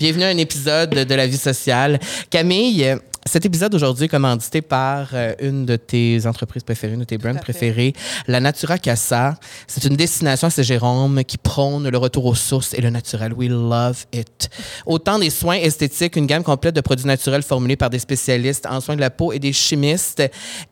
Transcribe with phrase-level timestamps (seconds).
[0.00, 2.00] Bienvenue à un épisode de La vie sociale.
[2.30, 7.04] Camille, cet épisode aujourd'hui est commandité par euh, une de tes entreprises préférées, une de
[7.04, 7.92] tes brands préférées,
[8.26, 9.34] la Natura Casa.
[9.66, 13.34] C'est une destination à Saint-Jérôme qui prône le retour aux sources et le naturel.
[13.34, 14.48] We love it.
[14.86, 18.80] Autant des soins esthétiques, une gamme complète de produits naturels formulés par des spécialistes en
[18.80, 20.22] soins de la peau et des chimistes.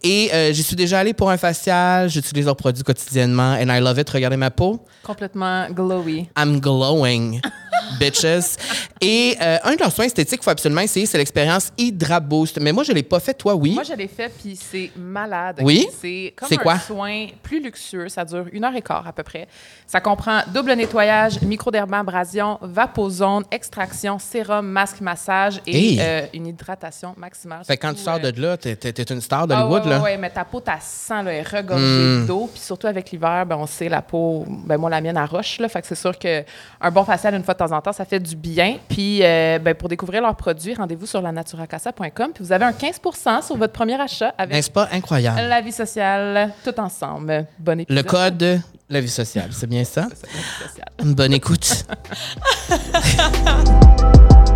[0.03, 2.09] Et euh, j'y suis déjà allée pour un facial.
[2.09, 4.09] J'utilise leurs produits quotidiennement and I love it.
[4.09, 4.83] Regardez ma peau.
[5.03, 6.29] Complètement glowy.
[6.37, 7.43] I'm glowing,
[7.99, 8.57] bitches.
[9.01, 12.59] Et euh, un de leurs soins esthétiques qu'il faut absolument essayer, c'est l'expérience Hydra Boost.
[12.61, 13.35] Mais moi, je ne l'ai pas fait.
[13.35, 13.73] Toi, oui?
[13.75, 15.61] Moi, je l'ai fait, puis c'est malade.
[15.63, 15.87] Oui?
[16.01, 16.79] C'est comme C'est un quoi?
[16.79, 18.09] soin plus luxueux.
[18.09, 19.47] Ça dure une heure et quart à peu près.
[19.87, 25.99] Ça comprend double nettoyage, microdermabrasion, vaposone, extraction, sérum, masque, massage et Hey!
[26.01, 27.65] euh, une hydratation maximale.
[27.65, 29.97] Fait quand tu sors de là, t'es, t'es une star ah d'Hollywood, ouais, là.
[29.99, 32.27] ouais, ouais, mais ta peau, ta sang, là, est regorgée Mm.
[32.27, 32.49] d'eau.
[32.53, 35.59] Puis surtout avec l'hiver, ben, on sait, la peau, ben, moi, la mienne, elle roche.
[35.59, 36.45] Là, fait que c'est sûr qu'un
[36.93, 38.77] bon facial, une fois de temps en temps, ça fait du bien.
[38.89, 42.31] Puis euh, ben, pour découvrir leurs produits, rendez-vous sur la naturacasa.com.
[42.35, 43.01] Puis vous avez un 15
[43.47, 45.41] sur votre premier achat avec N'est-ce pas incroyable?
[45.49, 47.47] la vie sociale, tout ensemble.
[47.59, 48.05] Bon épisode.
[48.05, 50.07] Le code, la vie sociale, c'est bien ça?
[50.11, 50.89] C'est ça, la vie sociale.
[51.05, 51.85] Une bonne écoute.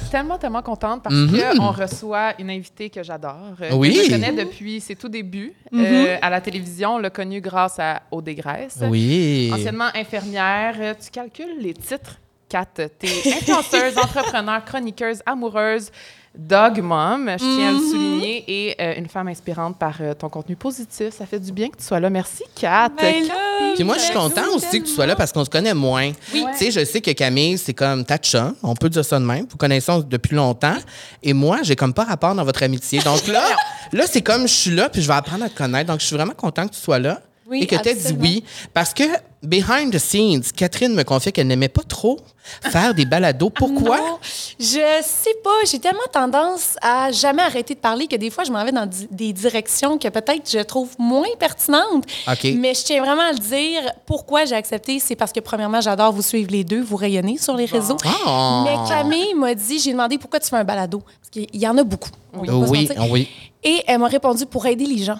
[0.09, 1.57] tellement, tellement contente parce Mhm.
[1.57, 3.55] qu'on reçoit une invitée que j'adore.
[3.61, 3.93] euh, Oui.
[3.95, 6.95] Que je connais depuis ses tout débuts euh, à la télévision.
[6.95, 8.79] On l'a connue grâce à Au Dégraisse.
[8.89, 9.51] Oui.
[9.53, 12.19] Anciennement infirmière, euh, tu calcules les titres?
[12.47, 15.89] Kat, t'es influenceuse, entrepreneur, chroniqueuse, amoureuse,
[16.37, 20.29] dog mom, je tiens à le souligner, et euh, une femme inspirante par euh, ton
[20.29, 21.09] contenu positif.
[21.11, 22.09] Ça fait du bien que tu sois là.
[22.09, 22.89] Merci, Kat.
[22.97, 23.33] Ben là,
[23.75, 25.73] Puis moi, je suis merci content aussi que tu sois là parce qu'on se connaît
[25.73, 26.11] moins.
[26.33, 26.45] Oui.
[26.57, 28.55] Tu sais, je sais que Camille, c'est comme ta chum.
[28.63, 29.45] On peut dire ça de même.
[29.49, 30.77] Vous connaissez depuis longtemps.
[31.23, 32.99] Et moi, j'ai comme pas rapport dans votre amitié.
[32.99, 33.43] Donc là,
[33.93, 35.91] là c'est comme je suis là puis je vais apprendre à te connaître.
[35.91, 37.21] Donc, je suis vraiment content que tu sois là.
[37.47, 38.43] Oui, et que tu aies dit oui.
[38.73, 39.03] Parce que,
[39.43, 42.19] behind the scenes, Catherine me confiait qu'elle n'aimait pas trop
[42.61, 43.51] faire des balados.
[43.51, 43.97] Pourquoi?
[43.97, 44.17] Non,
[44.59, 45.49] je sais pas.
[45.69, 48.89] J'ai tellement tendance à jamais arrêter de parler que des fois, je m'en vais dans
[49.11, 52.05] des directions que peut-être je trouve moins pertinentes.
[52.43, 53.91] Mais je tiens vraiment à le dire.
[54.07, 54.99] Pourquoi j'ai accepté?
[54.99, 57.97] C'est parce que, premièrement, j'adore vous suivre les deux, vous rayonnez sur les réseaux.
[58.25, 58.63] Ah!
[58.65, 60.99] Mais Camille m'a dit, j'ai demandé pourquoi tu fais un balado.
[61.21, 62.09] Parce qu'il y en a beaucoup.
[62.33, 63.11] Se Oui, mentir.
[63.11, 63.29] oui.
[63.63, 65.19] Et elle m'a répondu pour aider les gens.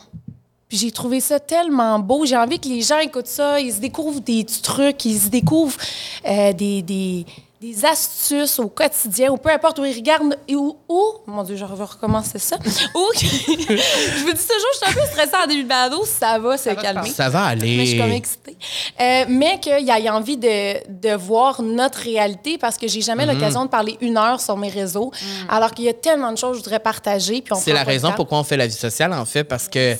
[0.67, 2.25] Puis j'ai trouvé ça tellement beau.
[2.25, 5.77] J'ai envie que les gens écoutent ça, ils se découvrent des trucs, ils se découvrent
[6.27, 7.25] euh, des, des,
[7.61, 11.55] des astuces au quotidien, ou peu importe où ils regardent, et où, où mon Dieu,
[11.55, 12.57] je vais recommencer ça,
[12.95, 13.25] où, je
[14.25, 16.69] vous dis toujours, je suis un peu stressée en début de balado, ça va se
[16.69, 17.09] va te calmer.
[17.09, 17.77] Ça va aller.
[17.77, 18.57] Mais je suis comme excitée.
[18.99, 23.25] Euh, mais qu'il y ait envie de, de voir notre réalité parce que j'ai jamais
[23.25, 23.33] Mhm.
[23.33, 25.11] l'occasion de parler une heure sur mes réseaux,
[25.47, 27.41] alors qu'il y a tellement de choses que je voudrais partager.
[27.41, 29.95] puis on C'est la raison pourquoi on fait la vie sociale, en fait, parce que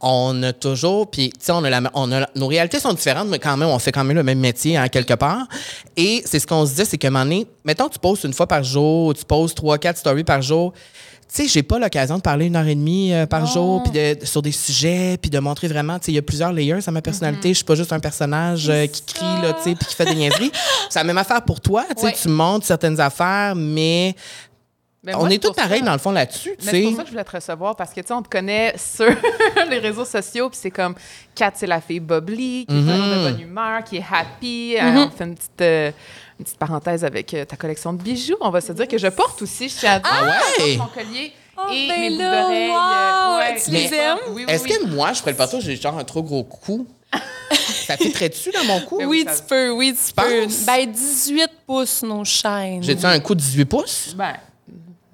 [0.00, 3.28] on a toujours, puis tu sais, on a la, on a, nos réalités sont différentes,
[3.28, 5.46] mais quand même, on fait quand même le même métier, hein, quelque part.
[5.96, 8.62] Et c'est ce qu'on se dit, c'est moment donné, mettons, tu postes une fois par
[8.62, 10.72] jour, tu postes trois, quatre stories par jour.
[11.28, 13.90] Tu sais, j'ai pas l'occasion de parler une heure et demie euh, par jour, puis
[13.90, 16.86] de, sur des sujets, puis de montrer vraiment, tu sais, il y a plusieurs layers
[16.86, 17.48] à ma personnalité.
[17.48, 20.04] Je suis pas juste un personnage euh, qui crie, là, tu sais, puis qui fait
[20.04, 20.52] des niaiseries.
[20.88, 24.14] c'est la même affaire pour toi, tu sais, tu montres certaines affaires, mais
[25.06, 27.02] Mais on moi, est tous pareils, dans le fond, là-dessus, tu Mais c'est pour ça
[27.02, 29.06] que je voulais te recevoir parce que tu sais, on te connaît sur
[29.70, 30.94] les réseaux sociaux, puis c'est comme
[31.34, 34.76] Kat, c'est la fille bubbly, qui est de bonne humeur, qui est happy.
[34.76, 35.90] Euh, on fait une petite, euh,
[36.40, 38.36] une petite parenthèse avec euh, ta collection de bijoux.
[38.40, 40.76] On va se dire que je porte aussi, je tiens à dire, Ah ouais?
[40.76, 42.68] mon collier Oh, et ben mes boucles d'oreilles.
[42.70, 43.60] wow!
[43.64, 44.18] Tu les aimes?
[44.28, 44.70] Oui, oui, Est-ce oui.
[44.78, 46.86] que moi, je ferais le partout, j'ai genre un trop gros cou?
[47.86, 48.98] ça fitterait-tu dans mon cou?
[49.06, 50.42] Oui, ça- tu peux, oui, tu peux.
[50.44, 50.66] penses?
[50.66, 52.82] Ben, 18 pouces, nos chaînes.
[52.82, 54.14] J'ai-tu un cou de 18 pouces?
[54.14, 54.34] Ben,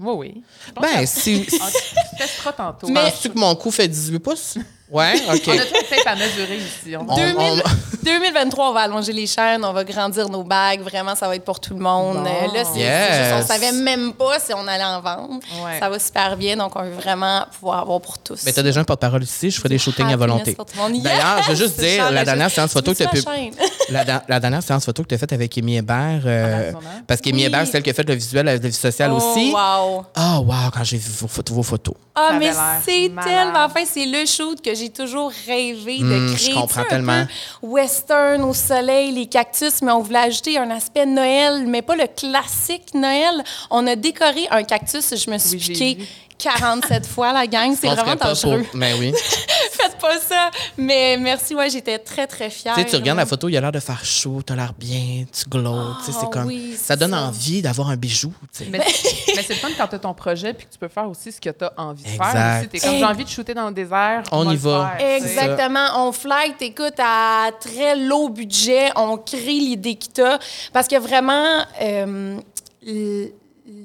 [0.02, 0.42] oui, oui.
[0.68, 1.46] Je pense Ben, que- si.
[1.46, 2.88] Tu testeras tantôt.
[2.88, 4.58] Mais- Penses-tu que mon cou fait 18 pouces?
[4.92, 5.42] Ouais, OK.
[5.48, 6.96] On a tout peut-être à mesurer ici.
[6.96, 10.80] On- On- 2000 on- 2023, on va allonger les chaînes, on va grandir nos bagues.
[10.82, 12.16] Vraiment, ça va être pour tout le monde.
[12.16, 12.26] Bon.
[12.26, 13.08] Euh, Là, c'est Yes.
[13.10, 15.34] c'est juste, on savait même pas si on allait en vendre.
[15.64, 15.78] Ouais.
[15.78, 18.42] Ça va super bien, donc on veut vraiment pouvoir avoir pour tous.
[18.44, 20.56] Mais t'as déjà un porte-parole ici, je ferai des shootings à volonté.
[21.02, 23.54] D'ailleurs, je veux juste dire, la je- dernière séance photo que Tu ma chaîne?
[23.88, 26.78] La, da- la dernière séance photo que tu as faite avec Amy Hébert, euh, Amazon,
[26.84, 27.02] hein?
[27.06, 27.44] parce qu'Amy Oui.
[27.44, 29.52] Hébert, c'est elle qui a fait le visuel la vie sociale Oh, aussi.
[29.52, 30.04] wow.
[30.16, 31.54] Ah, wow, quand j'ai vu vos photos.
[31.56, 31.94] Vos photos.
[32.14, 32.50] Ah, Ça mais
[32.84, 33.84] c'est tellement fin.
[33.86, 36.50] C'est le shoot que j'ai toujours rêvé de Hum, créer.
[36.50, 37.26] je comprends Tu sais, un tellement.
[37.60, 41.96] peu western au soleil, les cactus, mais on voulait ajouter un aspect Noël, mais pas
[41.96, 43.42] le classique Noël.
[43.70, 46.06] On a décoré un cactus, je me suis Oui, j'ai piqué.
[46.42, 47.74] 47 fois, la gang.
[47.78, 48.62] C'est vraiment dangereux.
[48.62, 49.12] pour- Mais oui.
[49.72, 50.50] Faites pas ça.
[50.76, 52.74] Mais merci, ouais, j'étais très, très fière.
[52.74, 55.24] Tu sais, tu regardes la photo, il a l'air de faire chaud, t'as l'air bien,
[55.32, 56.46] tu glows, tu sais, c'est Ah comme...
[56.46, 57.22] oui, ça donne ça.
[57.22, 58.32] envie d'avoir un bijou.
[58.70, 58.78] Mais,
[59.36, 61.32] mais c'est le fun quand tu as ton projet puis que tu peux faire aussi
[61.32, 62.26] ce que tu as envie de faire.
[62.26, 62.58] Exact.
[62.60, 62.68] aussi.
[62.68, 64.22] T'es comme, j'ai envie de shooter dans le désert.
[64.32, 64.94] On y va.
[64.98, 65.16] faire.
[65.16, 65.86] Exactement.
[66.06, 68.90] On flight, écoute, à très low budget.
[68.96, 70.38] On crée l'idée que t'as.
[70.72, 72.36] Parce que vraiment, euh,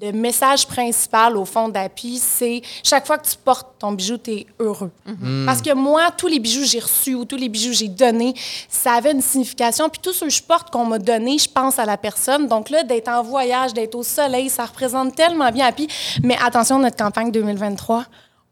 [0.01, 4.31] le, message principal, au fond, d'Api, c'est chaque fois que tu portes ton bijou, tu
[4.31, 4.91] es heureux.
[5.45, 7.87] Parce que moi, tous les bijoux que j'ai reçus ou tous les bijoux que j'ai
[7.87, 8.33] donnés,
[8.69, 9.89] ça avait une signification.
[9.89, 12.47] Puis tout ce que je porte qu'on m'a donné, je pense à la personne.
[12.47, 15.87] Donc là, d'être en voyage, d'être au soleil, ça représente tellement bien Happy.
[16.23, 18.05] Mais attention, notre campagne 2023,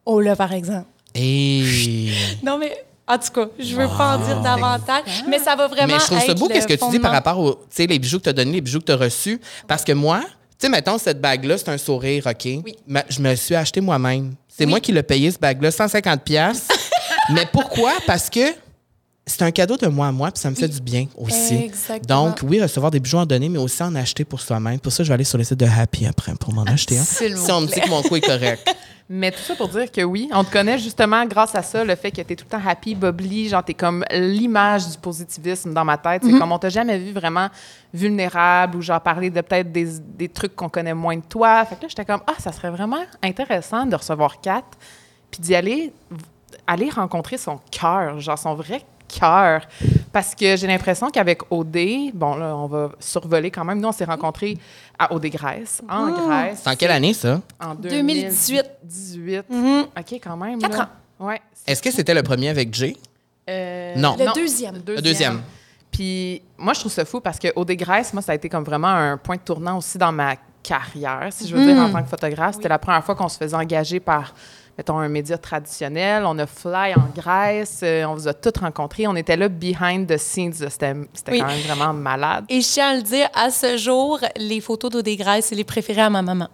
[0.05, 0.87] oh là, par exemple.
[1.13, 2.11] Et...
[2.43, 5.93] Non, mais en tout cas, je veux pas en dire davantage, mais ça va vraiment
[5.93, 7.99] Mais je trouve ça beau, qu'est-ce que tu dis par rapport aux tu sais, les
[7.99, 9.39] bijoux que tu as donnés, les bijoux que tu as reçus?
[9.67, 10.21] Parce que moi,
[10.57, 12.45] tu sais, mettons, cette bague-là, c'est un sourire, OK?
[12.63, 12.75] Oui.
[13.09, 14.35] Je me suis acheté moi-même.
[14.47, 16.67] C'est moi qui l'ai payé, ce bague-là, 150 pièces.
[17.33, 17.93] Mais pourquoi?
[18.05, 18.53] Parce que
[19.25, 21.55] c'est un cadeau de moi à moi, puis ça me fait du bien aussi.
[21.55, 22.27] Exactement.
[22.27, 24.79] Donc, oui, recevoir des bijoux en donner, mais aussi en acheter pour soi-même.
[24.79, 27.03] Pour ça, je vais aller sur le site de Happy après pour m'en acheter un.
[27.03, 28.69] Si on me dit que mon coût est correct.
[29.07, 31.95] Mais tout ça pour dire que oui, on te connaît justement grâce à ça, le
[31.95, 35.73] fait que tu es tout le temps happy, bubbly, genre t'es comme l'image du positivisme
[35.73, 36.23] dans ma tête.
[36.23, 36.39] C'est Mm-hmm.
[36.39, 37.49] comme on t'a jamais vu vraiment
[37.93, 41.63] vulnérable ou genre parler de peut-être des, des trucs qu'on connaît moins de toi.
[41.65, 44.63] Fait que là, j'étais comme, ah, ça serait vraiment intéressant de recevoir Kat,
[45.29, 45.93] puis d'y aller,
[46.65, 49.61] aller rencontrer son cœur, genre son vrai cœur.
[50.11, 53.79] Parce que j'ai l'impression qu'avec OD, bon là, on va survoler quand même.
[53.79, 54.57] Nous, on s'est rencontrés
[54.97, 56.61] à OD Grèce, en Grèce.
[56.63, 57.41] C'est en quelle année, ça?
[57.59, 58.63] En 2018.
[58.83, 59.45] 2018.
[59.49, 59.85] Mhm.
[59.97, 60.59] OK, quand même.
[60.59, 60.89] Quatre là.
[61.19, 61.41] Ouais.
[61.65, 62.95] Est-ce que c'était le premier avec Jay?
[63.49, 64.15] Euh, Non.
[64.17, 64.81] Le deuxième.
[64.87, 65.41] Le deuxième.
[65.91, 68.63] Puis moi, je trouve ça fou parce que au Grèce, moi, ça a été comme
[68.63, 72.01] vraiment un point de tournant aussi dans ma carrière, si je veux dire, en tant
[72.01, 72.55] que photographe.
[72.55, 74.33] C'était la première fois qu'on se faisait engager par,
[74.77, 76.23] mettons, un média traditionnel.
[76.25, 79.07] On a fly en Grèce, euh, on vous a toutes rencontrés.
[79.07, 80.53] On était là behind the scenes.
[80.53, 80.93] C'était
[81.31, 81.39] Oui.
[81.39, 82.45] quand même vraiment malade.
[82.49, 86.01] Et je tiens à le dire, à ce jour, les photos d'Odégraisse, c'est les préférées
[86.01, 86.47] à ma maman.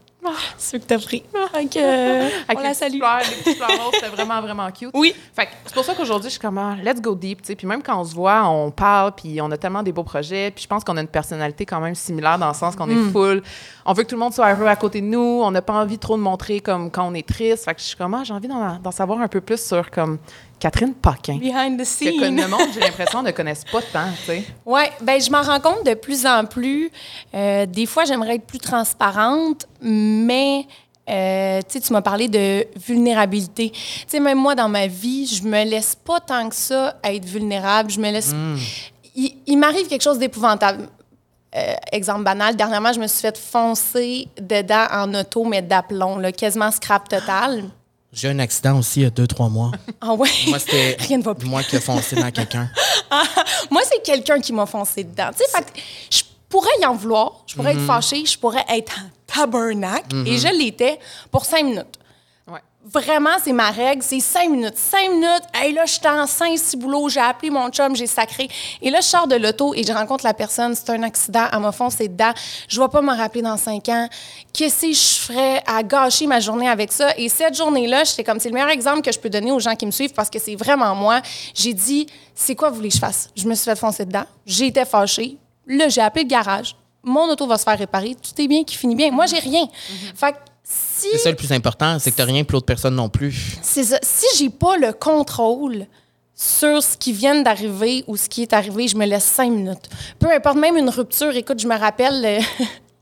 [0.57, 1.23] Ceux que t'as pris.
[1.53, 2.97] Donc, euh, Avec on les la salue.
[2.99, 4.91] fleurs, les petits fleurs roses, c'était vraiment, vraiment cute.
[4.93, 5.15] Oui.
[5.35, 7.55] Fait c'est pour ça qu'aujourd'hui, je suis comme, ah, let's go deep, tu sais.
[7.55, 10.51] Puis même quand on se voit, on parle, puis on a tellement des beaux projets.
[10.51, 13.07] Puis je pense qu'on a une personnalité quand même similaire dans le sens qu'on Mm.
[13.09, 13.43] est full.
[13.85, 15.41] On veut que tout le monde soit heureux à côté de nous.
[15.43, 17.65] On n'a pas envie trop de montrer comme quand on est triste.
[17.65, 19.89] Fait que je suis comme, ah, j'ai envie d'en, d'en savoir un peu plus sur
[19.89, 20.19] comme
[20.61, 21.37] Catherine Paquin.
[21.39, 22.35] Behind the Que scene.
[22.39, 24.43] le monde, j'ai l'impression, ne connaisse pas tant, tu sais.
[24.65, 26.91] Oui, ben je m'en rends compte de plus en plus.
[27.33, 30.67] Euh, des fois, j'aimerais être plus transparente, mais
[31.09, 33.71] euh, tu sais, tu m'as parlé de vulnérabilité.
[33.71, 37.25] Tu sais, même moi, dans ma vie, je me laisse pas tant que ça être
[37.25, 37.89] vulnérable.
[37.89, 38.31] Je me laisse...
[39.15, 40.87] Il, il m'arrive quelque chose d'épouvantable.
[41.55, 46.69] Euh, exemple banal, dernièrement, je me suis fait foncer dedans en auto, mais d'aplomb, quasiment
[46.71, 47.63] scrap total.
[48.13, 49.71] J'ai eu un accident aussi il y a deux, trois mois.
[50.01, 50.29] Ah ouais?
[50.47, 51.47] Moi, c'était Rien ne va plus.
[51.47, 52.69] moi qui ai foncé dans quelqu'un.
[53.69, 55.29] Moi, c'est quelqu'un qui m'a foncé dedans.
[55.31, 55.79] Tu sais, fait que
[56.09, 60.37] je pourrais y en vouloir, je pourrais être fâchée, je pourrais être en tabernacle, et
[60.37, 60.99] je l'étais
[61.29, 61.99] pour cinq minutes.
[62.83, 64.75] Vraiment, c'est ma règle, c'est cinq minutes.
[64.75, 68.47] Cinq minutes, hey, là, j'étais en saint boulot, j'ai appelé mon chum, j'ai sacré.
[68.81, 71.59] Et là, je sors de l'auto et je rencontre la personne, c'est un accident, elle
[71.59, 72.31] m'a foncé dedans.
[72.67, 74.09] Je vais pas me rappeler dans cinq ans.
[74.51, 77.15] Qu'est-ce que je ferais à gâcher ma journée avec ça?
[77.17, 79.75] Et cette journée-là, j'étais comme, c'est le meilleur exemple que je peux donner aux gens
[79.75, 81.21] qui me suivent parce que c'est vraiment moi.
[81.53, 83.29] J'ai dit, c'est quoi vous voulez que je fasse?
[83.35, 84.25] Je me suis fait foncer dedans.
[84.45, 85.37] J'ai été fâchée.
[85.67, 86.75] Là, j'ai appelé le garage.
[87.03, 88.15] Mon auto va se faire réparer.
[88.15, 89.11] Tout est bien, qui finit bien.
[89.11, 89.67] Moi, j'ai rien.
[90.15, 92.95] Fait que si C'est ça le plus important, c'est que t'as rien pour l'autre personne
[92.95, 93.57] non plus.
[93.61, 93.99] c'est ça.
[94.01, 95.85] Si j'ai pas le contrôle
[96.35, 99.89] sur ce qui vient d'arriver ou ce qui est arrivé, je me laisse cinq minutes.
[100.19, 101.35] Peu importe, même une rupture.
[101.35, 102.23] Écoute, je me rappelle.
[102.25, 102.39] euh,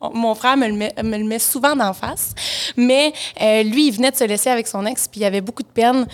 [0.13, 2.33] Mon frère me le, met, me le met souvent d'en face.
[2.77, 5.63] Mais euh, lui, il venait de se laisser avec son ex, puis il avait beaucoup
[5.63, 6.07] de peine.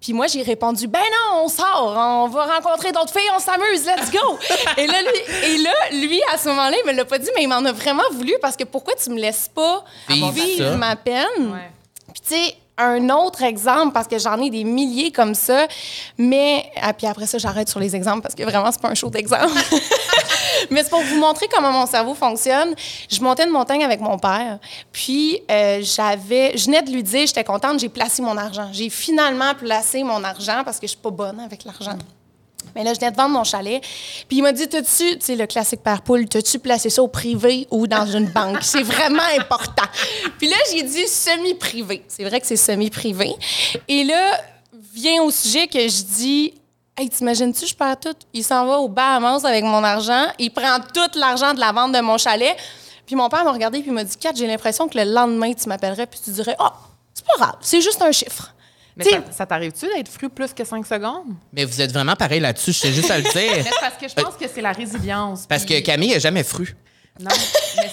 [0.00, 3.84] Puis moi, j'ai répondu, ben non, on sort, on va rencontrer d'autres filles, on s'amuse,
[3.84, 4.38] let's go.
[4.78, 7.42] et, là, lui, et là, lui, à ce moment-là, il me l'a pas dit, mais
[7.42, 11.52] il m'en a vraiment voulu parce que pourquoi tu me laisses pas Vivre ma peine?
[11.52, 11.70] Ouais.
[12.14, 15.66] Puis, tu sais, un autre exemple, parce que j'en ai des milliers comme ça,
[16.18, 16.70] mais.
[16.80, 19.10] Ah, puis après ça, j'arrête sur les exemples parce que vraiment, c'est pas un show
[19.10, 19.46] d'exemple.
[20.70, 22.74] mais c'est pour vous montrer comment mon cerveau fonctionne.
[23.10, 24.58] Je montais une montagne avec mon père,
[24.92, 26.56] puis euh, j'avais.
[26.56, 28.68] Je venais de lui dire, j'étais contente, j'ai placé mon argent.
[28.72, 31.98] J'ai finalement placé mon argent parce que je suis pas bonne avec l'argent.
[32.74, 33.82] Mais là, je venais de vendre mon chalet.
[34.28, 37.08] Puis il m'a dit, t'as-tu, tu sais, le classique père poule, t'as-tu placé ça au
[37.08, 38.62] privé ou dans une banque?
[38.62, 39.86] C'est vraiment important.
[40.38, 42.04] Puis là, j'ai dit semi-privé.
[42.08, 43.34] C'est vrai que c'est semi-privé.
[43.88, 44.40] Et là,
[44.92, 46.54] vient au sujet que je dis,
[46.96, 48.16] hey, t'imagines-tu, je perds tout?
[48.32, 50.26] Il s'en va au Bahamas avec mon argent.
[50.38, 52.56] Il prend tout l'argent de la vente de mon chalet.
[53.06, 55.68] Puis mon père m'a regardé puis m'a dit, Kat, j'ai l'impression que le lendemain, tu
[55.68, 56.68] m'appellerais puis tu dirais, oh,
[57.12, 58.54] c'est pas grave, c'est juste un chiffre.
[58.96, 61.34] Mais T'sais- ça, ça t'arrive-tu d'être fru plus que 5 secondes?
[61.52, 63.64] Mais vous êtes vraiment pareil là-dessus, je sais juste à le Mais dire.
[63.64, 65.46] c'est parce que je pense que c'est la résilience.
[65.46, 66.74] Parce que Camille est jamais fru.
[67.20, 67.28] Non,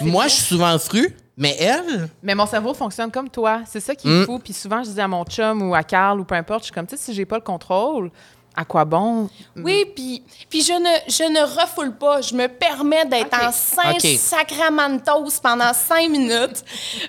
[0.01, 0.29] Moi, vrai.
[0.29, 3.61] je suis souvent fru, mais elle, Mais mon cerveau fonctionne comme toi.
[3.67, 4.25] C'est ça qui est Mm.
[4.25, 4.39] fou.
[4.39, 6.73] Puis souvent, je dis à mon chum ou à Carl ou peu importe, je suis
[6.73, 8.09] comme, tu sais, si j'ai pas le contrôle,
[8.57, 9.29] à quoi bon?
[9.55, 12.21] Oui, puis, puis je, ne, je ne refoule pas.
[12.21, 16.65] Je me permets d'être en saint sacramentos pendant cinq minutes.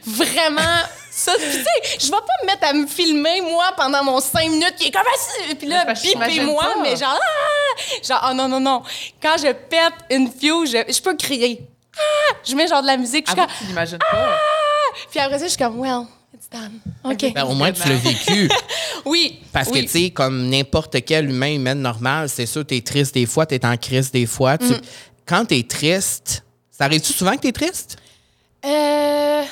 [0.07, 0.61] Vraiment.
[1.11, 4.50] Ça, tu sais, je vais pas me mettre à me filmer, moi, pendant mon cinq
[4.50, 5.55] minutes, qui est comme ça.
[5.59, 7.83] Puis là, bipez-moi, mais genre, ah!
[8.07, 8.83] Genre, oh non, non, non.
[9.21, 11.67] Quand je pète une fuse, je, je peux crier.
[11.97, 12.37] Ah!
[12.45, 14.38] Je mets genre de la musique, je suis comme, tu l'imagines pas.
[15.11, 16.80] puis après ça, je suis comme, well, it's done.
[17.04, 17.32] OK.
[17.35, 18.49] ben, au moins, tu l'as vécu.
[19.04, 19.40] Oui.
[19.52, 19.80] Parce oui.
[19.80, 23.47] que, tu sais, comme n'importe quel humain humain normal, c'est sûr, t'es triste des fois,
[23.47, 24.58] t'es en crise des fois.
[24.58, 24.80] Tu- Mm.
[25.25, 27.97] Quand t'es triste, ça arrive-tu souvent que t'es triste?
[28.64, 29.42] Euh,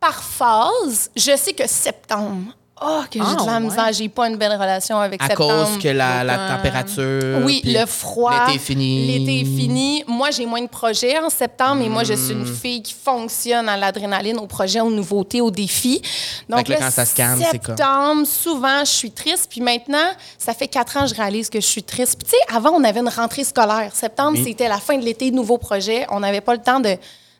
[0.00, 2.52] par phase, je sais que septembre.
[2.82, 3.60] Oh, que j'ai Ah, de la ouais.
[3.60, 3.90] misère.
[3.92, 5.64] J'ai pas une belle relation avec À septembre.
[5.66, 6.56] cause que la, la l'automne.
[6.56, 7.40] température.
[7.42, 8.46] Oui, le froid.
[8.46, 9.06] L'été est fini.
[9.18, 10.04] L'été est fini.
[10.06, 12.40] Moi, j'ai moins de projets en septembre, et moi, je suis Hmm.
[12.40, 16.02] une fille qui fonctionne à l'adrénaline, au projet, aux nouveautés, aux défis.
[16.50, 19.46] Donc, là, quand ça se calme, c'est septembre, souvent, je suis triste.
[19.48, 22.18] Puis maintenant, ça fait quatre ans que je réalise que je suis triste.
[22.18, 23.90] Puis, tu sais, avant, on avait une rentrée scolaire.
[23.94, 24.44] Septembre, Oui.
[24.46, 26.06] c'était la fin de l'été, nouveau projet.
[26.10, 26.96] On n'avait pas le temps de,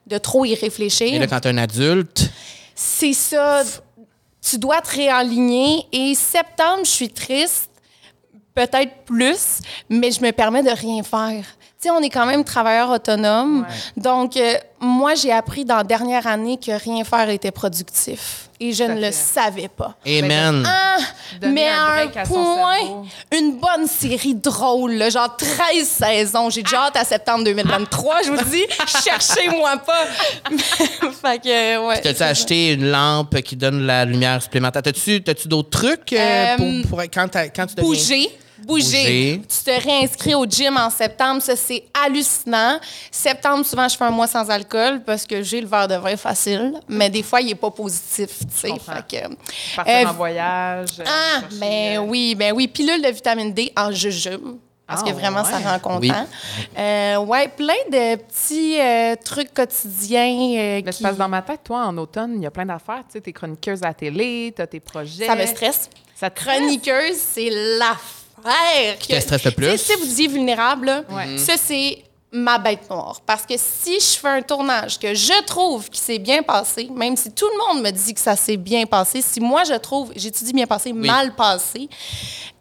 [0.07, 1.13] de trop y réfléchir.
[1.13, 2.31] Et là, quand t'es un adulte,
[2.75, 3.63] C'est ça.
[4.49, 5.87] Tu dois te réaligner.
[5.91, 7.71] Et septembre, je suis triste,
[8.55, 11.45] peut-être plus, mais je me permets de rien faire.
[11.79, 13.61] Sais, on est quand même travailleur autonome.
[13.61, 14.03] Ouais.
[14.03, 18.49] Donc, euh, moi, j'ai appris dans la dernière année que rien faire était productif.
[18.59, 19.95] Et je Tout ne le savais pas.
[20.07, 20.65] amen.
[20.67, 20.97] Ah,
[21.43, 23.05] mais un à un point,
[23.37, 26.49] une bonne série drôle, là, genre 13 saisons.
[26.49, 28.65] J'ai déjà hâte à septembre 2023, je vous dis.
[29.05, 30.07] Cherchez-moi pas.
[30.51, 32.01] fait que, ouais.
[32.01, 34.81] T'as-tu acheté une lampe qui donne la lumière supplémentaire?
[34.83, 37.39] T'as-tu, t'as-tu d'autres trucs euh, Euh, pour, pour- quand, tu
[37.75, 37.75] deviens...
[37.83, 38.31] Bouger.
[38.67, 38.85] Bouger.
[39.39, 39.43] Bouger.
[39.49, 42.79] Tu te réinscris au gym en septembre, ça c'est hallucinant.
[43.11, 46.17] Septembre, souvent je fais un mois sans alcool parce que j'ai le verre de vin
[46.17, 48.69] facile, mais des fois il est pas positif, tu sais.
[48.69, 48.95] comprends.
[49.09, 50.89] Fait que, Partir Euh, en voyage.
[51.01, 52.67] euh, ah, chercher, ben euh, oui, ben oui.
[52.69, 54.57] Pilule de vitamine D en jujube.
[54.87, 55.99] Parce Ah, que vraiment, ça rend content.
[56.01, 56.13] Oui.
[56.79, 60.93] Euh, ouais, plein de petits euh, trucs quotidiens euh, qui...
[60.93, 63.03] c'est parce que dans ma tête, toi, en automne, il y a plein d'affaires.
[63.09, 65.27] Tu sais, t'es chroniqueuse à la télé, t'as tes projets.
[65.27, 65.91] Ça me stresse.
[66.15, 66.41] Ça te?
[66.41, 67.51] Chroniqueuse, c'est
[68.45, 68.99] l'affaire.
[68.99, 69.67] Qui te stresse le plus?
[69.73, 71.39] Tu sais, Si vous disiez vulnérable, là, Ouais.
[71.39, 71.99] ça, c'est
[72.33, 73.21] ma bête noire.
[73.25, 77.17] Parce que si je fais un tournage que je trouve qui s'est bien passé, même
[77.17, 80.13] si tout le monde me dit que ça s'est bien passé, si moi je trouve,
[80.17, 81.89] j'étudie bien passé, mal passé,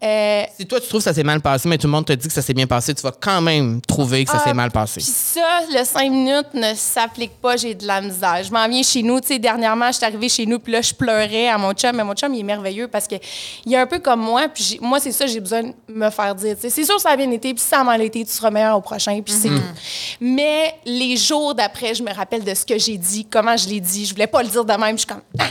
[0.02, 2.12] euh, Si toi, tu trouves que ça s'est mal passé, mais tout le monde te
[2.12, 4.54] dit que ça s'est bien passé, tu vas quand même trouver que ça Ah, s'est
[4.54, 5.00] mal passé.
[5.00, 8.42] Puis ça, le 5 minutes ne s'applique pas, j'ai de la misère.
[8.44, 10.80] Je m'en viens chez nous, tu sais, dernièrement, je suis arrivée chez nous, puis là,
[10.82, 13.16] je pleurais à mon chum, mais mon chum, il est merveilleux parce que
[13.64, 16.34] il est un peu comme moi, puis moi, c'est ça, j'ai besoin de me faire
[16.34, 18.32] dire, tu sais, c'est sûr, ça a bien été, puis ça a mal été, tu
[18.32, 20.16] seras meilleur au prochain, puis c'est tout.
[20.20, 23.80] Mais les jours d'après, je me rappelle de ce que j'ai dit, comment je l'ai
[23.80, 25.22] dit, je voulais pas le dire de même, je suis comme...
[25.38, 25.48] Ah!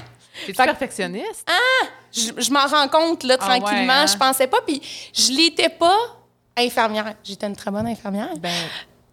[0.48, 1.48] Que- perfectionniste?
[2.14, 4.06] Je, je m'en rends compte, là, Ah ouais, tranquillement, hein?
[4.06, 4.82] je pensais pas, puis
[5.14, 5.98] je l'étais pas
[6.58, 7.14] infirmière.
[7.24, 8.30] J'étais une très bonne infirmière.
[8.40, 8.52] Ben,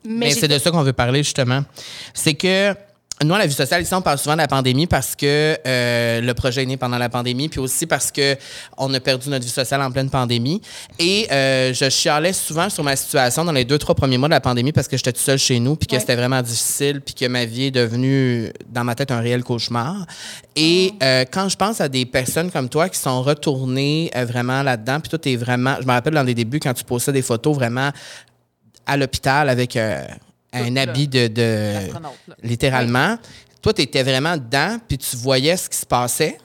[0.05, 1.63] mais Mais j'ai- c'est de ça qu'on veut parler, justement.
[2.15, 2.75] C'est que
[3.25, 6.21] nous, à la vie sociale, ici, on parle souvent de la pandémie parce que euh,
[6.21, 8.37] le projet est né pendant la pandémie, puis aussi parce que
[8.77, 10.61] on a perdu notre vie sociale en pleine pandémie.
[10.99, 14.35] Et euh, je chialais souvent sur ma situation dans les deux, trois premiers mois de
[14.35, 16.01] la pandémie parce que j'étais tout seul chez nous, puis que Ouais.
[16.01, 20.07] c'était vraiment difficile, puis que ma vie est devenue, dans ma tête, un réel cauchemar.
[20.57, 25.01] Et euh, quand je pense à des personnes comme toi qui sont retournées vraiment là-dedans,
[25.01, 25.77] puis toi, t'es vraiment...
[25.81, 27.91] Je me rappelle dans les débuts, quand tu postais des photos vraiment
[28.87, 29.79] à l'hôpital avec
[30.53, 31.29] un habit de...
[31.29, 31.73] de
[32.43, 33.19] littéralement.
[33.61, 36.39] Toi, tu étais vraiment dedans, puis tu voyais ce qui se passait.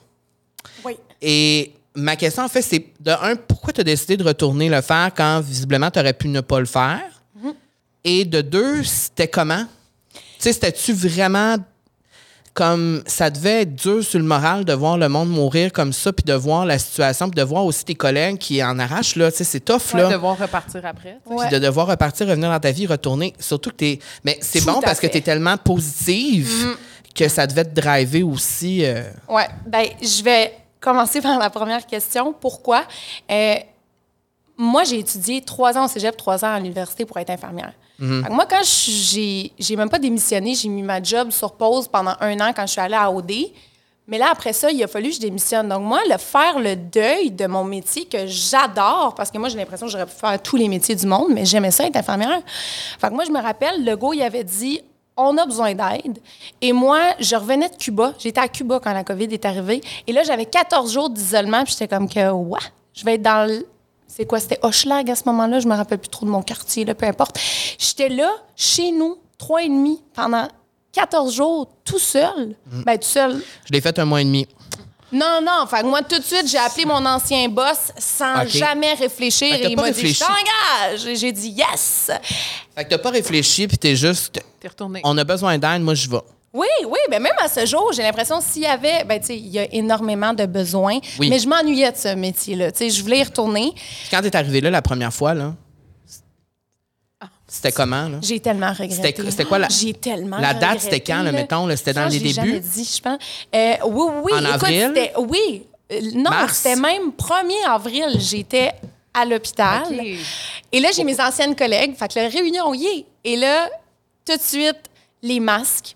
[0.85, 0.93] Oui.
[1.21, 4.81] Et ma question, en fait, c'est de un, pourquoi tu as décidé de retourner le
[4.81, 7.01] faire quand visiblement tu aurais pu ne pas le faire?
[7.39, 7.53] Mm-hmm.
[8.03, 9.65] Et de deux, c'était comment?
[10.13, 11.57] Tu sais, c'était-tu vraiment
[12.57, 16.11] comme ça devait être dur sur le moral de voir le monde mourir comme ça,
[16.11, 19.29] puis de voir la situation, puis de voir aussi tes collègues qui en arrachent, là.
[19.29, 20.09] Tu sais, c'est tough, Ouais, là.
[20.09, 21.19] devoir repartir après.
[21.27, 21.45] Ouais.
[21.47, 23.33] Puis de devoir repartir, revenir dans ta vie, retourner.
[23.39, 23.99] Surtout que t'es.
[24.23, 25.07] Mais c'est bon parce que fait.
[25.07, 25.11] Mm.
[25.11, 26.49] t'es tellement positive
[27.13, 28.83] que ça devait te driver aussi.
[28.83, 29.47] euh, Ouais.
[29.67, 32.33] Ben, je vais commencer par la première question.
[32.33, 32.85] Pourquoi?
[33.29, 33.55] Euh,
[34.57, 37.73] moi, j'ai étudié trois ans au cégep, trois ans à l'université pour être infirmière.
[37.99, 38.27] Mhm.
[38.29, 42.51] Moi, quand j'ai même pas démissionné, j'ai mis ma job sur pause pendant un an
[42.55, 43.31] quand je suis allée à OD.
[44.09, 45.67] Mais là, après ça, il a fallu que je démissionne.
[45.67, 49.57] Donc, moi, le faire le deuil de mon métier que j'adore, parce que moi, j'ai
[49.57, 52.39] l'impression que j'aurais pu faire tous les métiers du monde, mais j'aimais ça être infirmière.
[52.99, 54.81] Fait que moi, je me rappelle, Legault, il avait dit
[55.17, 56.19] on a besoin d'aide.
[56.61, 58.13] Et moi, je revenais de Cuba.
[58.19, 59.81] J'étais à Cuba quand la COVID est arrivée.
[60.05, 61.63] Et là, j'avais 14 jours d'isolement.
[61.63, 62.59] Puis j'étais comme que, ouais,
[62.93, 63.67] je vais être dans le.
[64.07, 64.39] C'est quoi?
[64.39, 65.59] C'était Hochelag à ce moment-là?
[65.59, 67.39] Je me rappelle plus trop de mon quartier, là, peu importe.
[67.77, 70.47] J'étais là, chez nous, trois et demi, pendant
[70.93, 72.55] 14 jours, tout seul.
[72.65, 73.43] Ben, tout seul.
[73.65, 74.47] Je l'ai fait un mois et demi.
[75.11, 75.65] Non, non.
[75.67, 79.53] Fait que moi, tout de suite, j'ai appelé mon ancien boss sans jamais réfléchir.
[79.53, 81.05] Et il m'a dit, je t'engage.
[81.05, 82.11] Et j'ai dit, yes.
[82.75, 84.41] Fait que t'as pas réfléchi, puis t'es juste.
[84.59, 85.01] T'es retourné.
[85.03, 86.17] On a besoin d'aide, moi, je vais.
[86.53, 89.37] Oui, oui, mais même à ce jour, j'ai l'impression s'il y avait, ben tu sais,
[89.37, 91.29] il y a énormément de besoins, Oui.
[91.29, 92.71] mais je m'ennuyais de ce métier-là.
[92.71, 93.73] Tu sais, je voulais y retourner.
[94.09, 95.53] Quand t'es arrivé là la première fois, là,
[97.47, 98.17] c'était comment, là?
[98.21, 99.13] J'ai tellement regretté.
[99.29, 101.77] C'était- quoi la- J'ai tellement la date, c'était quand, là, mettons, là?
[101.77, 102.33] C'était dans les débuts?
[102.33, 103.19] jamais dit, je pense.
[103.55, 104.31] Euh, oui, oui.
[104.33, 105.11] En écoute, avril?
[105.29, 105.65] Oui.
[105.91, 108.17] Euh, non, c'était même 1er avril.
[108.19, 108.71] J'étais
[109.13, 109.83] à l'hôpital.
[110.71, 111.95] Et là, j'ai mes anciennes collègues.
[111.95, 113.05] Fait que la réunion y est.
[113.23, 113.69] Et là,
[114.25, 114.77] tout de suite,
[115.23, 115.95] les masques,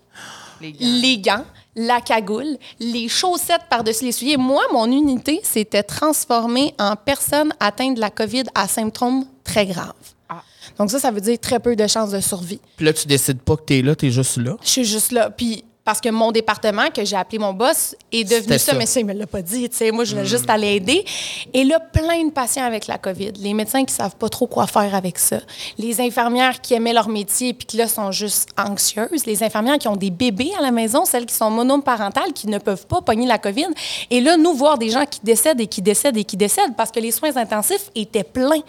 [0.80, 1.44] Les gants,
[1.76, 4.36] la cagoule, les chaussettes par-dessus les souliers.
[4.36, 9.94] Moi, mon unité s'était transformée en personne atteinte de la COVID à symptômes très graves.
[10.28, 10.42] Ah.
[10.78, 12.60] Donc ça, ça veut dire très peu de chances de survie.
[12.76, 14.56] Puis là, tu décides pas que t'es là, t'es juste là?
[14.62, 15.30] Je suis juste là.
[15.30, 18.74] Puis parce que mon département, que j'ai appelé mon boss, est devenu ça, ça.
[18.74, 19.68] mais ça, il me l'a pas dit.
[19.68, 21.04] Tu sais, moi, je voulais juste aller aider.
[21.52, 23.32] Et là, plein de patients avec la COVID.
[23.40, 25.40] Les médecins qui savent pas trop quoi faire avec ça.
[25.78, 29.26] Les infirmières qui aimaient leur métier puis qui là sont juste anxieuses.
[29.26, 32.58] Les infirmières qui ont des bébés à la maison, celles qui sont monoparentales, qui ne
[32.58, 33.68] peuvent pas pogner la COVID.
[34.10, 36.92] Et là, nous voir des gens qui décèdent et qui décèdent et qui décèdent parce
[36.92, 38.62] que les soins intensifs étaient pleins.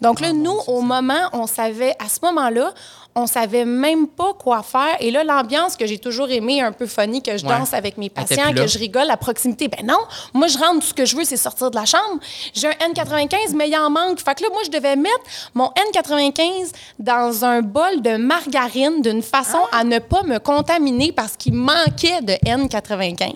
[0.00, 2.72] Donc là, nous, au moment, on savait, à ce moment-là,
[3.16, 4.96] on savait même pas quoi faire.
[5.00, 7.56] Et là, l'ambiance que j'ai toujours aimé, un peu funny, que je Ouais.
[7.58, 9.68] danse avec mes patients, que je rigole, la proximité.
[9.68, 9.98] Ben non,
[10.32, 12.18] moi, je rentre, tout ce que je veux, c'est sortir de la chambre.
[12.54, 14.20] J'ai un N95, mais il en manque.
[14.20, 15.20] Fait que là, moi, je devais mettre
[15.54, 21.36] mon N95 dans un bol de margarine d'une façon à ne pas me contaminer parce
[21.36, 23.34] qu'il manquait de N95.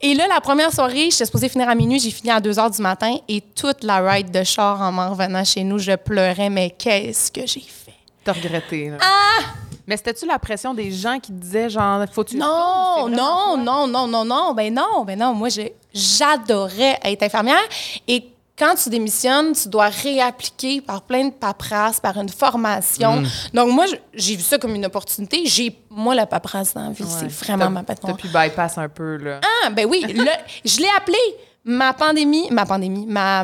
[0.00, 2.76] Et là, la première soirée, j'étais supposée finir à minuit, j'ai fini à 2 h
[2.76, 6.50] du matin et toute la ride de char en m'en revenant chez nous, je pleurais,
[6.50, 7.83] mais qu'est-ce que j'ai fait?
[8.24, 8.90] T'as regretté.
[8.90, 8.96] là.
[9.00, 9.42] Ah!
[9.86, 12.36] Mais c'était-tu la pression des gens qui te disaient, genre, faut-tu.
[12.38, 15.34] Non, non, non, non, non, non, ben non, ben non.
[15.34, 15.48] Moi,
[15.92, 17.60] j'adorais être infirmière.
[18.08, 18.24] Et
[18.58, 23.16] quand tu démissionnes, tu dois réappliquer par plein de paperasses, par une formation.
[23.20, 23.26] Mm.
[23.52, 25.42] Donc, moi, j'ai vu ça comme une opportunité.
[25.44, 27.08] J'ai, moi, la paperasse dans la vie, Ouais.
[27.20, 29.40] c'est vraiment ma T'as pu bypass un peu, là.
[29.64, 30.04] Ah, ben oui.
[30.08, 30.24] le-
[30.64, 31.18] je l'ai appelé.
[31.64, 33.42] Ma pandémie, ma pandémie, ma,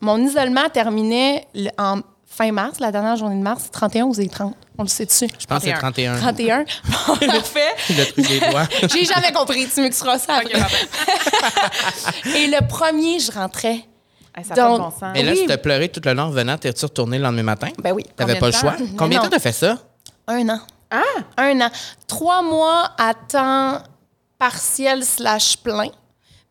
[0.00, 1.46] mon isolement terminait
[1.78, 2.00] en
[2.36, 4.54] fin mars, la dernière journée de mars, 31 ou c'est 30?
[4.76, 5.28] On le sait dessus.
[5.38, 6.16] Je pense que c'est 31.
[6.18, 6.64] 31.
[7.06, 7.60] Bon, parfait.
[7.90, 8.66] Le truc des doigts.
[8.92, 9.68] J'ai jamais compris.
[9.72, 10.40] Tu m'excuseras ça.
[12.36, 13.84] Et le premier, je rentrais.
[14.36, 15.12] Hey, ça Donc- bon sens.
[15.14, 15.38] Mais là, Oui.
[15.38, 17.68] si t'as pleuré tout le long en revenant, t'es-tu retourné le lendemain matin?
[17.78, 18.04] Ben oui.
[18.16, 18.72] T'avais pas le choix?
[18.72, 18.84] temps?
[18.98, 19.78] Combien de temps t'as fait ça?
[20.26, 20.60] Un an.
[20.90, 21.02] Ah!
[21.36, 21.70] Un an.
[22.08, 23.80] Trois mois à temps
[24.38, 25.88] partiel slash plein.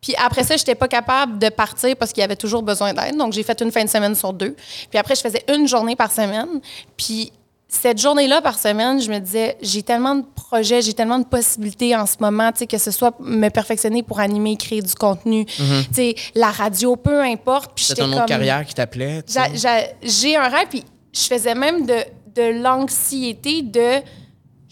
[0.04, 3.18] Puis après ça, j'étais pas capable de partir parce qu'il y avait toujours besoin d'aide.
[3.18, 4.56] Donc, j'ai fait une fin de semaine sur deux.
[4.92, 6.60] Puis après, je faisais une journée par semaine.
[6.96, 7.32] Puis
[7.70, 11.96] cette journée-là par semaine, je me disais, j'ai tellement de projets, j'ai tellement de possibilités
[11.96, 15.48] en ce moment, tu sais, que ce soit me perfectionner pour animer, créer du contenu,
[15.48, 17.72] tu sais, la radio, peu importe.
[17.78, 19.24] C'est ton autre carrière qui t'appelait?
[19.24, 19.40] tu sais?
[19.40, 21.96] J'a- j'a- J'ai un rêve, puis je faisais même de,
[22.36, 24.02] de l'anxiété de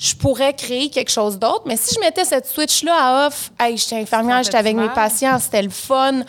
[0.01, 1.61] je pourrais créer quelque chose d'autre.
[1.67, 5.37] Mais si je mettais cette switch-là à off, hey, j'étais infirmière, j'étais avec mes patients,
[5.37, 6.23] c'était le fun.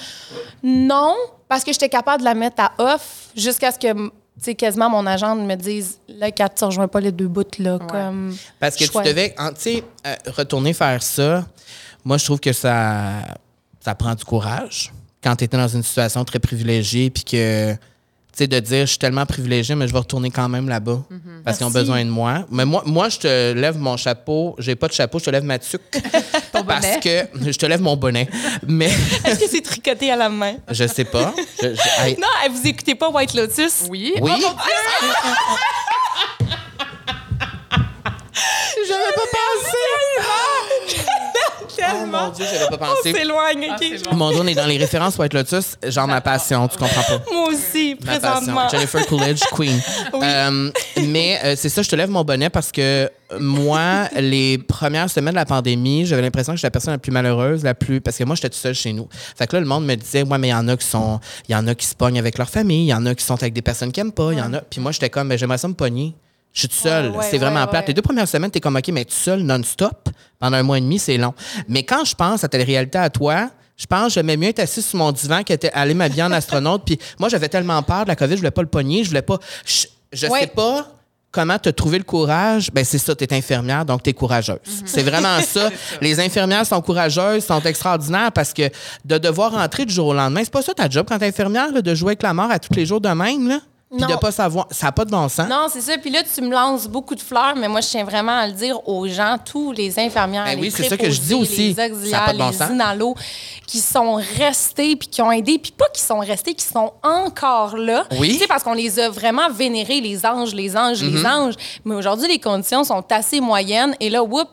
[0.62, 1.16] Non,
[1.48, 4.10] parce que j'étais capable de la mettre à off jusqu'à ce que, tu
[4.42, 7.78] sais, quasiment mon agent me dise, là, Kat, tu rejoins pas les deux bouts, là,
[7.78, 8.36] comme...
[8.60, 9.02] Parce que choix.
[9.02, 11.46] tu devais, tu sais, euh, retourner faire ça,
[12.04, 13.22] moi, je trouve que ça,
[13.80, 14.92] ça prend du courage.
[15.24, 17.74] Quand tu étais dans une situation très privilégiée, puis que,
[18.38, 21.02] sais, de dire, je suis tellement privilégié, mais je vais retourner quand même là-bas,
[21.44, 22.44] parce qu'ils ont besoin de moi.
[22.50, 24.54] Mais moi, moi, je te lève mon chapeau.
[24.58, 25.80] J'ai pas de chapeau, je te lève ma tuque.
[26.52, 27.00] parce bonnet.
[27.02, 28.28] que je te lève mon bonnet.
[28.66, 28.86] Mais
[29.24, 30.54] Est-ce que c'est tricoté à la main?
[30.70, 31.34] je sais pas.
[31.62, 33.84] Je- je- hey, Non, hey, vous écoutez pas White Lotus?
[33.88, 34.12] Oui.
[34.20, 34.30] oui.
[34.34, 34.54] Oh, mon
[38.88, 39.78] J'avais pas pensé.
[41.80, 43.12] Oh mon Dieu, j'avais pas On pensé.
[43.12, 43.86] s'éloigne, Ah, OK?
[43.96, 44.16] c'est bon.
[44.16, 47.22] Mon Dieu, on est dans les références White Lotus, genre ma passion, tu comprends pas.
[47.32, 48.54] Moi aussi, Ma présentement.
[48.62, 48.78] passion.
[48.78, 49.80] Jennifer Coolidge, Queen.
[50.22, 50.70] Euh,
[51.08, 55.32] mais euh, c'est ça, je te lève mon bonnet parce que moi, les premières semaines
[55.34, 58.00] de la pandémie, j'avais l'impression que j'étais la personne la plus malheureuse, la plus.
[58.00, 59.08] Parce que moi, j'étais tout seul chez nous.
[59.36, 61.18] Fait que là, le monde me disait, ouais, mais il y en a qui sont.
[61.48, 63.24] Il y en a qui se pognent avec leur famille, il y en a qui
[63.24, 64.60] sont avec des personnes qu'ils aiment pas, il y en a.
[64.60, 66.14] Puis moi, j'étais comme, ben, j'aimerais ça me pogner.
[66.52, 67.10] Je suis tout seul.
[67.10, 67.88] Ouais, ouais, c'est vraiment ouais, plate.
[67.88, 70.82] Les deux premières semaines, t'es comme, OK, mais tout seul, non-stop, pendant un mois et
[70.82, 71.34] demi, c'est long.
[71.68, 74.60] Mais quand je pense à telle réalité à toi, je pense que j'aimais mieux être
[74.60, 76.82] assis sur mon divan qu'être aller m'habiller en astronaute.
[76.84, 79.22] Puis moi, j'avais tellement peur de la COVID, je voulais pas le pogner, je voulais
[79.22, 79.38] pas.
[79.64, 80.86] Je, je sais pas
[81.32, 84.58] comment te trouver le courage, ben c'est ça, tu es infirmière, donc tu es courageuse.
[84.84, 85.70] C'est vraiment ça.
[86.02, 88.68] Les infirmières sont courageuses, sont extraordinaires parce que
[89.04, 91.72] de devoir rentrer du jour au lendemain, c'est pas ça ta job quand t'es infirmière,
[91.72, 93.60] là, de jouer avec la mort à tous les jours de même, là?
[93.96, 95.48] Puis de pas savoir, ça n'a pas de bon sens.
[95.48, 95.98] Non, c'est ça.
[95.98, 98.52] Puis là, tu me lances beaucoup de fleurs, mais moi, je tiens vraiment à le
[98.52, 101.74] dire aux gens, tous les infirmières, Ben les oui, c'est ça que je dis aussi.
[101.74, 102.70] les auxiliaires, bon les sens.
[102.70, 103.14] inalos,
[103.66, 107.76] qui sont restés, puis qui ont aidé, puis pas qui sont restés, qui sont encore
[107.76, 108.04] là.
[108.12, 108.30] Oui.
[108.30, 108.32] Mm-hmm.
[108.32, 111.54] Tu sais, parce qu'on les a vraiment vénérés, les anges, les anges, les anges.
[111.84, 114.48] Mais aujourd'hui, les conditions sont assez moyennes, et là, whoop,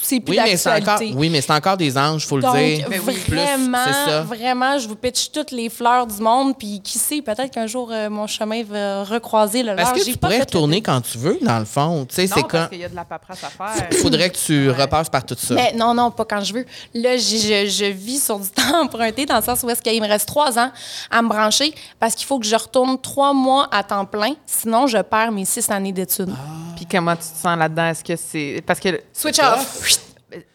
[0.00, 1.16] c'est plus Oui, mais c'est encore, d'actualité.
[1.18, 2.86] oui, mais c'est encore des anges, faut Donc, le dire.
[2.88, 4.22] Plus, vraiment, ça.
[4.22, 6.56] vraiment, je vous pitch toutes les fleurs du monde.
[6.58, 9.92] Puis qui sait, peut-être qu'un jour, euh, mon chemin va recroiser le Est-ce leur.
[9.92, 12.06] que tu pas pourrais retourner quand tu veux, dans le fond?
[12.08, 12.68] Tu sais, Non, c'est parce quand.
[12.70, 13.88] qu'il y a de la paperasse à faire.
[13.90, 14.82] Il faudrait que tu Ouais.
[14.82, 15.54] repasses par tout ça.
[15.54, 16.66] Mais non, non, pas quand je veux.
[16.94, 20.00] Là, je, je- je vis sur du temps emprunté dans le sens où est-ce qu'il
[20.00, 20.70] me reste trois ans
[21.10, 24.34] à me brancher parce qu'il faut que je retourne trois mois à temps plein.
[24.46, 26.30] Sinon, je perds mes six années d'études.
[26.32, 26.71] Ah.
[26.82, 27.86] Puis comment tu te sens là-dedans?
[27.90, 28.62] Est-ce que c'est.
[28.66, 30.00] Parce que Switch off.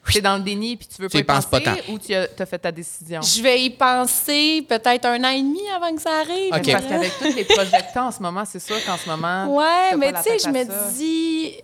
[0.10, 1.94] tu es dans le déni puis tu veux pas y y penses pas penser tant.
[1.94, 3.22] ou tu as, t'as fait ta décision?
[3.22, 6.54] Je vais y penser peut-être un an et demi avant que ça arrive.
[6.54, 6.72] OK.
[6.72, 9.56] Parce qu'avec tous les t'as en ce moment, c'est sûr qu'en ce moment.
[9.56, 10.66] Ouais, mais tu sais, je me
[10.98, 11.63] dis,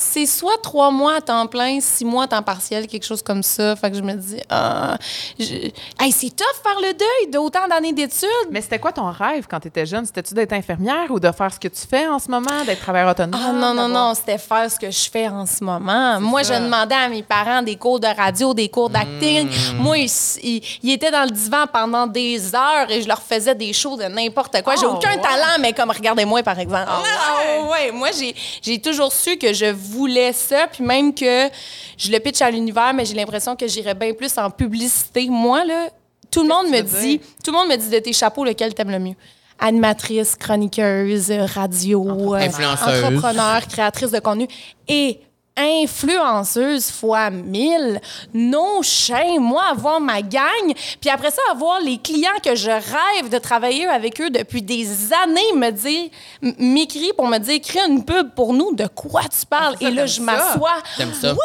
[0.00, 3.42] c'est soit trois mois à temps plein, six mois à temps partiel, quelque chose comme
[3.42, 3.74] ça.
[3.74, 4.96] Fait que je me dis, ah,
[5.40, 8.28] je- hey, c'est tough faire le deuil d'autant d'années d'études.
[8.52, 10.06] Mais c'était quoi ton rêve quand tu étais jeune?
[10.06, 13.10] C'était-tu d'être infirmière ou de faire ce que tu fais en ce moment, d'être travailleur
[13.10, 13.40] autonome?
[13.44, 16.20] Ah non, non, non, c'était faire ce que je fais en ce moment.
[16.20, 16.58] Moi, ça.
[16.58, 19.48] je demandais à mes parents des cours de radio, des cours d'acting.
[19.48, 19.78] Hmm.
[19.78, 19.96] Moi,
[20.44, 24.04] ils, étaient dans le divan pendant des heures et je leur faisais des shows de
[24.04, 24.76] n'importe quoi.
[24.76, 25.20] J'ai Ah, aucun ouais.
[25.22, 26.86] talent, mais comme regardez-moi, par exemple.
[26.86, 27.08] Ah, ouais?
[27.18, 27.90] Ah, ouais.
[27.90, 28.32] Moi, j'ai,
[28.62, 31.48] j'ai toujours su que je voulais ça, puis même que
[31.96, 35.28] je le pitch à l'univers, mais j'ai l'impression que j'irais bien plus en publicité.
[35.28, 35.88] Moi, là,
[36.30, 37.20] tout le monde me dit, dire?
[37.44, 39.14] tout le monde me dit de tes chapeaux lequel t'aimes le mieux?
[39.58, 43.04] Animatrice, chroniqueuse, radio, euh, Influenceuse.
[43.04, 44.46] entrepreneur, créatrice de contenu
[44.86, 45.20] et
[45.58, 48.00] influenceuse fois 1000.
[48.34, 49.40] No shame.
[49.40, 53.86] Moi, avoir ma gang, puis après ça, avoir les clients que je rêve de travailler
[53.86, 56.10] avec eux depuis des années me dire,
[56.58, 59.74] m'écrire pour me dire, crée une pub pour nous, de quoi tu parles?
[59.76, 60.82] Ah, ça, et là, je m'assois.
[60.98, 61.36] Oui!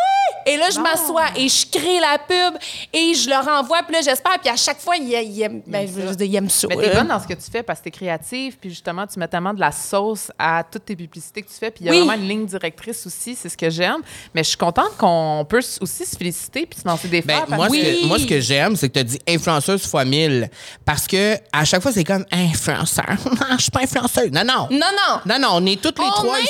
[0.46, 2.60] Et là, je m'assois et je crée la pub
[2.92, 3.82] et je leur envoie.
[3.84, 4.38] Puis là, j'espère.
[4.40, 6.68] Puis à chaque fois, ils, aiment, ben, je veux dire, ils aiment ça.
[6.68, 9.20] Mais t'es bonne dans ce que tu fais parce que t'es créative, puis justement, tu
[9.20, 11.90] mets tellement de la sauce à toutes tes publicités que tu fais, puis il y
[11.90, 12.00] a Oui.
[12.06, 14.02] vraiment une ligne directrice aussi, c'est ce que j'aime.
[14.34, 17.50] Mais je suis contente qu'on peut aussi se féliciter puis se lancer des Ben, fleurs.
[17.58, 18.06] moi, ce que, Oui.
[18.06, 20.50] moi, ce que j'aime, c'est que tu as dit influenceuse fois 1000.
[20.86, 23.06] Parce que à chaque fois, c'est comme influenceur.
[23.58, 24.32] Je suis pas influenceuse.
[24.32, 24.68] Non, non.
[24.72, 25.20] Non, non.
[25.26, 26.50] Non, non, on est toutes les On trois ici.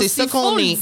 [0.00, 0.76] C'est ça qu'on est.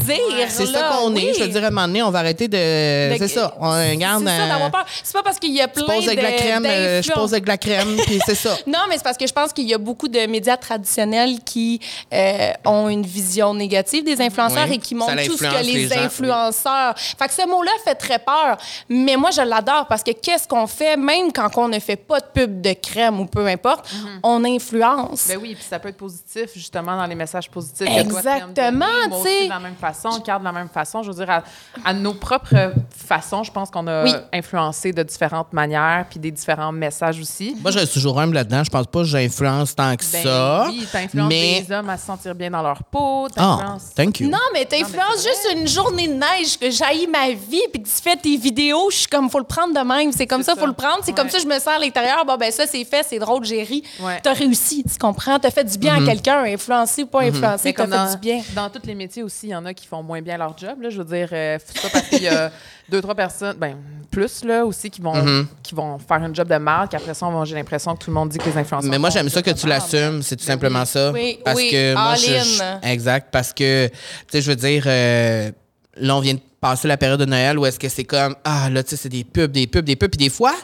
[0.49, 1.35] C'est ça qu'on est.
[1.35, 3.13] Je te dirais, à un moment donné, on va arrêter de.
[3.15, 3.55] De- C'est ça.
[3.61, 4.23] On regarde.
[4.25, 4.85] C'est ça, euh, d'avoir peur.
[5.03, 7.47] C'est pas parce qu'il y a plein avec de la crème, euh, je pose avec
[7.49, 8.57] la crème, puis c'est ça.
[8.67, 11.81] Non, mais c'est parce que je pense qu'il y a beaucoup de médias traditionnels qui
[12.13, 15.84] euh, ont une vision négative des influenceurs Oui, et qui montrent tout ce que les,
[15.89, 16.07] les gens, oui.
[16.07, 16.95] influenceurs.
[16.97, 18.57] Fait que ce mot-là fait très peur.
[18.89, 22.21] Mais moi, je l'adore parce que qu'est-ce qu'on fait, même quand on ne fait pas
[22.21, 23.91] de pub de crème ou peu importe,
[24.23, 25.29] on influence.
[25.29, 27.89] Ben oui, puis ça peut être positif, justement, dans les messages positifs.
[27.89, 29.45] Exactement, tu sais.
[29.45, 31.03] de la même façon, Carl de la même façon.
[31.03, 31.43] Je veux dire, à,
[31.85, 34.13] à nos propres façons, je pense qu'on a Oui.
[34.33, 37.57] influencé de différentes manières, puis des différents messages aussi.
[37.63, 38.65] Moi, je toujours humble là-dedans.
[38.65, 40.67] Je pense pas que j'influence tant que Ben ça.
[40.69, 41.65] oui, t'influences mais...
[41.67, 43.95] les hommes à se sentir bien dans leur peau, t'influences...
[43.95, 44.29] thank you.
[44.29, 47.95] Non, mais t'influences juste une journée de neige que j'haïs ma vie, puis que tu
[48.03, 50.13] fais tes vidéos, je suis comme, faut le prendre de même.
[50.13, 50.61] C'est comme ça, ça.
[50.61, 50.99] faut le prendre.
[51.05, 52.25] C'est comme ça, je me sens à l'intérieur.
[52.25, 53.83] Bon, ben ça, c'est fait, c'est drôle, j'ai ri.
[54.01, 54.21] Ouais.
[54.23, 55.39] T'as réussi, tu comprends?
[55.39, 58.11] T'as fait du bien à quelqu'un, influencé ou pas influencé, Mais t'as comme fait dans,
[58.13, 58.43] du bien.
[58.55, 60.81] dans tous les métiers aussi, il y en a qui font moins bien leur job.
[60.81, 60.91] Là.
[60.91, 62.51] Je veux dire, euh, c'est pas parce qu'il y a
[62.89, 63.77] deux, trois personnes, ben
[64.11, 65.47] plus là aussi, qui vont, Mm-hmm.
[65.63, 68.11] qui vont faire un job de mal, qu'après ça, on va- j'ai l'impression que tout
[68.11, 68.91] le monde dit que les influenceurs.
[68.91, 70.23] Mais moi, j'aime ça que tu l'assumes.
[70.23, 71.11] C'est tout simplement ça.
[71.13, 73.29] Oui, parce oui, que moi, je- Exact.
[73.33, 73.93] Parce que, tu
[74.31, 75.51] sais, je veux dire, euh,
[75.97, 78.71] là, on vient de passer la période de Noël où est-ce que c'est comme, ah,
[78.71, 80.11] là, tu sais, c'est des pubs, des pubs, des pubs.
[80.11, 80.55] Puis des fois,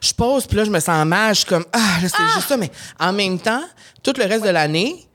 [0.00, 1.34] je pose, puis là, je me sens mal.
[1.34, 2.56] Je suis comme, ah, là, c'est juste ça.
[2.56, 2.70] Mais
[3.00, 3.62] en même temps,
[4.02, 5.07] tout le reste de l'année,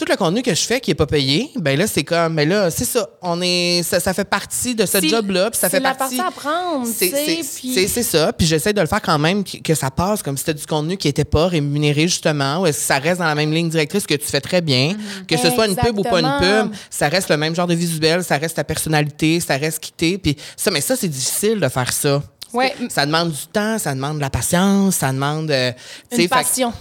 [0.00, 2.46] tout le contenu que je fais qui est pas payé, ben là, c'est comme, mais
[2.46, 3.08] là, c'est ça.
[3.20, 6.16] On est, ça, ça fait partie de ce job-là, puis ça fait la partie.
[6.16, 8.32] partie à prendre, C'est puis- ça.
[8.32, 10.64] Puis j'essaie de le faire quand même que, que ça passe comme si c'était du
[10.66, 13.68] contenu qui n'était pas rémunéré, justement, ou est-ce que ça reste dans la même ligne
[13.68, 14.96] directrice que tu fais très bien.
[15.28, 17.74] Que ce soit une pub ou pas une pub, ça reste le même genre de
[17.74, 20.16] visuel, ça reste ta personnalité, ça reste quitté.
[20.18, 22.22] Puis ça, mais ça, c'est difficile de faire ça.
[22.52, 22.74] Ouais.
[22.88, 25.50] Ça demande du temps, ça demande de la patience, ça demande.
[25.50, 25.70] euh,
[26.10, 26.72] Une fait- passion.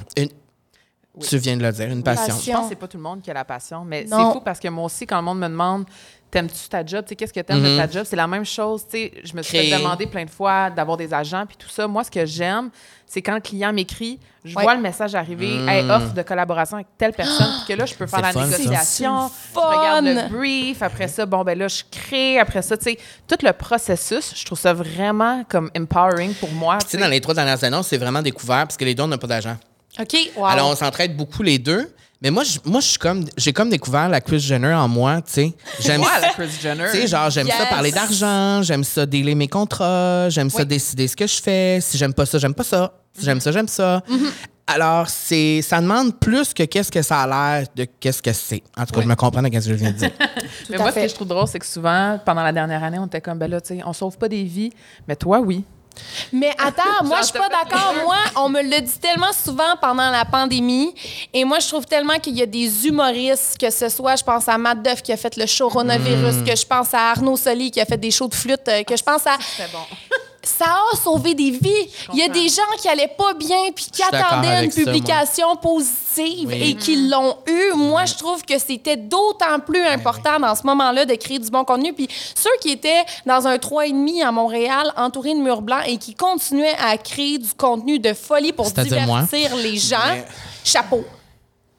[1.27, 2.34] Tu viens de le dire, une passion.
[2.36, 2.41] Passion.
[2.45, 4.27] Je pense que c'est pas tout le monde qui a la passion, mais Non.
[4.27, 5.86] c'est fou parce que moi aussi, quand le monde me demande
[6.32, 7.03] T'aimes-tu ta job?
[7.05, 7.71] Tu sais, Qu'est-ce que t'aimes Mhm.
[7.71, 8.03] de ta job?
[8.08, 8.84] C'est la même chose.
[8.84, 11.69] tu sais, Je me suis fait demander plein de fois d'avoir des agents puis tout
[11.69, 11.88] ça.
[11.88, 12.69] Moi, ce que j'aime,
[13.08, 14.62] c'est quand le client m'écrit, je Ouais.
[14.62, 17.95] vois le message arriver, Hey, offre de collaboration avec telle personne, puis que là, je
[17.95, 19.32] peux faire C'est la fun, négociation.
[19.55, 20.84] Je regarde le brief.
[20.84, 22.38] Après ça, bon, ben là, je crée.
[22.38, 26.77] Après ça, tu sais, tout le processus, je trouve ça vraiment comme empowering pour moi.
[26.82, 29.08] Tu sais, dans les trois dernières annonces, c'est vraiment découvert parce que les deux, on
[29.08, 29.58] n'a pas d'argent.
[29.99, 30.45] OK, wow.
[30.45, 31.91] Alors, on s'entraide beaucoup les deux.
[32.21, 35.21] Mais moi, je- moi, je suis comme, j'ai comme découvert la Chris Jenner en moi,
[35.21, 35.53] tu sais.
[35.79, 36.19] J'aime ça.
[36.19, 36.88] la Chris Jenner.
[36.91, 41.07] Tu sais, genre, j'aime ça parler d'argent, j'aime ça dealer mes contrats, j'aime ça décider
[41.07, 41.79] ce que je fais.
[41.81, 42.91] Si j'aime pas ça, j'aime pas ça.
[43.17, 44.03] Si j'aime ça, j'aime ça.
[44.09, 44.29] Mm-hmm.
[44.67, 48.62] Alors, c'est, ça demande plus que qu'est-ce que ça a l'air de qu'est-ce que c'est.
[48.77, 50.12] En tout cas, je me comprends de ce que je viens de dire.
[50.69, 53.07] Mais moi, ce que je trouve drôle, c'est que souvent, pendant la dernière année, on
[53.07, 54.71] était comme, ben là, tu sais, on sauve pas des vies,
[55.07, 55.63] mais toi, oui.
[56.32, 57.93] Mais attends, moi, je suis pas d'accord.
[58.04, 60.93] Moi, on me le dit tellement souvent pendant la pandémie.
[61.34, 64.47] Et moi, je trouve tellement qu'il y a des humoristes, que ce soit, je pense
[64.47, 66.43] à Matt Duff qui a fait le show coronavirus, Mm.
[66.45, 68.95] que je pense à Arnaud Soli qui a fait des shows de flûte, euh, que
[68.95, 69.38] je pense à.
[69.58, 69.80] C'est bon.
[70.57, 71.89] Ça a sauvé des vies.
[72.13, 75.55] Il y a des gens qui allaient pas bien puis qui attendaient une ça, publication
[75.55, 76.62] positive Oui.
[76.71, 77.73] et qui l'ont eu.
[77.75, 81.63] Moi, je trouve que c'était d'autant plus important dans ce moment-là de créer du bon
[81.63, 81.93] contenu.
[81.93, 86.13] Puis ceux qui étaient dans un 3,5 à Montréal, entourés de murs blancs et qui
[86.15, 90.25] continuaient à créer du contenu de folie pour divertir les gens, Mais-
[90.63, 91.05] chapeau.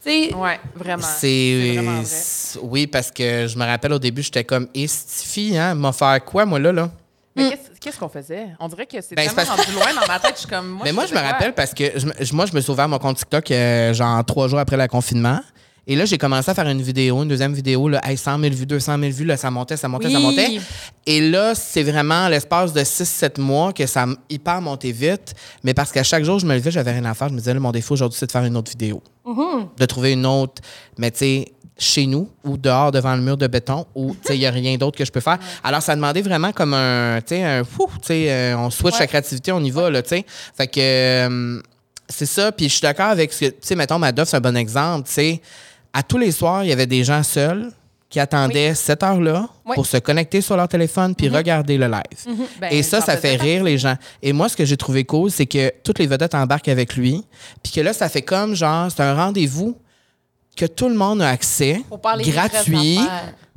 [0.06, 1.02] Ouais, vraiment.
[1.18, 2.02] C'est, vrai.
[2.62, 6.24] oui, parce que je me rappelle au début, j'étais comme, et fille, hein, m'a faire
[6.24, 6.90] quoi, moi, là, là?
[7.36, 8.48] Mais qu'est-ce- qu'est-ce qu'on faisait?
[8.58, 10.32] On dirait que c'est Ben, tellement rendu loin dans ma tête.
[10.34, 11.28] Je suis comme, moi, Mais moi, je me quoi?
[11.30, 14.48] rappelle parce que je moi, je me suis ouvert mon compte TikTok euh, genre trois
[14.48, 15.40] jours après le confinement.
[15.86, 18.54] Et là, j'ai commencé à faire une vidéo, une deuxième vidéo, là, hey, 100 000
[18.54, 20.60] vues, 200 000 vues, là, ça montait, ça montait, ça montait.
[21.06, 25.34] Et là, c'est vraiment l'espace de 6-7 mois que ça a hyper monté vite.
[25.64, 27.28] Mais parce qu'à chaque jour, je me levais, j'avais rien à faire.
[27.28, 29.02] Je me disais, là, mon défaut aujourd'hui, c'est de faire une autre vidéo.
[29.78, 30.62] De trouver une autre,
[30.98, 33.86] mais tu sais, chez nous ou dehors devant le mur de béton
[34.22, 35.38] sais, il n'y a rien d'autre que je peux faire.
[35.64, 38.94] Alors, ça demandait vraiment comme un, tu sais, un fou, tu sais, euh, on switch
[38.94, 39.00] Ouais.
[39.00, 40.26] la créativité, on y va, là, tu sais.
[40.54, 41.60] Fait que euh,
[42.08, 42.52] c'est ça.
[42.52, 45.06] Puis je suis d'accord avec ce que, tu sais, mettons, Madoff, c'est un bon exemple,
[45.08, 45.40] tu sais.
[45.92, 47.70] À tous les soirs, il y avait des gens seuls
[48.10, 49.74] qui attendaient cette heure-là Oui.
[49.76, 52.36] pour se connecter sur leur téléphone puis regarder le live.
[52.60, 53.94] Ben, Et ça, ça fait rire les gens.
[54.20, 57.24] Et moi, ce que j'ai trouvé cool, c'est que toutes les vedettes embarquent avec lui,
[57.62, 59.76] puis que là, ça fait comme genre, c'est un rendez-vous
[60.60, 62.98] que tout le monde a accès, parler gratuit,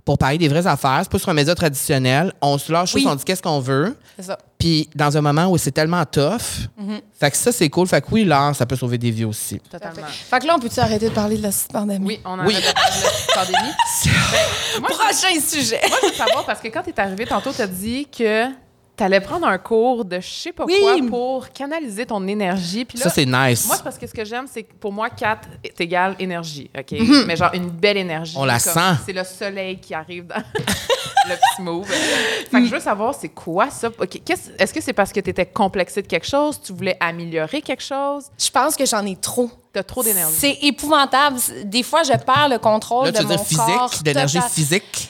[0.06, 1.00] pour parler des vraies affaires.
[1.04, 2.34] C'est pas sur un média traditionnel.
[2.42, 3.06] On se lâche Oui.
[3.08, 3.96] on dit qu'est-ce qu'on veut?
[4.18, 4.38] c'est ça.
[4.58, 7.02] Puis dans un moment où c'est tellement tough, Mm-hmm.
[7.20, 7.88] fait que ça, c'est cool.
[7.88, 9.60] Fait que oui, l'art, ça peut sauver des vies aussi.
[9.72, 10.02] Totalement.
[10.08, 12.06] Fait que là, on peut-tu arrêter de parler de la pandémie?
[12.08, 12.56] Oui, on en Oui.
[12.56, 13.74] a parlé de la pandémie.
[14.06, 15.80] Ben, moi, Prochain sujet.
[15.90, 18.46] moi, je veux savoir, parce que quand tu es arrivé tantôt, tu as dit que
[18.96, 20.76] tu allais prendre un cours de je sais pas Oui.
[20.82, 22.86] quoi pour canaliser ton énergie.
[22.86, 23.66] Puis là, Ça, c'est nice.
[23.66, 26.70] Moi, c'est parce que ce que j'aime, c'est que pour moi, 4 est égal énergie,
[26.78, 26.96] OK?
[27.26, 28.36] Mais genre une belle énergie.
[28.38, 29.02] On la comme sent.
[29.06, 30.36] C'est le soleil qui arrive dans
[31.30, 31.88] le petit move.
[31.88, 33.88] Fait que je veux savoir, c'est quoi ça?
[33.88, 36.60] OK, qu'est-ce- Est-ce que c'est parce que tu étais complexé de quelque chose?
[36.62, 38.26] Tu voulais améliorer quelque chose?
[38.38, 39.50] Je pense que j'en ai trop.
[39.74, 40.36] Tu as trop d'énergie.
[40.38, 41.38] C'est épouvantable.
[41.66, 43.94] Des fois, je perds le contrôle là, de tu veux mon dire physique, corps.
[44.04, 45.10] d'énergie physique?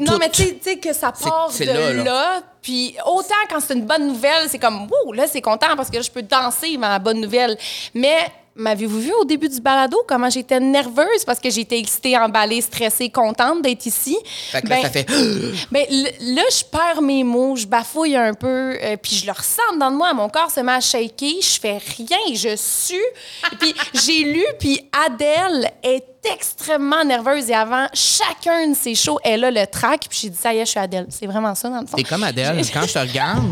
[0.00, 2.04] Non, mais tu sais- que ça part de là, là.
[2.04, 2.42] là.
[2.60, 5.96] Puis autant quand c'est une bonne nouvelle, c'est comme, wow, là, c'est content parce que
[5.96, 7.56] là, je peux danser ma bonne nouvelle.
[7.94, 12.60] Mais m'avez-vous vu au début du balado comment j'étais nerveuse parce que j'étais excitée, emballée,
[12.60, 14.16] stressée, contente d'être ici?
[14.50, 15.06] Fait que là, Ben, ça fait.
[15.70, 19.76] ben, là, je perds mes mots, je bafouille un peu, euh, puis je le ressens
[19.78, 20.12] dans de moi.
[20.14, 22.94] Mon corps se met à shaker, je fais rien, je sue.
[23.58, 27.50] puis j'ai lu, puis Adèle est extrêmement nerveuse.
[27.50, 30.58] Et avant chacun de ses shows, elle a le track, puis j'ai dit, ça y
[30.58, 31.06] est, je suis Adèle.
[31.10, 31.96] C'est vraiment ça, dans le fond.
[31.96, 32.60] T'es comme Adèle.
[32.72, 33.42] Quand je te regarde,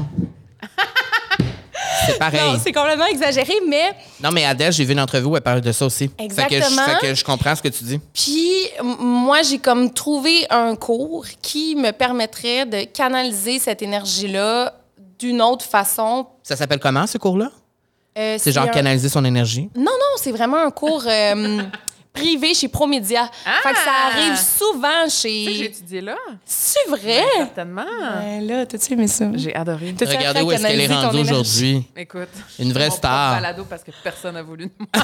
[2.07, 2.41] c'est pareil.
[2.53, 5.61] Non, c'est complètement exagéré, mais Non, mais Adèle, j'ai vu une entrevue où elle parlait
[5.61, 6.11] de ça aussi.
[6.19, 6.83] Fait que, je, Exactement.
[6.87, 8.01] fait que je comprends ce que tu dis.
[8.13, 8.53] Puis,
[8.99, 14.75] moi, j'ai comme trouvé un cours qui me permettrait de canaliser cette énergie-là
[15.19, 16.27] d'une autre façon.
[16.43, 17.51] Ça s'appelle comment, ce cours-là?
[18.19, 19.71] Euh, C'est genre un- canaliser son énergie.
[19.75, 21.63] Non, non, c'est vraiment un cours euh,
[22.13, 23.29] privé chez Promédia.
[23.63, 25.65] Fait que ça arrive souvent Tu sais j'ai chez...
[25.65, 26.17] étudié là?
[26.45, 27.23] C'est vrai?
[27.37, 27.85] Certainement.
[28.21, 29.27] Ben là, t'as-tu aimé ça?
[29.35, 29.95] J'ai adoré.
[29.97, 31.85] T'as-tu appris Regardez où est-ce qu'elle est rendue aujourd'hui.
[31.97, 33.35] Écoute, Une vraie star.
[33.37, 34.89] balado parce que personne n'a voulu de moi.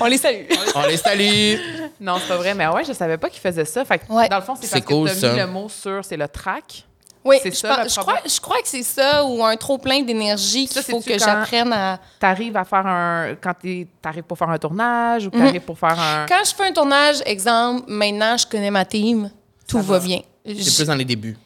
[0.00, 0.44] On les salue.
[0.74, 1.54] On les salue.
[2.00, 3.84] Non, c'est pas vrai, mais ouais, je savais pas qu'il faisait ça.
[3.84, 4.28] Fait que, Ouais.
[4.28, 5.32] dans le fond, c'est C'est parce cool, que tu ça.
[5.32, 6.84] mis le mot sur, c'est le track.
[7.26, 9.78] Oui, C'est je, ça, pense- je crois, je crois que c'est ça ou un trop
[9.78, 11.98] plein d'énergie qu'il faut que quand- j'apprenne à...
[12.20, 13.34] Tu arrives à faire un.
[13.40, 15.40] Quand tu arrives pour faire un tournage ou Mhm.
[15.40, 16.26] tu arrives pour faire un.
[16.26, 19.30] Quand je fais un tournage, exemple, maintenant, je connais ma team,
[19.68, 20.20] tout va bien.
[20.46, 21.36] C'est plus dans les débuts.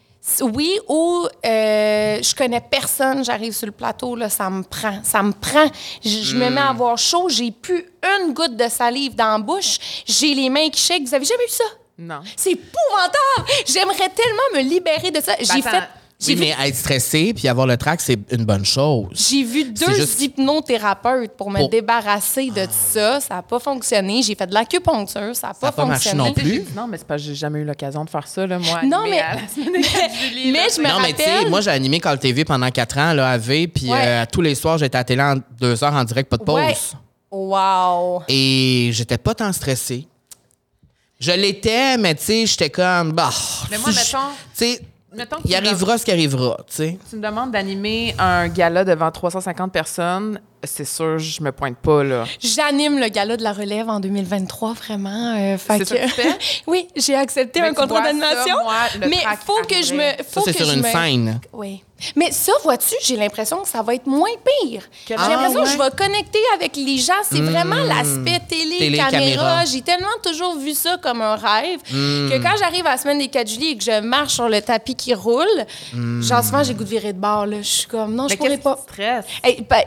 [0.43, 5.01] Oui, ou euh, je connais personne, j'arrive sur le plateau, là, ça me prend.
[5.03, 5.65] Ça me prend.
[6.05, 7.85] Je, je me mets à avoir chaud, j'ai plus
[8.19, 11.05] une goutte de salive dans la bouche, j'ai les mains qui shake.
[11.07, 11.65] Vous avez jamais vu ça?
[12.01, 12.21] Non.
[12.37, 13.51] C'est épouvantable!
[13.67, 15.33] J'aimerais tellement me libérer de ça.
[15.41, 15.71] J'ai attends.
[15.71, 15.85] fait.
[16.23, 19.07] J'ai Oui, vu, mais être stressé puis avoir le trac, c'est une bonne chose.
[19.13, 23.21] j'ai vu deux juste- hypnothérapeutes pour me débarrasser de ça.
[23.21, 24.21] Ça n'a pas fonctionné.
[24.23, 25.35] J'ai fait de l'acupuncture.
[25.35, 26.29] Ça n'a pas, a pas marché fonctionné.
[26.29, 26.67] non plus?
[26.69, 28.83] J'ai Non, mais c'est parce que j'ai jamais eu l'occasion de faire ça, là, moi.
[28.85, 29.23] Non, mais-
[29.57, 32.71] Julie, mais là, je me non, mais tu sais, moi, j'ai animé Call TV pendant
[32.71, 33.99] quatre ans là, à V, puis Ouais.
[34.05, 36.45] euh, tous les soirs, j'étais à la télé en deux heures en direct, pas de
[36.45, 36.57] pause.
[36.61, 36.77] Ouais.
[37.31, 38.23] Wow!
[38.29, 40.07] Et j'étais pas tant stressé.
[41.21, 43.31] Je l'étais, mais tu sais, j'étais comme, bah.
[43.71, 44.81] Mais moi, mettons- Tu sais,
[45.45, 46.99] il arrivera ce qui arrivera, tu sais.
[47.11, 52.03] Tu me demandes d'animer un gala devant 350 personnes, c'est sûr, je me pointe pas,
[52.05, 52.25] là.
[52.41, 55.35] J'anime le gala de la relève en 2023, vraiment.
[55.37, 56.39] euh, fait C'est ça que tu fais?
[56.67, 58.57] oui, j'ai accepté Mais un contrat d'animation.
[59.09, 60.23] Mais faut que je me.
[60.31, 61.41] Faut Ça, c'est que sur je une me- scène.
[61.53, 61.83] Oui.
[62.17, 64.31] Mais ça, vois-tu, j'ai l'impression que ça va être moins
[64.63, 64.83] pire.
[65.07, 67.13] J'ai Ah, l'impression que je vais connecter avec les gens.
[67.31, 69.11] C'est vraiment l'aspect télé, Télé, caméra.
[69.11, 69.65] caméra.
[69.67, 72.31] J'ai tellement toujours vu ça comme un rêve Hmm.
[72.31, 74.63] que quand j'arrive à la semaine des 4 juillet et que je marche sur le
[74.63, 75.45] tapis qui roule,
[75.93, 76.23] Hmm.
[76.23, 77.45] genre souvent, j'ai le goût de virer de bord.
[77.45, 77.59] Là.
[77.61, 78.77] Je suis comme, non, je Mais pourrais qu'est-ce pas.
[78.77, 79.25] qui te stresse?
[79.43, 79.83] Hey, ben,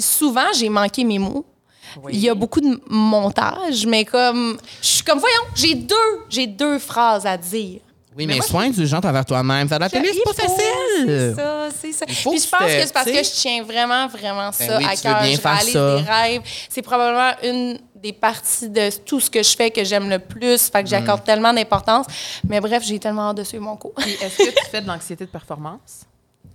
[0.00, 1.44] souvent, j'ai manqué mes mots.
[2.02, 2.12] Oui.
[2.14, 5.94] Il y a beaucoup de montage, mais comme je suis comme voyons, j'ai deux,
[6.28, 7.80] j'ai deux phrases à dire.
[8.16, 9.68] Oui, Mais mais, sois indulgente envers toi-même.
[9.68, 11.06] Faire de la télé, c'est pas faut, facile.
[11.06, 12.06] C'est ça, c'est ça.
[12.08, 14.84] faut Puis je pense que c'est parce que je tiens vraiment, vraiment ça Ben oui,
[14.84, 15.22] à tu veux cœur.
[15.22, 15.96] bien Je faire réalise ça.
[15.96, 16.42] des rêves.
[16.68, 20.58] C'est probablement une des parties de tout ce que je fais que j'aime le plus.
[20.70, 20.90] Fait que Mm.
[20.90, 22.06] j'accorde tellement d'importance.
[22.48, 23.94] Mais bref, j'ai tellement hâte de suivre mon cours.
[23.94, 26.02] Puis Est-ce que tu fais de l'anxiété de performance?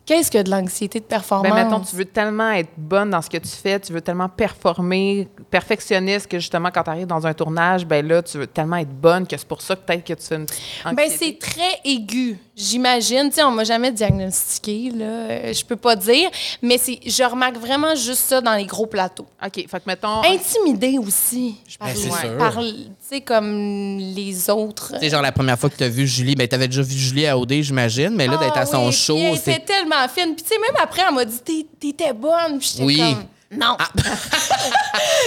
[0.06, 1.52] Qu'est-ce que de l'anxiété de performance?
[1.52, 4.30] Ben, mettons, tu veux tellement être bonne dans ce que tu fais, tu veux tellement
[4.30, 8.78] performer, perfectionniste, que justement, quand tu arrives dans un tournage, ben là, tu veux tellement
[8.78, 11.18] être bonne que c'est pour ça peut-être que tu fais une petite Ben, anxiété.
[11.26, 13.30] c'est très aigu, j'imagine.
[13.30, 15.52] Tu sais, on m'a jamais diagnostiqué, là.
[15.52, 16.30] Je peux pas dire.
[16.62, 19.26] Mais c'est, je remarque vraiment juste ça dans les gros plateaux.
[19.44, 20.22] OK, fait que mettons...
[20.24, 21.56] Intimidée aussi.
[21.80, 22.38] Par, Ben, c'est ouais, sûr.
[22.38, 24.94] par, tu sais, comme les autres.
[24.94, 26.94] Tu sais, genre la première fois que tu as vu Julie, ben t'avais déjà vu
[26.96, 29.56] Julie à OD, j'imagine, mais là, d'être à Ah son oui, show, c'est.
[29.56, 30.36] était tellement fine.
[30.36, 32.60] Puis, tu sais, même après, elle m'a dit T'es- T'étais bonne.
[32.60, 32.98] Puis, j'étais Oui.
[33.00, 33.26] Comme
[33.58, 33.78] Non.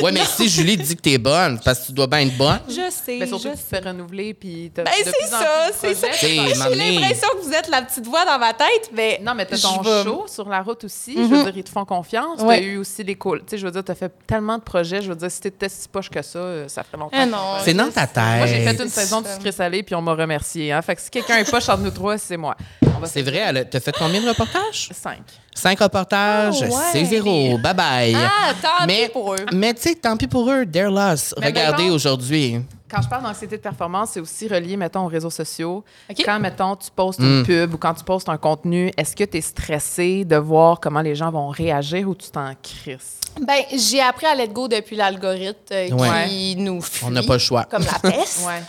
[0.03, 2.61] Ouais, mais si Julie dit que t'es bonne, parce que tu dois bien être bonne.
[2.69, 3.17] Je sais.
[3.19, 6.07] Mais surtout je que tu te fais renouveler, puis t'as Ben, c'est ça, c'est ça.
[6.21, 9.21] J'ai l'impression que vous êtes la petite voix dans ma tête, mais.
[9.25, 11.15] Non, mais t'as ton show sur la route aussi.
[11.17, 12.41] Je veux dire, ils te font confiance.
[12.41, 12.61] Ouais.
[12.61, 13.41] T'as eu aussi les cool.
[13.41, 15.03] Tu sais, je veux dire, t'as fait tellement de projets.
[15.03, 17.17] Je veux dire, si t'étais si poche que ça, euh, ça ferait longtemps.
[17.21, 17.39] Ah que non.
[17.59, 18.37] tu C'est dans ta tête.
[18.39, 19.35] Moi, j'ai fait une saison de ça.
[19.35, 20.71] sucré salé, puis on m'a remercié.
[20.73, 20.81] Hein?
[20.83, 22.57] Fait que si quelqu'un est poche entre nous trois, c'est moi.
[23.05, 24.89] C'est vrai, elle a- t'as fait combien de reportages?
[24.93, 25.23] Cinq.
[25.55, 26.71] Cinq reportages, Ah, ouais.
[26.93, 27.59] c'est zéro.
[27.59, 28.15] Bye bye.
[28.25, 29.47] Ah, tant mais, pis pour eux.
[29.53, 31.35] Mais tu sais, tant pis pour eux, they're lost.
[31.41, 32.61] Mais Regardez aujourd'hui.
[32.91, 35.85] Quand je parle d'anxiété de performance, c'est aussi relié, mettons, aux réseaux sociaux.
[36.25, 37.25] Quand, mettons, tu postes Mm.
[37.41, 40.81] une pub ou quand tu postes un contenu, est-ce que tu es stressé de voir
[40.81, 43.19] comment les gens vont réagir ou tu t'en crisses?
[43.41, 46.29] Ben, j'ai appris à let go depuis l'algorithme euh, Ouais.
[46.29, 47.05] qui nous fuit.
[47.07, 47.65] On n'a pas le choix.
[47.65, 48.41] Comme la peste.
[48.49, 48.63] Ouais.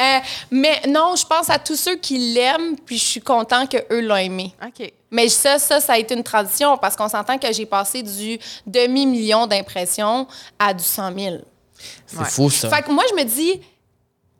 [0.00, 0.18] Euh,
[0.50, 4.16] mais non, je pense à tous ceux qui l'aiment, puis je suis content qu'eux l'ont
[4.16, 4.54] aimé.
[4.64, 4.92] OK.
[5.10, 8.38] Mais ça, ça, ça a été une transition parce qu'on s'entend que j'ai passé du
[8.66, 10.26] demi-million d'impressions
[10.58, 11.36] à du 100 000.
[12.06, 12.24] C'est Ouais.
[12.24, 12.68] fou, ça.
[12.70, 13.60] Fait que moi, je me dis,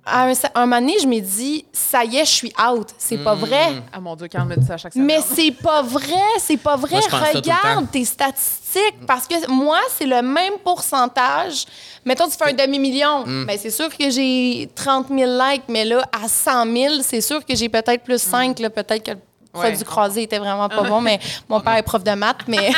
[0.04, 2.88] à un, un moment donné, je me dis, ça y est, je suis out.
[2.98, 3.38] C'est pas Mm.
[3.40, 3.82] vrai.
[3.92, 5.06] Ah mon Dieu, quand on me dit ça à chaque semaine.
[5.06, 6.90] Mais c'est pas vrai, c'est pas vrai.
[6.92, 7.54] Moi, je pense ça tout le temps.
[7.62, 11.64] Regarde tes statistiques parce que moi, c'est le même pourcentage.
[12.04, 13.26] Mettons, tu fais un demi-million.
[13.26, 13.44] Mm.
[13.46, 17.44] Ben, c'est sûr que j'ai 30 000 likes, mais là, à 100 000, c'est sûr
[17.44, 18.58] que j'ai peut-être plus 5.
[18.58, 19.18] Là, peut-être que le
[19.52, 19.84] produit Ouais.
[19.84, 22.70] croisé était vraiment pas bon, mais mon père est prof de maths, mais.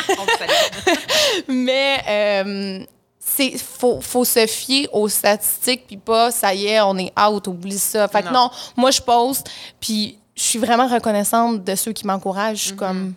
[1.47, 2.79] Mais euh,
[3.25, 7.47] c'est faut, faut se fier aux statistiques puis pas ça y est, on est out,
[7.47, 8.07] oublie ça.
[8.07, 8.33] Fait que Non.
[8.33, 12.57] non, moi je poste puis je suis vraiment reconnaissante de ceux qui m'encouragent.
[12.67, 13.13] Suis comme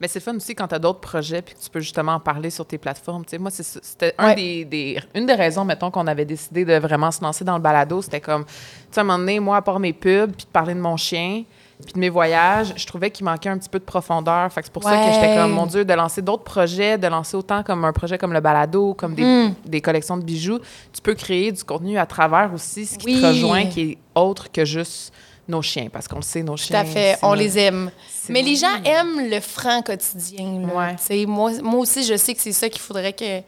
[0.00, 2.20] Mais c'est fun aussi quand tu as d'autres projets puis que tu peux justement en
[2.20, 3.24] parler sur tes plateformes.
[3.24, 4.34] Tu sais, moi, c'était un Ouais.
[4.34, 7.62] des, des- une des raisons, mettons, qu'on avait décidé de vraiment se lancer dans le
[7.62, 8.02] balado.
[8.02, 8.50] C'était comme, tu
[8.90, 10.96] sais, à un moment donné, moi, à part mes pubs, puis de parler de mon
[10.96, 11.44] chien,
[11.84, 14.52] puis de mes voyages, je trouvais qu'il manquait un petit peu de profondeur.
[14.52, 17.06] Fait que c'est pour ça que j'étais comme, mon Dieu, de lancer d'autres projets, de
[17.06, 19.54] lancer autant comme un projet comme le balado, comme des, Mm.
[19.64, 20.58] des collections de bijoux.
[20.92, 23.20] Tu peux créer du contenu à travers aussi, ce qui Oui.
[23.20, 25.12] te rejoint, qui est autre que juste
[25.46, 25.88] nos chiens.
[25.92, 26.80] Parce qu'on le sait, nos tout chiens.
[26.80, 27.90] à fait, on notre- les aime.
[28.28, 30.66] Mais les gens aiment le franc quotidien.
[30.66, 30.96] là.
[31.10, 31.26] Ouais.
[31.26, 33.40] Moi, moi aussi, je sais que c'est ça qu'il faudrait que.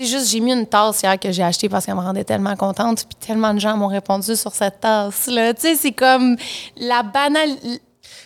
[0.00, 2.54] C'est juste, j'ai mis une tasse hier que j'ai achetée parce qu'elle me rendait tellement
[2.54, 3.04] contente.
[3.08, 5.54] Puis tellement de gens m'ont répondu sur cette tasse-là.
[5.54, 6.36] Tu sais, c'est comme
[6.76, 7.50] la banale.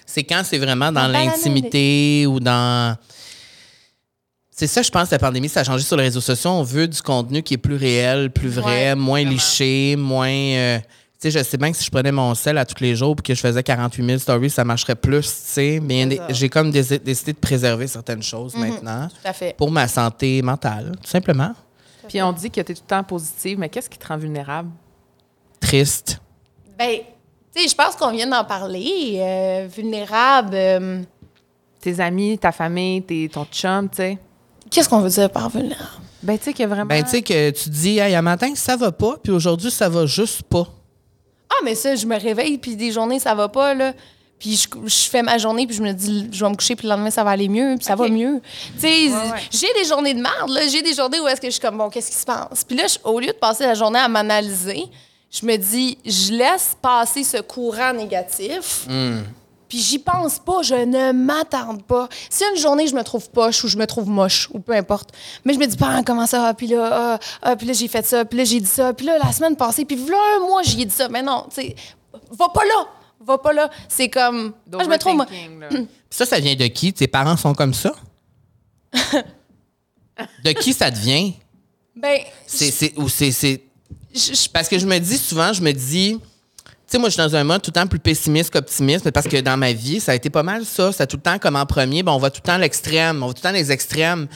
[0.04, 2.94] C'est quand c'est vraiment dans l'intimité ou dans.
[4.54, 6.50] C'est ça, je pense, la pandémie, ça a changé sur les réseaux sociaux.
[6.50, 9.30] On veut du contenu qui est plus réel, plus vrai, Ouais, moins vraiment.
[9.32, 10.28] liché, moins.
[10.28, 10.78] euh,
[11.20, 13.16] Tu sais, je sais bien que si je prenais mon sel à tous les jours
[13.18, 15.80] et que je faisais 48 000 stories, ça marcherait plus, tu sais.
[15.82, 16.98] Mais j'ai comme décidé
[17.32, 18.60] de préserver certaines choses Mhm.
[18.68, 19.56] maintenant Tout à fait.
[19.56, 21.52] pour ma santé mentale, tout simplement.
[22.12, 24.18] Puis on dit que tu es tout le temps positive, mais qu'est-ce qui te rend
[24.18, 24.68] vulnérable?
[25.60, 26.20] Triste.
[26.78, 26.98] Ben,
[27.56, 29.14] tu sais, je pense qu'on vient d'en parler.
[29.18, 30.50] euh, vulnérable.
[30.52, 31.02] euh,
[31.80, 34.18] Tes amis, ta famille, tes, ton chum, tu sais.
[34.70, 35.88] Qu'est-ce qu'on veut dire par vulnérable?
[36.22, 36.84] Ben, tu sais qu'il y a vraiment.
[36.84, 39.88] Ben, tu sais que tu dis, hey, un matin, ça va pas, puis aujourd'hui, ça
[39.88, 40.68] va juste pas.
[41.48, 43.94] Ah, mais ça, je me réveille, puis des journées, ça va pas, là.
[44.42, 46.88] Puis je, je fais ma journée, puis je me dis, je vais me coucher, puis
[46.88, 48.40] le lendemain, ça va aller mieux, puis ça va mieux.
[48.74, 49.40] Tu sais, Ouais, ouais.
[49.52, 50.66] j'ai des journées de merde, là.
[50.66, 52.64] J'ai des journées où est-ce que je suis comme, bon, qu'est-ce qui se passe?
[52.64, 54.82] Puis là, je- au lieu de passer la journée à m'analyser,
[55.30, 58.86] je me dis, je laisse passer ce courant négatif.
[59.68, 62.08] Puis j'y pense pas, je ne m'attarde pas.
[62.28, 65.10] Si une journée, je me trouve poche ou je me trouve moche, ou peu importe,
[65.44, 67.72] mais je me dis pas ah, comment ça, ah, puis là, ah, ah, puis là,
[67.72, 70.16] j'ai fait ça, puis là, j'ai dit ça, puis là, la semaine passée, puis là,
[70.36, 71.08] un mois, j'y ai dit ça.
[71.08, 71.76] Mais non, tu sais,
[72.38, 72.86] va pas là,
[73.26, 73.70] va pas là.
[73.88, 74.98] C'est comme, ah, je me
[75.60, 75.68] là.
[75.68, 76.92] Puis ça, ça vient de qui?
[76.92, 77.92] Tes parents sont comme ça?
[80.44, 81.34] de qui ça devient?
[81.96, 83.62] Ben, C'est, c'est, ou c'est, c'est-
[84.14, 87.14] je- je- Parce que je me dis souvent, je me dis, tu sais, moi, je
[87.14, 89.72] suis dans un mode tout le temps plus pessimiste qu'optimiste, mais parce que dans ma
[89.72, 90.92] vie, ça a été pas mal ça.
[90.92, 93.22] Ça tout le temps comme en premier, ben, on va tout le temps à l'extrême,
[93.22, 94.26] on va tout le temps les extrêmes.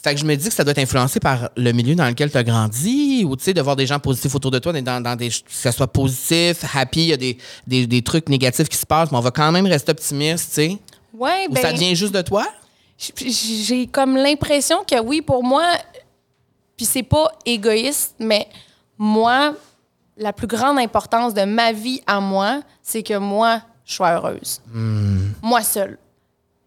[0.00, 2.30] Fait que je me dis que ça doit être influencé par le milieu dans lequel
[2.30, 4.84] tu as grandi, ou tu sais, de voir des gens positifs autour de toi, d'être
[4.84, 7.36] dans, dans des, que ça soit positif, happy, il y a des,
[7.66, 10.54] des, des trucs négatifs qui se passent, mais on va quand même rester optimiste, tu
[10.54, 10.78] sais.
[11.14, 11.62] ouais, Ou ben...
[11.62, 12.46] ça vient juste de toi?
[13.16, 15.64] J'ai comme l'impression que oui, pour moi,
[16.76, 18.48] puis c'est pas égoïste, mais
[18.96, 19.54] moi,
[20.16, 24.60] la plus grande importance de ma vie à moi, c'est que moi, je sois heureuse.
[25.42, 25.98] Moi seule.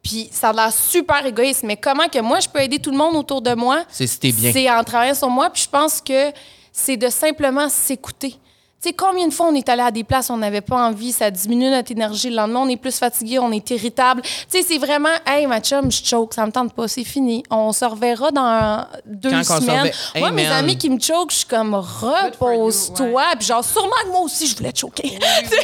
[0.04, 2.98] Puis ça a l'air super égoïste, mais comment que moi, je peux aider tout le
[2.98, 3.84] monde autour de moi?
[3.90, 4.52] C'est si bien.
[4.52, 6.32] C'est en travaillant sur moi, puis je pense que
[6.72, 8.36] c'est de simplement s'écouter.
[8.82, 11.12] Tu sais, combien de fois on est allé à des places, on n'avait pas envie,
[11.12, 12.32] ça diminue notre énergie.
[12.32, 14.24] Le lendemain, on est plus fatigué, on est irritable.
[14.24, 17.44] Tu sais, c'est vraiment, hey, ma chum, je choke, ça me tente pas, c'est fini.
[17.52, 19.92] On se reverra dans deux Quand semaines.
[20.16, 23.24] Hey, Moi, mes amis qui me choquent, je suis comme, repose-toi.
[23.38, 25.10] Puis genre, sûrement que moi aussi, je voulais te choquer.
[25.12, 25.58] Oui, oui, oui.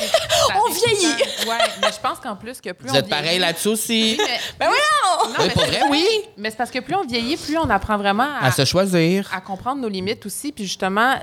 [0.67, 1.15] On vieillit.
[1.47, 4.15] Ouais, mais je pense qu'en plus que plus Vous on êtes pareil là-dessus aussi?
[4.19, 4.67] Oui, mais- Ben!
[4.67, 6.05] Non, Oui, mais pour vrai, oui.
[6.37, 9.27] Mais c'est parce que plus on vieillit, plus on apprend vraiment à, À se choisir.
[9.33, 10.51] à comprendre nos limites aussi.
[10.51, 11.15] Puis justement,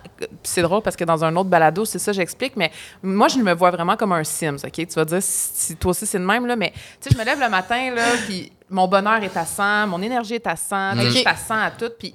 [0.42, 2.70] c'est drôle parce que dans un autre balado, c'est ça, j'explique, mais
[3.02, 4.72] moi, je me vois vraiment comme un Sims, OK?
[4.72, 7.24] Tu vas dire si, toi aussi c'est le même, là, mais tu sais, je me
[7.24, 10.92] lève le matin, là, puis mon bonheur est à 100, mon énergie est à 100,
[10.92, 12.14] tu sais, je suis à 100 à tout, puis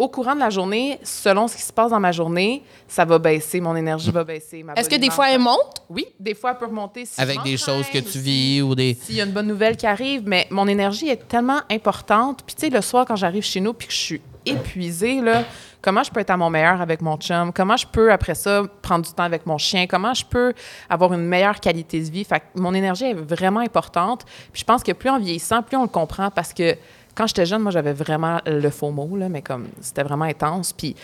[0.00, 3.18] au courant de la journée, selon ce qui se passe dans ma journée, ça va
[3.18, 4.64] baisser, mon énergie va baisser.
[4.74, 5.82] Est-ce que des fois, elle monte?
[5.90, 7.04] Oui, des fois, elle peut remonter.
[7.04, 8.96] Si Avec des choses que tu vis ou des.
[8.98, 12.42] s'il y a une bonne nouvelle qui arrive, mais mon énergie est tellement importante.
[12.46, 15.44] Puis tu sais, le soir, quand j'arrive chez nous puis que je suis épuisée, là,
[15.82, 17.52] comment je peux être à mon meilleur avec mon chum?
[17.52, 19.86] Comment je peux, après ça, prendre du temps avec mon chien?
[19.86, 20.52] Comment je peux
[20.88, 22.24] avoir une meilleure qualité de vie?
[22.24, 24.24] Fait mon énergie est vraiment importante.
[24.52, 26.76] Puis je pense que plus en vieillissant, plus on le comprend parce que
[27.14, 30.72] quand j'étais jeune, moi, j'avais vraiment le faux mot, là, mais comme c'était vraiment intense.
[30.72, 30.94] Puis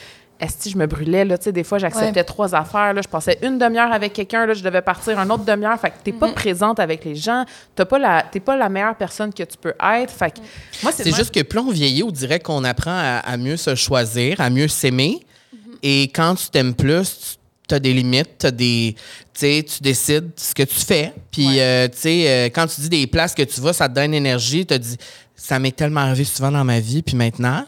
[0.40, 2.24] est je me brûlais, là, tu sais, des fois, j'acceptais Ouais.
[2.24, 5.44] trois affaires, là, je passais une demi-heure avec quelqu'un, là, je devais partir une autre
[5.44, 6.18] demi-heure, fait que t'es Mm-hmm.
[6.18, 9.56] pas présente avec les gens, t'as pas la, t'es pas la meilleure personne que tu
[9.60, 10.38] peux être, fait que
[10.82, 13.74] moi, c'est juste que plus on vieillit, on dirait qu'on apprend à, à mieux se
[13.74, 15.20] choisir, à mieux s'aimer.
[15.54, 15.58] Mm-hmm.
[15.82, 18.94] Et quand tu t'aimes plus, tu as des limites, t'as des,
[19.34, 21.12] tu sais, tu décides ce que tu fais.
[21.32, 21.60] Puis, Ouais.
[21.60, 24.14] euh, tu sais, euh, quand tu dis des places que tu vas, ça te donne
[24.14, 24.60] énergie.
[24.60, 24.96] Tu te dis,
[25.34, 27.02] ça m'est tellement arrivé souvent dans ma vie.
[27.02, 27.64] Puis maintenant,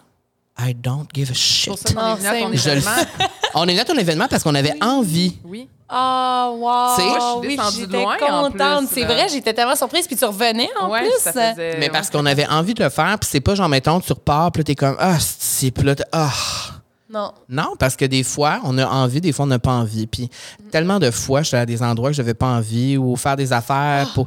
[0.61, 1.68] I don't give a shit.
[1.68, 2.56] pour ça qu'on Non, est venu à ton same.
[2.56, 2.96] Je le événement.
[2.96, 3.26] sais.
[3.54, 5.38] On est là à ton événement parce qu'on avait envie.
[5.44, 5.68] Oui.
[5.88, 6.96] Ah, wow!
[6.96, 8.78] Tu sais, Moi, je suis oui, descendue de j'étais loin, en contente.
[8.80, 9.06] plus, C'est là.
[9.06, 10.06] vrai, j'étais tellement surprise.
[10.06, 11.12] Puis tu revenais en ouais, plus.
[11.20, 11.76] ça faisait...
[11.78, 12.12] Mais parce ouais.
[12.18, 13.18] qu'on avait envie de le faire.
[13.18, 15.94] Puis c'est pas genre, mettons, tu repars, puis là, t'es comme, ah, c'est, puis là,
[15.94, 16.30] t'es- ah.
[17.11, 17.32] Non.
[17.48, 20.06] Non, parce que des fois, on a envie, des fois, on n'a pas envie.
[20.06, 20.28] Puis
[20.70, 23.36] tellement de fois, je suis à des endroits que je n'avais pas envie ou faire
[23.36, 24.26] des affaires pour.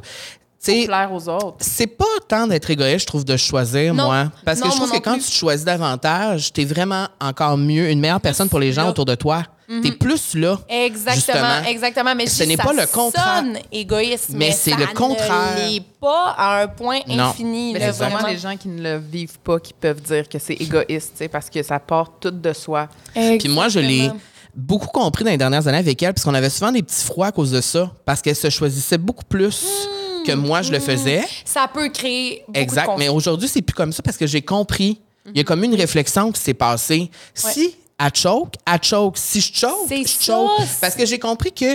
[0.64, 1.56] Tu sais, plaire aux autres.
[1.60, 4.04] c'est pas tant d'être égoïste, je trouve, de choisir, Non.
[4.04, 4.30] moi.
[4.44, 5.26] Parce que Non, je trouve que non quand plus.
[5.26, 8.90] tu choisis davantage, t'es vraiment encore mieux, une meilleure personne pour les gens là.
[8.90, 9.42] autour de toi.
[9.82, 10.58] T'es plus là.
[10.68, 11.66] Exactement, Justement.
[11.68, 12.14] exactement.
[12.14, 13.42] Mais Ce n'est pas le contraire.
[13.72, 15.56] égoïste, Mais mais, c'est le contraire.
[15.66, 17.24] ne pas à un point Non.
[17.24, 17.72] infini.
[17.72, 18.28] Mais là, c'est vraiment vraiment.
[18.28, 21.62] les gens qui ne le vivent pas qui peuvent dire que c'est égoïste, parce que
[21.62, 22.86] ça part tout de soi.
[23.14, 24.20] Puis moi, je l'ai Exactement.
[24.54, 27.32] beaucoup compris dans les dernières années avec elle, puisqu'on avait souvent des petits froids à
[27.32, 30.11] cause de ça, parce qu'elle se choisissait beaucoup plus Mmh.
[30.24, 31.24] Que moi, je le faisais.
[31.44, 32.92] Ça peut créer beaucoup Exact.
[32.94, 32.98] de.
[32.98, 35.00] Mais aujourd'hui, c'est plus comme ça parce que j'ai compris.
[35.26, 37.10] Il y a comme une réflexion qui s'est passée.
[37.34, 39.16] Si elle choke, elle choke.
[39.16, 40.50] Si je choke, je ça, choke.
[40.80, 41.74] Parce que j'ai compris que,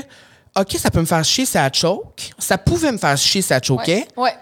[0.60, 2.32] OK, ça peut me faire chier si elle choke.
[2.38, 4.06] Ça pouvait me faire chier si elle choquait.
[4.18, 4.24] Ouais.
[4.24, 4.34] ouais.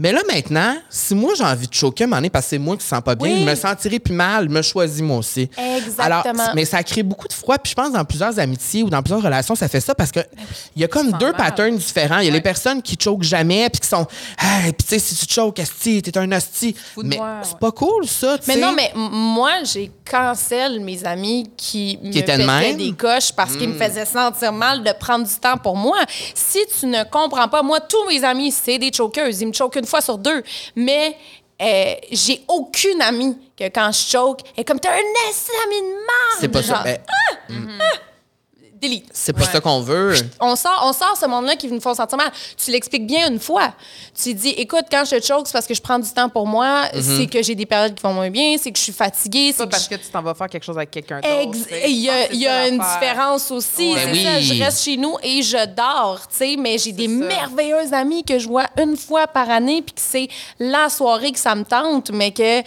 [0.00, 2.58] Mais là, maintenant, si moi j'ai envie de choquer un moment donné parce que c'est
[2.58, 3.40] moi qui sens pas bien, Oui.
[3.44, 5.42] je me sentirais plus mal, je me choisis moi aussi.
[5.58, 6.04] Exactement.
[6.04, 7.58] Alors, mais ça crée beaucoup de froid.
[7.58, 10.20] Puis je pense dans plusieurs amitiés ou dans plusieurs relations, ça fait ça parce que
[10.74, 11.36] il y a comme deux mal.
[11.36, 12.20] patterns différents.
[12.20, 14.06] Il y a les personnes qui choquent jamais puis qui sont,
[14.40, 16.34] hey, puis tu sais, si tu choques, asti, t'es un de
[17.04, 18.38] Mais c'est pas cool ça.
[18.38, 22.42] tu Mais non, mais moi, j'ai cancel mes amis qui, me étaient de?
[22.42, 22.76] Hmm.
[22.76, 25.98] des coches parce qu'ils me faisaient sentir mal de prendre du temps pour moi.
[26.34, 29.42] Si tu ne comprends pas, moi, tous mes amis, c'est des chokeuses.
[29.42, 30.42] Ils me choquent une fois sur deux.
[30.76, 31.16] Mais
[31.60, 35.86] euh, j'ai aucune amie que quand je choke, elle est comme, t'as un ami de
[35.94, 36.38] merde.
[36.40, 36.74] c'est pas ça.
[36.74, 36.98] Genre, Ben,
[38.80, 39.04] Delete.
[39.12, 40.14] c'est pas ça qu'on veut.
[40.40, 42.30] On sort, on sort ce monde-là qui nous font sentir mal.
[42.56, 43.74] Tu l'expliques bien une fois.
[44.20, 46.46] Tu dis, écoute, quand je te choke, c'est parce que je prends du temps pour
[46.46, 47.16] moi, Mm-hmm.
[47.18, 49.58] c'est que j'ai des périodes qui vont moins bien, c'est que je suis fatiguée, c'est
[49.58, 51.58] Pas que parce je- que tu t'en vas faire quelque chose avec quelqu'un d'autre.
[51.86, 53.92] Il y a, y une différence aussi.
[53.92, 54.00] Ouais.
[54.04, 54.42] C'est Ben ça, oui.
[54.44, 57.12] je reste chez nous et je dors, tu sais, mais j'ai des ça.
[57.12, 60.28] merveilleuses amies que je vois une fois par année puis que c'est
[60.58, 62.62] la soirée que ça me tente, mais que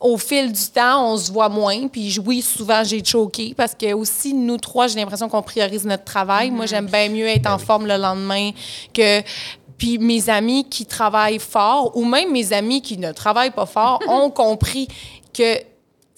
[0.00, 1.88] au fil du temps, on se voit moins.
[1.88, 6.04] Puis oui, souvent, j'ai choqué parce que aussi, nous trois, j'ai l'impression qu'on priorise notre
[6.04, 6.50] travail.
[6.50, 8.50] Moi, j'aime bien mieux être en forme le lendemain
[8.92, 9.22] que...
[9.78, 14.00] Puis mes amis qui travaillent fort, ou même mes amis qui ne travaillent pas fort,
[14.08, 14.88] ont compris
[15.34, 15.58] que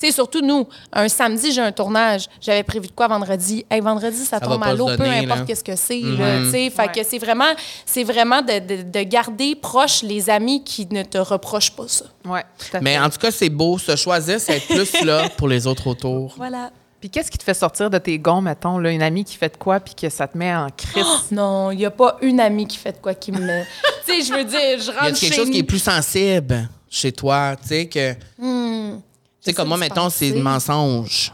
[0.07, 2.27] sais, surtout nous, un samedi, j'ai un tournage.
[2.41, 3.65] J'avais prévu de quoi vendredi?
[3.71, 6.01] Hey, vendredi, ça, Ça tombe à l'eau, peu importe qu'est-ce que c'est.
[6.01, 6.71] là, tu sais.
[6.71, 6.93] Fait Ouais.
[6.93, 7.53] que c'est vraiment,
[7.85, 12.05] c'est vraiment de, de- de garder proche les amis qui ne te reprochent pas ça.
[12.25, 12.81] Ouais, tout à fait.
[12.81, 13.79] Mais en tout cas, c'est beau.
[13.79, 16.35] Se choisir, c'est être plus là pour les autres autour.
[16.37, 16.71] Voilà.
[17.01, 19.53] Puis qu'est-ce qui te fait sortir de tes gonds, mettons, là, une amie qui fait
[19.53, 21.05] de quoi puis que ça te met en crise?
[21.31, 23.39] Non, il n'y a pas une amie qui fait de quoi qui me.
[24.07, 25.79] tu sais, je veux dire, je Y a rentre quelque chez chose qui est plus
[25.83, 28.13] sensible chez toi, tu sais, que.
[28.15, 29.03] Tu
[29.41, 31.33] sais, comme moi, mettons, c'est le mensonge.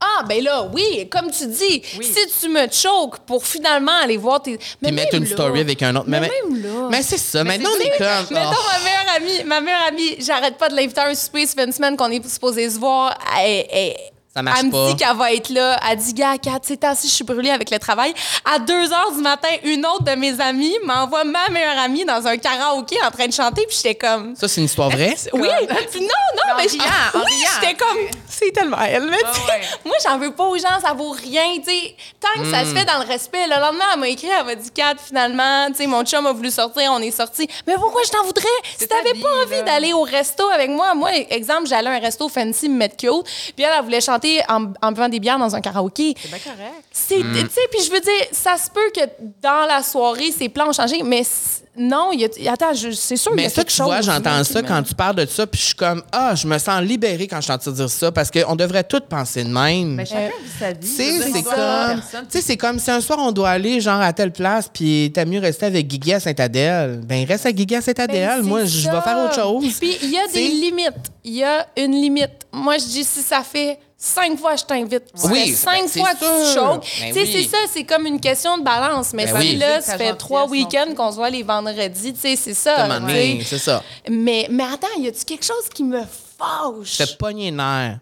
[0.00, 2.04] Ah, ben là, oui, comme tu dis, Oui.
[2.06, 4.52] si tu me choques pour finalement aller voir tes.
[4.80, 6.04] Mais Puis mettre une là- story avec un autre.
[6.06, 6.88] Mais, mais, même là.
[6.88, 7.42] mais c'est ça.
[7.42, 8.26] Mais Maintenant, on c'est est comme.
[8.36, 8.70] Mettons, oh.
[8.72, 11.64] ma meilleure amie, ma meilleure amie, j'arrête pas de l'inviter à un souper, ça fait
[11.64, 13.18] une semaine qu'on est supposé se voir.
[13.42, 13.96] Elle, elle-
[14.34, 14.88] Ça marche elle me pas.
[14.90, 15.80] dit qu'elle va être là.
[15.90, 18.12] Elle dit, gars, Kat, c'est assis, je suis brûlée avec le travail.
[18.44, 22.26] À 2 h du matin, une autre de mes amies m'envoie ma meilleure amie dans
[22.26, 24.36] un karaoké en train de chanter, puis j'étais comme.
[24.36, 25.14] Ça, c'est une histoire vraie?
[25.32, 25.48] Oui,
[25.90, 26.78] puis non, non, mais oui,
[27.54, 27.98] j'étais tu comme,
[28.28, 29.04] c'est tellement elle.
[29.08, 29.60] Mais Ah tu sais, ouais.
[29.84, 31.94] moi, j'en veux pas aux gens, ça vaut rien, tu sais.
[32.20, 33.46] Tant que ça se fait dans le respect.
[33.46, 36.32] Le lendemain, elle m'a écrit, elle m'a dit, Kat, finalement, tu sais, mon chum a
[36.32, 37.48] voulu sortir, on est sortis.
[37.66, 38.44] Mais pourquoi je t'en voudrais?
[38.78, 42.28] Si t'avais pas envie d'aller au resto avec moi, moi, exemple, j'allais à un resto
[42.28, 43.24] fancy, me mettre cute,
[43.56, 44.17] puis elle, elle voulait chanter
[44.48, 46.14] en, en buvant des bières dans un karaoké.
[46.20, 46.84] C'est bien correct.
[46.92, 47.32] C'est, Mm.
[47.34, 49.00] tu sais, puis je veux dire, ça se peut que
[49.42, 51.22] dans la soirée, ses plans ont changé, mais
[51.76, 53.76] non, il y a, attends, je- c'est sûr qu'il y Mais a ça, quelque tu
[53.76, 53.86] chose.
[53.86, 56.58] vois, j'entends ça quand tu parles de ça, puis je suis comme, ah, je me
[56.58, 59.94] sens libérée quand je t'entends dire ça, parce qu'on devrait tous penser de même.
[59.94, 61.22] Mais chacun vit sa vie.
[61.32, 64.68] C'est comme, sais, c'est comme si un soir on doit aller genre à telle place,
[64.72, 67.00] puis t'as mieux rester avec Guigui à Saint-Adèle.
[67.04, 68.40] Ben reste à Guigui à Saint-Adèle.
[68.40, 69.74] Ben, Moi, je vais faire autre chose.
[69.78, 70.92] Puis il y a des limites.
[71.24, 72.46] Il y a une limite.
[72.52, 76.14] Moi, je dis si ça fait cinq fois je t'invite, ça Oui, cinq ben, fois
[76.14, 76.86] que tu choques.
[77.00, 77.32] Ben tu sais, oui.
[77.42, 79.12] c'est ça, c'est comme une question de balance.
[79.12, 79.56] Mais Ben si oui.
[79.56, 82.88] là, ça fait trois week-ends qu'on se voit les vendredis, tu sais, c'est ça.
[83.44, 83.82] C'est ça.
[84.08, 86.96] Mais, mais attends, y a-tu quelque chose qui me fâche?
[86.98, 87.98] Je te pogné les nerfs.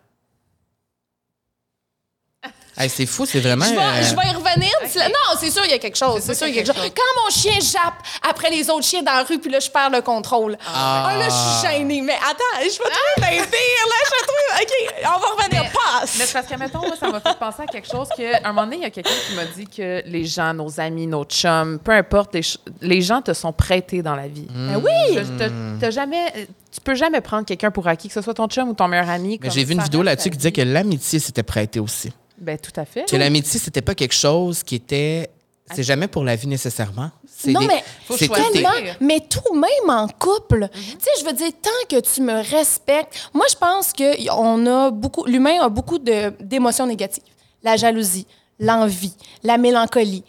[2.79, 3.64] Hey, c'est fou, c'est vraiment.
[3.64, 4.70] Je vais, euh, je vais y revenir.
[5.09, 6.20] Non, c'est sûr, il y a quelque chose.
[6.22, 6.91] C'est sûr, il y a quelque chose.
[6.95, 7.95] Quand mon chien jappe
[8.29, 10.59] après les autres chiens dans la rue, puis là, je perds le contrôle.
[10.66, 11.31] Ah, là, je
[11.68, 12.03] suis gênée.
[12.03, 12.91] Mais attends, je vais trouver
[13.39, 13.97] d'un pire, là.
[14.05, 14.62] Je vais trouver.
[14.62, 15.62] OK, on va revenir.
[15.62, 16.11] Mais Passe.
[16.11, 18.64] c'est parce que, mettons, moi, ça m'a fait penser à quelque chose que, un moment
[18.64, 21.79] donné, il y a quelqu'un qui m'a dit que les gens, nos amis, nos chums,
[21.79, 22.37] peu importe,
[22.83, 24.47] les, gens te sont prêtés dans la vie.
[24.51, 25.14] Ben oui.
[25.16, 26.31] Je- t'as- jamais,
[26.72, 29.09] tu peux jamais prendre quelqu'un pour acquis, que ce soit ton chum ou ton meilleur
[29.09, 29.39] ami.
[29.43, 32.12] Mais j'ai vu une vidéo là-dessus qui disait que l'amitié s'était prêtée aussi.
[32.39, 33.05] Ben, tout à fait.
[33.09, 35.30] Que l'amitié, c'était pas quelque chose qui était.
[35.74, 37.11] C'est jamais pour la vie nécessairement.
[37.47, 38.70] Non, des- mais Faut Tellement,
[39.01, 40.68] mais tout même en couple.
[40.72, 44.64] Tu sais, je veux dire, tant que tu me respectes, moi, je pense que on
[44.66, 47.24] a beaucoup, l'humain a beaucoup d'émotions négatives.
[47.64, 48.26] La jalousie,
[48.61, 50.22] l'envie, la mélancolie.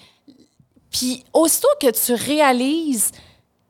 [0.90, 3.12] Puis, aussitôt que tu réalises,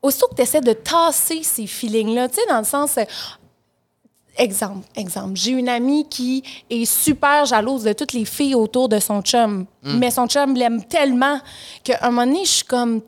[0.01, 2.97] aussitôt que tu essaies de tasser ces feelings-là, tu sais, dans le sens.
[4.37, 5.31] Exemple, exemple.
[5.35, 9.65] J'ai une amie qui est super jalouse de toutes les filles autour de son chum.
[9.83, 11.39] Mais son chum l'aime tellement
[11.83, 13.01] qu'à un moment donné, je suis comme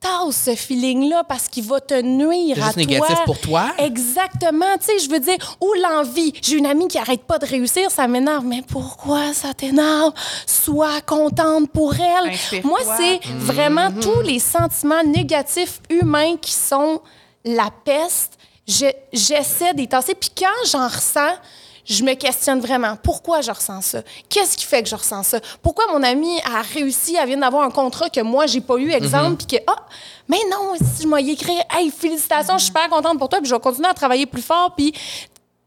[0.00, 2.76] tasse ce feeling-là parce qu'il va te nuire à toi.
[2.76, 3.72] négatif pour toi?
[3.78, 4.76] Exactement.
[4.78, 6.32] Tu sais, je veux dire, ou l'envie.
[6.40, 8.44] J'ai une amie qui arrête pas de réussir, ça m'énerve.
[8.46, 10.12] Mais pourquoi ça t'énerve?
[10.46, 12.32] Sois contente pour elle.
[12.64, 17.00] Moi, c'est vraiment tous les sentiments négatifs humains qui sont
[17.44, 18.38] la peste.
[18.70, 20.14] Je- J'essaie d'y tasser.
[20.14, 21.32] Puis quand j'en ressens,
[21.84, 22.96] je me questionne vraiment.
[23.02, 24.02] Pourquoi je ressens ça?
[24.28, 25.40] Qu'est-ce qui fait que je ressens ça?
[25.62, 28.90] Pourquoi mon ami a réussi, elle vient d'avoir un contrat que moi, j'ai pas eu,
[28.92, 29.86] exemple, puis que, ah,
[30.28, 33.48] mais non, si je m'ai écrit, hey, félicitations, je suis super contente pour toi, puis
[33.48, 34.92] je vais continuer à travailler plus fort, puis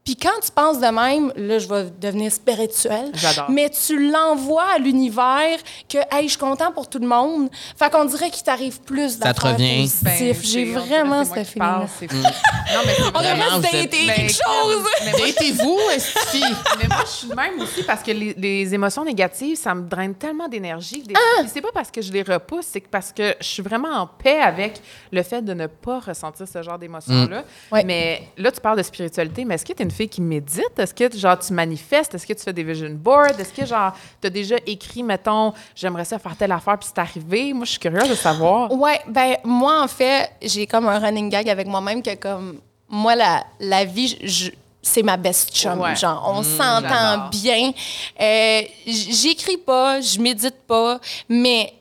[0.04, 3.10] puis quand tu penses de même, là, je vais devenir spirituel.
[3.14, 3.50] J'adore.
[3.50, 7.48] Mais tu l'envoies à l'univers que, hey, je suis content pour tout le monde.
[7.78, 9.90] Fait qu'on dirait qu'il t'arrive plus Ça te d'affaires revient.
[10.02, 10.34] Ben.
[10.42, 12.22] J'ai vraiment qui feeling.
[12.22, 14.84] Non, mais On devrait se dater Ben, quelque chose.
[15.06, 16.40] Mais moi, Datez-vous, est
[16.80, 19.88] mais moi, je suis de même aussi parce que les, les émotions négatives, ça me
[19.88, 21.02] draine tellement d'énergie.
[21.02, 21.44] Des- Ah!
[21.50, 24.06] C'est pas parce que je les repousse, c'est que parce que je suis vraiment en
[24.06, 27.40] paix avec le fait de ne pas ressentir ce genre d'émotions-là.
[27.40, 27.44] Mm.
[27.74, 27.84] Ouais.
[27.84, 30.78] Mais là, tu parles de spiritualité, mais est-ce que tu es une fille qui médite?
[30.78, 32.14] Est-ce que genre tu manifestes?
[32.14, 33.38] Est-ce que tu fais des vision boards?
[33.38, 37.00] Est-ce que genre tu as déjà écrit, mettons, j'aimerais ça faire telle affaire puis c'est
[37.00, 37.52] arrivé?
[37.52, 38.70] Moi, je suis curieuse de savoir.
[38.72, 43.14] Ouais, ben moi en fait, j'ai comme un running gag avec moi-même que comme moi
[43.14, 44.50] la, la vie je-
[44.82, 45.96] c'est ma best chum, Ouais.
[45.96, 46.90] genre on j'adore.
[46.90, 47.72] s'entend bien.
[48.20, 51.72] Euh, J'écris pas, je médite pas, mais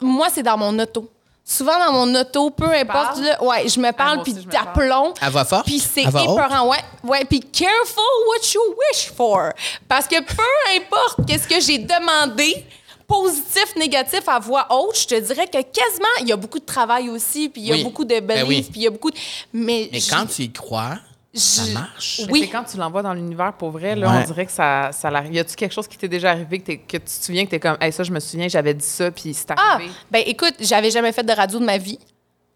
[0.00, 1.08] moi c'est dans mon auto.
[1.50, 5.14] Souvent dans mon auto, peu importe, là, ouais, je me parle moi puis d'aplomb.
[5.18, 5.64] À voix forte?
[5.64, 6.14] Puis c'est haute?
[6.14, 6.76] épeurant, ouais.
[7.02, 8.60] Ouais, puis careful what you
[8.92, 9.52] wish for.
[9.88, 10.42] Parce que peu
[10.76, 12.66] importe qu'est-ce que j'ai demandé,
[13.06, 16.66] positif, négatif, à voix haute, je te dirais que quasiment, il y a beaucoup de
[16.66, 17.82] travail aussi, puis il y a Oui.
[17.84, 18.68] beaucoup de Ben beliefs, oui.
[18.70, 19.16] puis il y a beaucoup de...
[19.54, 20.98] Mais, Mais quand tu y crois,
[21.34, 22.22] ça marche.
[22.30, 22.40] Oui.
[22.44, 24.22] c'est quand tu l'envoies dans l'univers pour vrai, là, Ouais.
[24.22, 25.34] on dirait que ça, ça l'arrive.
[25.34, 27.76] Y a-tu quelque chose qui t'est déjà arrivé que, tu te souviens que t'es comme,
[27.80, 29.90] hey, ça, je me souviens, j'avais dit ça, puis c'est Ah, arrivé?
[30.10, 31.98] ben écoute, j'avais jamais fait de radio de ma vie.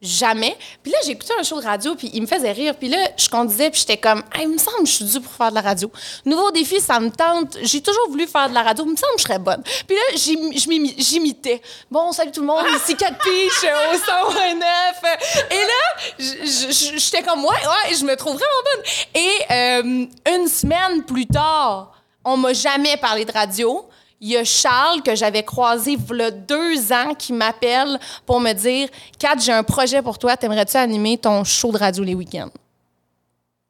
[0.03, 0.57] Jamais.
[0.82, 2.74] Puis là, j'ai écouté un show de radio, puis il me faisait rire.
[2.74, 5.20] Puis là, je conduisais, puis j'étais comme, Hey, il me semble que je suis due
[5.20, 5.88] pour faire de la radio.
[6.24, 7.57] Nouveau défi, ça me tente.
[7.62, 8.84] J'ai toujours voulu faire de la radio.
[8.84, 9.62] Il me semble que je serais bonne.
[9.86, 10.03] Puis là,
[10.98, 11.62] j'imitais.
[11.88, 14.64] Bon, salut tout le monde, ici 4 Peach euh, au 109.
[15.50, 18.84] Et là, j'étais comme, ouais, ouais, je me trouve vraiment bonne.
[19.14, 21.92] Et euh, une semaine plus tard,
[22.24, 23.88] on m'a jamais parlé de radio.
[24.25, 28.39] Il y a Charles que j'avais croisé il y a deux ans qui m'appelle pour
[28.39, 30.37] me dire Kat, j'ai un projet pour toi.
[30.37, 32.51] T'aimerais-tu animer ton show de radio les week-ends?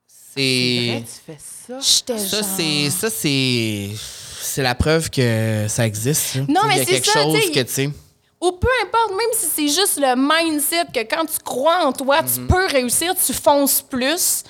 [0.07, 1.79] C'est tu fais ça?
[1.81, 2.91] J'étais Ça, genre- c'est.
[2.91, 3.91] Ça, c'est.
[4.41, 6.35] C'est la preuve que ça existe.
[6.35, 6.43] là.
[6.49, 7.91] Non, mais c'est quelque ça, chose que, tu sais.
[8.41, 12.19] Ou peu importe, même si c'est juste le mindset que quand tu crois en toi,
[12.23, 14.43] tu peux réussir, tu fonces plus.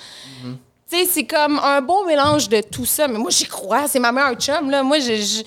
[0.89, 3.07] Tu sais, c'est comme un beau mélange de tout ça.
[3.07, 3.87] Mais moi, j'y crois.
[3.87, 4.83] C'est ma meilleure chum, là.
[4.83, 5.43] Moi, je, je-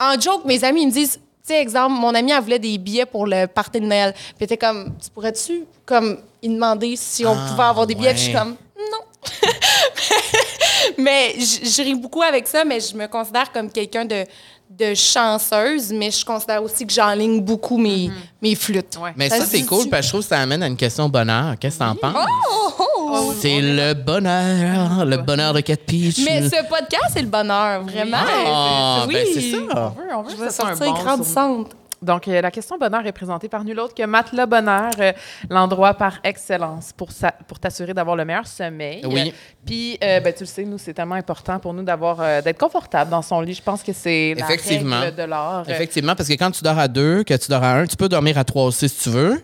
[0.00, 1.18] en joke, mes amis ils me disent...
[1.46, 4.12] Tu sais, exemple, mon ami, elle voulait des billets pour le party de Noël.
[4.34, 8.14] Puis était comme, tu pourrais-tu, comme, y demander si on Ah, pouvait avoir des billets?
[8.14, 8.98] Puis je suis comme, non.
[10.98, 14.24] mais je ris beaucoup avec ça, mais je me considère comme quelqu'un de,
[14.70, 18.10] de chanceuse, mais je considère aussi que j'enligne beaucoup mes,
[18.42, 18.98] mes flûtes.
[19.00, 19.12] Ouais.
[19.16, 21.54] Mais Ça c'est cool parce que je trouve que ça amène à une question bonheur.
[21.58, 22.14] Qu'est-ce que t'en penses?
[22.78, 23.32] Oh, oh!
[23.40, 26.18] C'est le bonheur, le bonheur de Cat Peach.
[26.24, 28.18] Mais ce podcast, c'est le bonheur, vraiment.
[28.20, 29.14] Ah, Oui.
[29.14, 29.94] ben c'est On ça.
[29.96, 31.66] veut, on veut Je vais ça soit un sortir bon grandissante.
[32.06, 35.12] Donc, euh, la question bonheur est présentée par nul autre que Matelas Bonheur, euh,
[35.50, 39.02] l'endroit par excellence pour, sa- pour t'assurer d'avoir le meilleur sommeil.
[39.04, 39.34] Oui.
[39.66, 43.10] Puis, euh, ben, tu le sais, nous, c'est tellement important pour nous d'avoir d'être confortable
[43.10, 43.54] dans son lit.
[43.54, 45.00] Je pense que c'est la Effectivement.
[45.00, 45.22] règle de.
[45.22, 47.96] Euh, Effectivement, parce que quand tu dors à deux, que tu dors à un, tu
[47.96, 49.42] peux dormir à trois aussi si tu veux.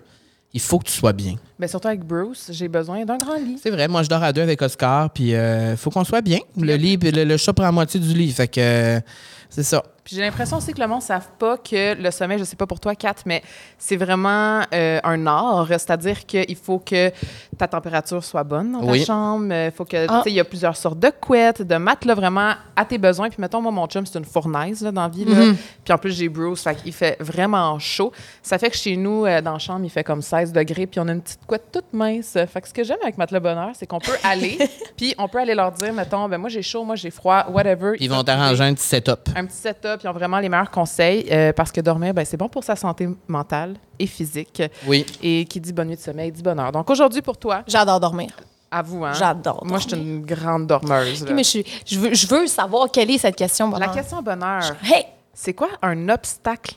[0.55, 1.37] Il faut que tu sois bien.
[1.59, 3.59] Mais surtout avec Bruce, j'ai besoin d'un grand lit.
[3.63, 6.39] C'est vrai, moi je dors à deux avec Oscar, puis il faut qu'on soit bien.
[6.59, 9.01] Le lit, le, le chat prend la moitié du lit, fait que
[9.49, 9.83] c'est ça.
[10.05, 12.57] Puis j'ai l'impression aussi que le monde ne savent pas que le sommeil, je sais
[12.57, 13.41] pas pour toi, Kat, mais
[13.79, 15.69] c'est vraiment euh, un art.
[15.69, 17.13] C'est-à-dire qu'il faut que
[17.57, 19.05] ta température soit bonne dans ta Oui.
[19.05, 19.53] chambre.
[19.55, 20.23] Il faut que, tu Ah.
[20.25, 23.29] sais, il y a plusieurs sortes de couettes, de matelas, vraiment à tes besoins.
[23.29, 25.25] Puis mettons, moi, mon chum, c'est une fournaise là, dans la vie.
[25.25, 25.37] là.
[25.37, 25.57] Mhm.
[25.85, 28.11] Puis en plus, j'ai Bruce, fait qu'il fait vraiment chaud.
[28.43, 30.99] Ça fait que chez nous, euh, dans la chambre, il fait comme 16 degrés, puis
[30.99, 32.33] on a une petite couette toute mince.
[32.53, 34.59] Fait que ce que j'aime avec Matelas Bonheur, c'est qu'on peut aller,
[34.97, 37.93] puis on peut aller leur dire, mettons, ben moi, j'ai chaud, moi, j'ai froid, whatever.
[38.01, 39.29] Ils vont t'arranger un petit setup.
[39.37, 42.37] un petit setup, ils ont vraiment les meilleurs conseils euh, parce que dormir, ben, c'est
[42.37, 44.63] bon pour sa santé mentale et physique.
[44.87, 45.05] Oui.
[45.23, 46.71] Et qui dit bonne nuit de sommeil dit bonheur.
[46.73, 48.31] Donc aujourd'hui, pour toi, J'adore dormir.
[48.71, 49.13] à vous, hein?
[49.13, 51.25] J'adore Moi, je suis une grande dormeuse.
[51.27, 51.33] Là.
[51.35, 53.67] mais je, suis- je veux, je veux savoir quelle est cette question.
[53.71, 53.93] La bonheur.
[53.95, 55.07] question bonheur, Hey!
[55.35, 56.75] c'est quoi un obstacle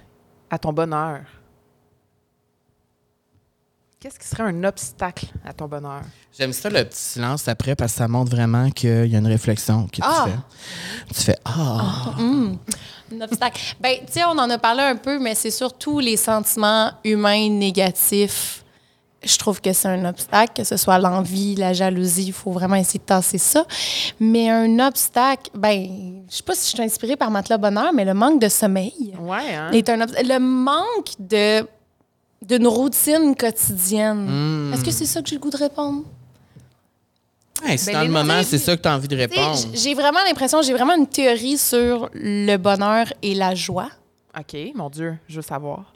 [0.49, 1.19] à ton bonheur?
[4.05, 6.01] Qu'est-ce qui serait un obstacle à ton bonheur?
[6.37, 9.25] J'aime ça le petit silence après parce que ça montre vraiment qu'il y a une
[9.25, 10.27] réflexion que tu Ah.
[10.27, 11.11] fais.
[11.15, 12.13] Tu fais Ah!
[12.19, 13.59] Un obstacle.
[13.79, 17.49] Ben, tu sais, on en a parlé un peu, mais c'est surtout les sentiments humains
[17.49, 18.63] négatifs.
[19.23, 22.75] Je trouve que c'est un obstacle, que ce soit l'envie, la jalousie, il faut vraiment
[22.75, 23.65] essayer de tasser ça.
[24.19, 28.05] Mais un obstacle, ben, je sais pas si je suis inspirée par Matelas Bonheur, mais
[28.05, 29.71] le manque de sommeil Ouais, hein?
[29.71, 30.27] est un obstacle.
[30.27, 31.67] Le manque de
[32.41, 34.27] d'une routine quotidienne.
[34.27, 34.73] Hmm.
[34.73, 36.03] Est-ce que c'est ça que j'ai le goût de répondre?
[37.63, 39.57] Ouais, c'est Ben, dans le moment, c'est ça que tu as envie de répondre.
[39.73, 43.89] J'ai vraiment l'impression, j'ai vraiment une théorie sur le bonheur et la joie.
[44.37, 45.93] OK, mon Dieu, je veux savoir.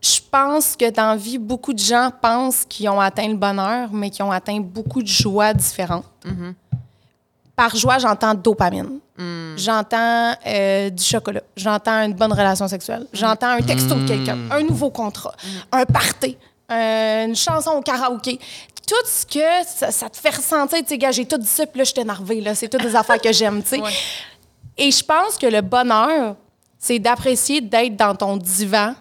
[0.00, 3.92] Je pense que dans la vie, beaucoup de gens pensent qu'ils ont atteint le bonheur,
[3.92, 6.04] mais qu'ils ont atteint beaucoup de joies différentes.
[7.54, 8.98] Par joie, j'entends dopamine.
[9.56, 11.42] J'entends euh, du chocolat.
[11.56, 13.06] J'entends une bonne relation sexuelle.
[13.12, 15.34] J'entends un texto de quelqu'un, un nouveau contrat,
[15.72, 16.36] un party,
[16.70, 18.38] euh, une chanson au karaoké.
[18.86, 21.66] Tout ce que ça, ça te fait ressentir, tu sais, gars, j'ai tout dit ça,
[21.66, 22.54] puis là, je suis énervée, là.
[22.54, 23.80] C'est toutes des affaires que j'aime, tu sais.
[23.80, 23.90] Ouais.
[24.78, 26.36] Et je pense que le bonheur,
[26.78, 28.94] c'est d'apprécier d'être dans ton divan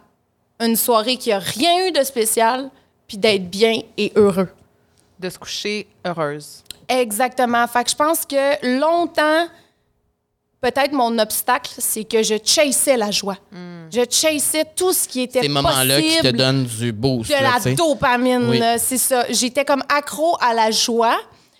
[0.59, 2.69] une soirée qui a rien eu de spécial,
[3.07, 4.49] puis d'être bien et heureux.
[5.19, 6.63] De se coucher heureuse.
[6.87, 7.67] Exactement.
[7.67, 9.47] Fait que je pense que longtemps,
[10.71, 13.37] peut-être mon obstacle, c'est que je chassais la joie.
[13.91, 17.29] Je chassais tout ce qui était Ces moments-là qui te donnent du boost.
[17.29, 18.59] de là, la dopamine, Oui.
[18.79, 19.25] c'est ça.
[19.29, 21.15] J'étais comme accro à la joie.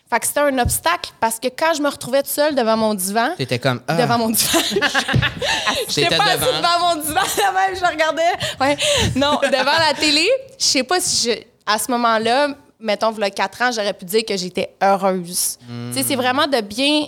[0.10, 2.94] Fait que c'était un obstacle parce que quand je me retrouvais toute seule devant mon
[2.94, 3.82] divan, T'étais comme.
[3.88, 4.60] Ah, devant mon divan.
[5.90, 6.46] J'étais pas devant.
[6.58, 8.34] devant mon divan, là même, je regardais.
[8.60, 8.78] Ouais.
[9.16, 10.28] Non, devant la télé,
[10.60, 12.50] je sais pas si je, à ce moment-là,
[12.80, 15.58] mettons, a 4 ans, j'aurais pu dire que j'étais heureuse.
[15.68, 15.92] Hmm.
[15.92, 17.08] Tu sais, c'est vraiment de bien,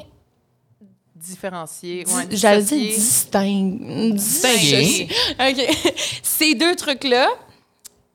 [1.28, 2.06] Différencier.
[2.08, 2.96] Ouais, j'allais dire dissocier.
[2.96, 4.12] distinguer.
[4.14, 5.08] Distinguer.
[5.40, 5.94] OK.
[6.24, 7.28] Ces deux trucs-là,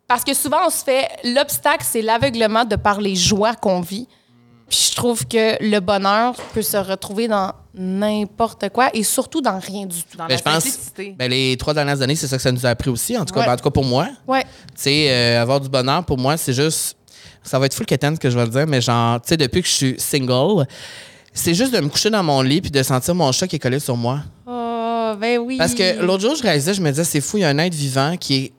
[0.08, 1.08] parce que souvent, on se fait.
[1.24, 4.06] L'obstacle, c'est l'aveuglement de par les joies qu'on vit.
[4.68, 9.58] Puis je trouve que le bonheur peut se retrouver dans n'importe quoi et surtout dans
[9.58, 10.16] rien du tout.
[10.16, 10.78] Dans Ben, la je pense.
[11.16, 13.16] Ben, les trois dernières années, c'est ça que ça nous a appris aussi.
[13.18, 13.46] En tout cas, Ouais.
[13.46, 14.08] ben, en tout cas pour moi.
[14.26, 14.42] Ouais.
[14.44, 16.96] Tu sais, euh, avoir du bonheur, pour moi, c'est juste.
[17.42, 19.36] Ça va être full quétaine ce que je vais le dire, mais genre, tu sais,
[19.36, 20.64] depuis que je suis single,
[21.32, 23.60] c'est juste de me coucher dans mon lit puis de sentir mon chat qui est
[23.60, 24.20] collé sur moi.
[24.46, 25.56] Oh, ben oui.
[25.58, 27.58] Parce que l'autre jour, je réalisais, je me disais, c'est fou, il y a un
[27.58, 28.52] être vivant qui, est,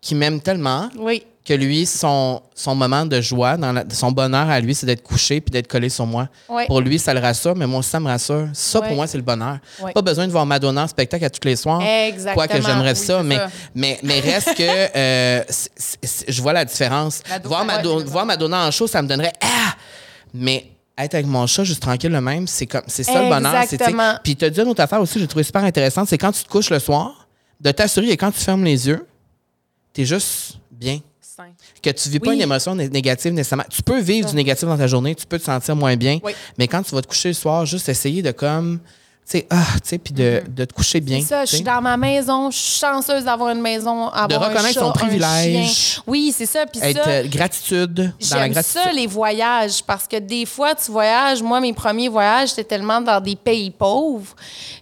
[0.00, 1.22] qui m'aime tellement Oui.
[1.44, 5.02] que lui, son, son moment de joie, dans la- son bonheur à lui, c'est d'être
[5.02, 6.28] couché puis d'être collé sur moi.
[6.66, 8.48] Pour lui, ça le rassure, mais moi aussi, ça me rassure.
[8.52, 9.58] Ça, pour moi, c'est le bonheur.
[9.94, 11.80] Pas besoin de voir Madonna en spectacle à tous les soirs.
[11.82, 12.34] Exactement.
[12.46, 13.50] Quoique j'aimerais Oui, ça, mais, ça.
[13.74, 15.42] mais, mais reste que euh,
[16.28, 17.20] je vois la différence.
[17.44, 19.74] Voir, Mado- ouais, voir Madonna en show, ça me donnerait Ah!
[20.34, 20.66] Mais
[20.98, 23.64] être avec mon chat juste tranquille le même, c'est comme c'est ça le bonheur.
[23.68, 23.78] c'est.
[24.24, 26.32] Puis tu as dit une autre affaire aussi, que j'ai trouvé super intéressante, c'est quand
[26.32, 27.26] tu te couches le soir,
[27.60, 29.06] de t'assurer que quand tu fermes les yeux,
[29.92, 31.00] tu es juste bien.
[31.20, 31.48] Sain.
[31.82, 33.64] Que tu vis pas une émotion né- négative nécessairement.
[33.70, 36.32] Tu peux vivre du négatif dans ta journée, tu peux te sentir moins bien, Oui.
[36.58, 38.80] mais quand tu vas te coucher le soir, juste essayer de comme,
[39.26, 41.18] sais, ah, tu sais, puis de, de te coucher bien.
[41.18, 41.22] Mm-hmm.
[41.22, 44.48] C'est ça, je suis dans ma maison, je suis chanceuse d'avoir une maison, avoir un
[44.48, 46.00] reconnaître chat, son un privilège.
[46.06, 46.64] Oui, c'est ça.
[46.66, 48.80] Puis Être ça, euh, gratitude, dans la J'aime gratitude.
[48.82, 51.42] ça, les voyages, parce que des fois, tu voyages.
[51.42, 54.34] Moi, mes premiers voyages, c'était tellement dans des pays pauvres.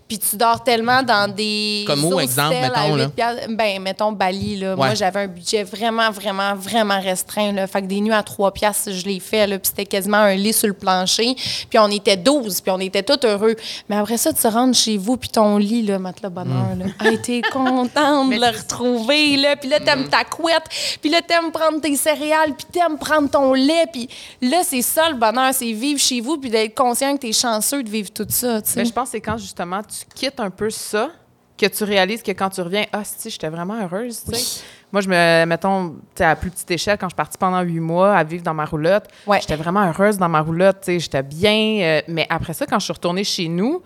[0.06, 1.84] Puis tu dors tellement dans des.
[1.86, 3.04] Comme où, exemple, mettons, là?
[3.06, 3.46] 8 piastres.
[3.48, 4.76] Ben, mettons Bali, là.
[4.76, 7.66] Moi, j'avais un budget vraiment, vraiment, vraiment restreint, là.
[7.66, 9.58] Fait que des nuits à 3 piastres, je l'ai fait, là.
[9.58, 11.34] Puis c'était quasiment un lit sur le plancher.
[11.70, 13.56] Puis on était 12, puis on était tous heureux.
[13.88, 16.86] Mais après ça, tu rentres chez vous, puis ton lit, là, matelas bonheur, là.
[17.00, 19.56] Hey, t'es contente de le retrouver, là.
[19.56, 20.64] Puis là, t'aimes ta couette.
[21.00, 22.54] Puis là, t'aimes prendre tes céréales.
[22.54, 23.86] Puis t'aimes prendre ton lait.
[23.92, 24.08] Puis
[24.42, 26.38] là, c'est ça le bonheur, c'est vivre chez vous.
[26.38, 28.80] Puis d'être conscient que t'es chanceux de vivre tout ça, tu sais.
[28.80, 31.10] Mais je pense que c'est quand justement tu quittes un peu ça
[31.56, 34.22] que tu réalises que quand tu reviens, ah, si, j'étais vraiment heureuse.
[34.28, 34.60] tu sais.
[34.90, 37.60] Moi, je me, mettons, tu sais, à plus petite échelle, quand je suis partie pendant
[37.62, 39.40] huit mois à vivre dans ma roulotte, Ouais.
[39.40, 40.78] j'étais vraiment heureuse dans ma roulotte.
[40.80, 41.78] tu sais, J'étais bien.
[41.82, 43.82] euh, mais après ça, quand je suis retournée chez nous,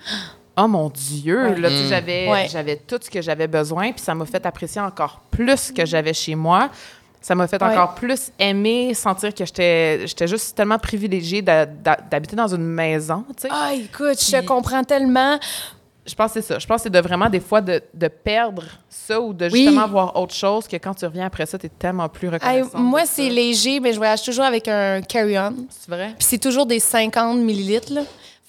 [0.59, 1.59] oh mon Dieu, Ouais.
[1.61, 2.49] là, sais, j'avais, Ouais.
[2.51, 5.87] j'avais tout ce que j'avais besoin, puis ça m'a fait apprécier encore plus ce que
[5.87, 6.69] j'avais chez moi.
[7.21, 7.69] Ça m'a fait Ouais.
[7.73, 12.65] encore plus aimer, sentir que j'étais, j'étais juste tellement privilégiée d'a- d'a- d'habiter dans une
[12.65, 13.49] maison, tu sais.
[13.51, 15.39] Ah, écoute, je te comprends tellement.
[16.07, 16.59] Je pense que c'est ça.
[16.59, 19.65] Je pense que c'est de vraiment, des fois, de, de perdre ça ou de Oui.
[19.65, 22.33] justement voir autre chose que quand tu reviens après ça, tu es tellement plus Hey,
[22.63, 22.79] reconnaissant.
[22.79, 25.55] moi, c'est léger, mais je voyage toujours avec un carry-on.
[25.69, 26.15] C'est vrai?
[26.19, 28.01] Puis c'est toujours des 50 millilitres, là.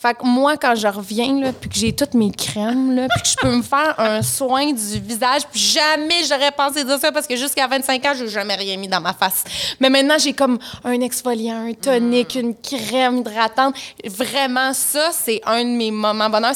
[0.02, 3.22] Fait que moi, quand je reviens, là, puis que j'ai toutes mes crèmes, là, puis
[3.22, 7.12] que je peux me faire un soin du visage, puis jamais j'aurais pensé dire ça
[7.12, 9.44] parce que jusqu'à 25 ans, j'ai jamais rien mis dans ma face.
[9.78, 13.76] Mais maintenant, j'ai comme un exfoliant, un tonique, une crème hydratante.
[14.06, 16.54] Vraiment, ça, c'est un de mes moments bonheur.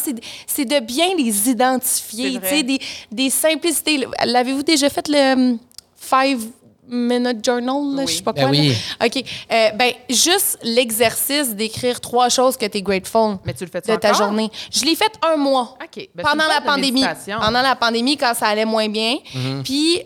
[0.48, 2.80] C'est, de bien les identifier, tu sais, des,
[3.12, 4.08] des simplicités.
[4.24, 5.60] L'avez-vous déjà fait le hum,
[5.98, 6.48] Five
[6.88, 8.08] Minute Journal, là, Oui.
[8.08, 8.52] je sais pas Ben quoi?
[8.52, 8.58] là?
[8.62, 8.76] oui.
[9.06, 9.24] OK.
[9.52, 13.82] Euh, ben, juste l'exercice d'écrire trois choses que tu es grateful Mais tu le fais
[13.82, 14.50] de ta journée.
[14.72, 15.78] Je l'ai fait un mois.
[15.82, 16.10] OK.
[16.14, 17.02] Ben, pendant la pandémie.
[17.02, 17.40] méditation.
[17.40, 19.16] Pendant la pandémie, quand ça allait moins bien.
[19.34, 19.64] Mhm.
[19.64, 20.02] Puis,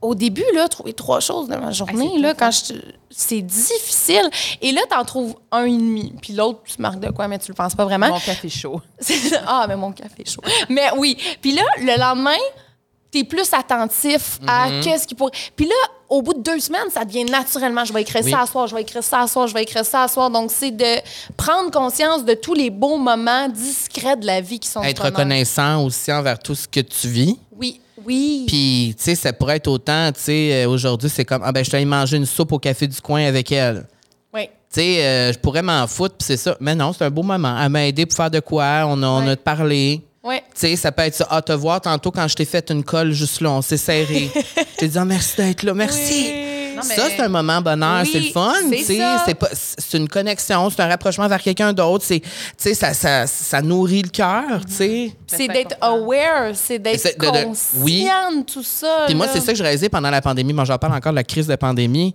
[0.00, 2.74] au début, là, trouver trois choses de ma journée, c'est là, quand je...
[3.10, 4.28] c'est difficile.
[4.60, 6.12] Et là, t'en trouves un et demi.
[6.20, 8.08] Puis l'autre, tu marques de quoi, mais tu le penses pas vraiment.
[8.08, 8.80] Mon café chaud.
[9.46, 10.42] Ah, mais mon café est chaud.
[10.68, 11.16] mais oui.
[11.40, 12.36] Puis là, le lendemain,
[13.14, 14.80] tu es plus attentif à Mhm.
[14.82, 15.32] qu'est-ce qui pourrait.
[15.56, 15.74] Puis là,
[16.08, 17.84] au bout de deux semaines, ça devient naturellement.
[17.84, 18.30] Je vais écrire Oui.
[18.30, 20.30] ça à soir, je vais écrire ça à soir, je vais écrire ça à soir.
[20.30, 21.00] Donc, c'est de
[21.36, 25.84] prendre conscience de tous les beaux moments discrets de la vie qui sont Être reconnaissant
[25.84, 27.38] aussi envers tout ce que tu vis.
[27.56, 28.44] Oui, oui.
[28.46, 31.64] Puis, tu sais, ça pourrait être autant, tu sais, euh, aujourd'hui, c'est comme, ah ben,
[31.64, 33.86] je suis allé manger une soupe au café du coin avec elle.
[34.32, 34.48] oui.
[34.72, 36.56] Tu sais, euh, je pourrais m'en foutre, puis c'est ça.
[36.60, 37.56] Mais non, c'est un beau moment.
[37.62, 40.00] Elle m'a aidé pour faire de quoi, on a, on a parlé.
[40.24, 40.36] Oui.
[40.54, 41.26] Tu sais, ça peut être ça.
[41.30, 44.30] Ah, te voir tantôt quand je t'ai fait une colle juste là, on s'est serré.
[44.56, 46.32] je t'ai dit, ah, merci d'être là, merci.
[46.74, 48.52] Non, mais- Ça, c'est un moment bonheur, Oui, c'est le fun.
[48.68, 49.22] c'est tu sais, ça.
[49.26, 52.04] C'est pas- c'est une connexion, c'est un rapprochement vers quelqu'un d'autre.
[52.04, 55.12] C'est, tu sais, ça, ça, ça nourrit le cœur, tu sais.
[55.26, 58.08] C'est d'être aware, c'est d'être C'est de- oui.
[58.46, 59.04] tout ça.
[59.06, 60.52] Puis moi, c'est ça que j'ai réalisé pendant la pandémie.
[60.52, 62.14] Moi, j'en parle encore de la crise de pandémie.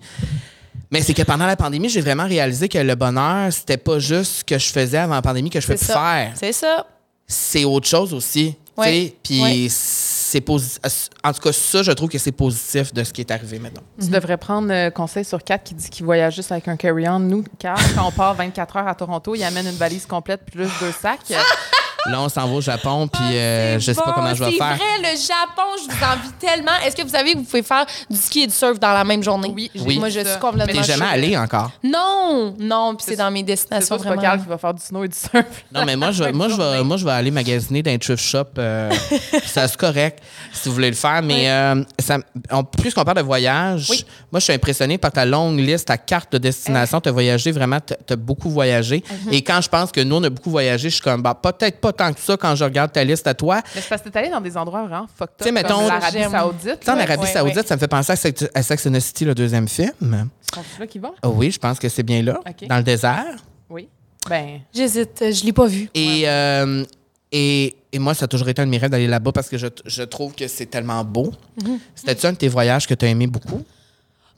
[0.92, 4.40] Mais c'est que pendant la pandémie, j'ai vraiment réalisé que le bonheur, c'était pas juste
[4.40, 5.94] ce que je faisais avant la pandémie que je peux plus ça.
[5.94, 6.32] faire.
[6.36, 6.86] C'est ça.
[7.32, 8.56] C'est autre chose aussi.
[8.82, 9.68] Puis Ouais.
[9.70, 10.80] c'est positif.
[11.24, 13.84] En tout cas, ça, je trouve que c'est positif de ce qui est arrivé maintenant.
[14.02, 17.20] Tu devrais prendre euh, conseil sur Kat qui dit qu'il voyage juste avec un carry-on.
[17.20, 20.70] Nous, Kat, quand on part 24 heures à Toronto, il amène une valise complète plus
[20.80, 21.20] deux sacs.
[22.08, 24.52] Là, on s'en va au Japon, puis euh, je sais pas Ah, comment je vais
[24.52, 24.76] c'est faire.
[24.78, 26.72] vrai, le Japon, je vous envie tellement.
[26.86, 29.04] Est-ce que vous savez que vous pouvez faire du ski et du surf dans la
[29.04, 29.52] même journée?
[29.54, 30.00] Oui, Oui.
[30.00, 30.32] Moi, je ça.
[30.32, 31.72] suis complètement T'es jamais allé encore?
[31.84, 34.22] Non, non, puis c'est C'est- dans mes C'est destinations c'est pas vraiment.
[34.22, 35.46] Carl qui va faire du snow et du surf.
[35.74, 38.24] Non, mais moi, je, moi, je vais, moi, je vais aller magasiner dans un thrift
[38.24, 38.46] shop.
[38.58, 38.90] euh,
[39.46, 40.20] ça, c'est correct
[40.54, 41.22] si vous voulez le faire.
[41.22, 42.18] Mais euh, ça,
[42.52, 44.06] on- plus qu'on parle de voyage, Oui.
[44.32, 47.02] moi, je suis impressionnée par ta longue liste, ta carte de destination.
[47.02, 49.04] Tu as voyagé vraiment, tu as beaucoup voyagé.
[49.26, 49.34] Mhm.
[49.34, 51.80] Et quand je pense que nous, on a beaucoup voyagé, je suis comme, bah, peut-être
[51.82, 53.62] pas tant que ça quand je regarde ta liste à toi.
[53.76, 55.80] Mais c'est parce que t'es allé dans des endroits vraiment fucked up, Tu sais, mettons-
[55.80, 56.24] comme l'Arabie.
[56.32, 56.80] Saoudite.
[56.80, 56.98] Tu sais, en.
[57.00, 57.64] Arabie ouais, Saoudite, ouais.
[57.66, 60.30] ça me fait penser à Sex, à Sex and the City, le deuxième film.
[60.42, 61.12] C'est là qui va?
[61.22, 63.36] Ah oui, je pense que c'est bien là, dans le désert.
[63.70, 63.88] Oui.
[64.30, 65.90] Ben, J'hésite, je l'ai pas vu.
[65.94, 66.84] Et, euh,
[67.32, 69.58] et, et moi, ça a toujours été un de mes rêves d'aller là-bas parce que
[69.58, 71.32] je, je trouve que c'est tellement beau.
[71.64, 71.80] Mhm.
[71.96, 73.64] C'était-tu un de tes voyages que tu as aimé beaucoup?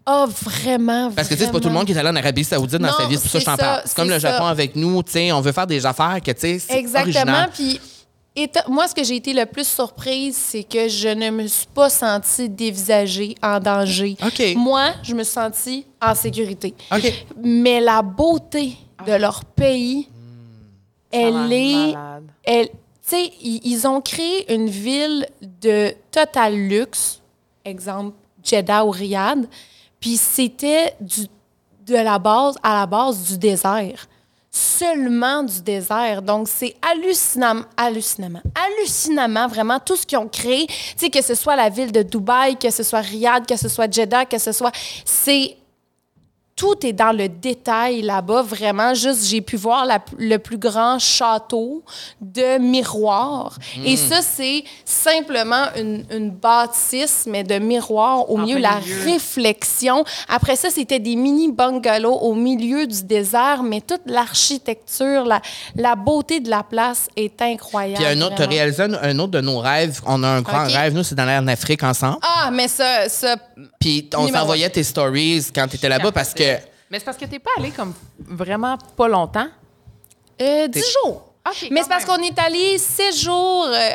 [0.07, 2.15] Oh, vraiment, Parce que tu sais, c'est pas tout le monde qui est allé en
[2.15, 3.81] Arabie Saoudite dans Non, sa vie, c'est pour ça que je t'en parle.
[3.85, 4.31] C'est comme le ça.
[4.31, 7.45] Japon avec nous, tu sais, on veut faire des affaires que, tu sais, c'est Exactement.
[7.53, 7.79] Puis,
[8.67, 11.89] moi, ce que j'ai été le plus surprise, c'est que je ne me suis pas
[11.89, 14.17] sentie dévisagée en danger.
[14.25, 14.41] OK.
[14.55, 16.73] Moi, je me suis sentie en sécurité.
[16.91, 17.25] OK.
[17.43, 20.07] Mais la beauté de leur pays,
[21.11, 21.93] elle est.
[21.93, 22.23] malade.
[22.43, 25.27] Elle, tu sais, ils, ils ont créé une ville
[25.61, 27.19] de total luxe,
[27.65, 29.45] exemple Jeddah ou Riyad,
[30.01, 34.07] puis c'était de la base à la base du désert.
[34.53, 36.21] Seulement du désert.
[36.21, 40.67] Donc, c'est hallucinant, hallucinamment, hallucinamment, vraiment, tout ce qu'ils ont créé.
[40.67, 44.25] Que ce soit la ville de Dubaï, que ce soit Riyad, que ce soit Jeddah,
[44.25, 44.73] que ce soit.
[46.61, 48.93] Tout est dans le détail là-bas, vraiment.
[48.93, 51.81] Juste, j'ai pu voir la- le plus grand château
[52.21, 53.57] de miroirs.
[53.83, 59.11] Et ça, c'est simplement une, une bâtisse, mais de miroirs au En milieu, la milieu.
[59.11, 60.03] réflexion.
[60.29, 65.41] Après ça, c'était des mini bungalows au milieu du désert, mais toute l'architecture, la,
[65.75, 68.03] la beauté de la place est incroyable.
[68.05, 69.99] Puis un autre, réalisé un, un autre de nos rêves.
[70.05, 72.17] On a un grand rêve, nous, c'est d'aller en Afrique ensemble.
[72.21, 73.35] Ah, mais ça, ça
[73.79, 76.50] Puis on s'envoyait tes stories quand tu étais là-bas parce que.
[76.91, 79.47] Mais c'est parce que t'es pas allé comme vraiment pas longtemps?
[80.41, 81.33] euh, 10 jours.
[81.71, 83.89] Mais c'est parce qu'on est allé six jours euh,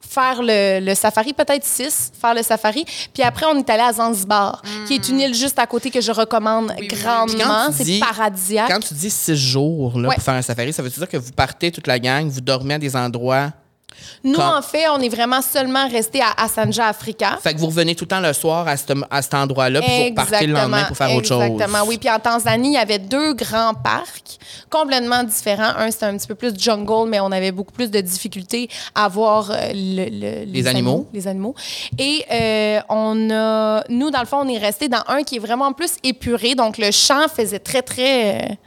[0.00, 2.84] faire le, le safari, peut-être six, faire le safari.
[3.12, 6.00] Puis après, on est allé à Zanzibar, qui est une île juste à côté que
[6.00, 7.72] je recommande oui, grandement.
[7.72, 8.68] C'est dis- paradisiaque.
[8.70, 10.14] Quand tu dis six jours là, Ouais.
[10.14, 12.74] pour faire un safari, ça veut dire que vous partez toute la gang, vous dormez
[12.74, 13.50] à des endroits.
[14.22, 17.38] Nous, quand- en fait, on est vraiment seulement resté à Assanja Africa.
[17.42, 19.90] Fait que vous revenez tout le temps le soir à, ce- à cet endroit-là, puis
[19.90, 21.42] vous repartez le lendemain pour faire autre chose.
[21.42, 21.98] Exactement, oui.
[21.98, 24.38] Puis en Tanzanie, il y avait deux grands parcs
[24.70, 25.72] complètement différents.
[25.76, 29.08] Un, c'était un petit peu plus jungle, mais on avait beaucoup plus de difficultés à
[29.08, 31.08] voir euh, le- le- les, animaux.
[31.12, 31.54] Les animaux.
[31.98, 35.40] Et euh, on a, nous, dans le fond, on est resté dans un qui est
[35.40, 36.54] vraiment plus épuré.
[36.54, 38.58] Donc, le champ faisait très, très...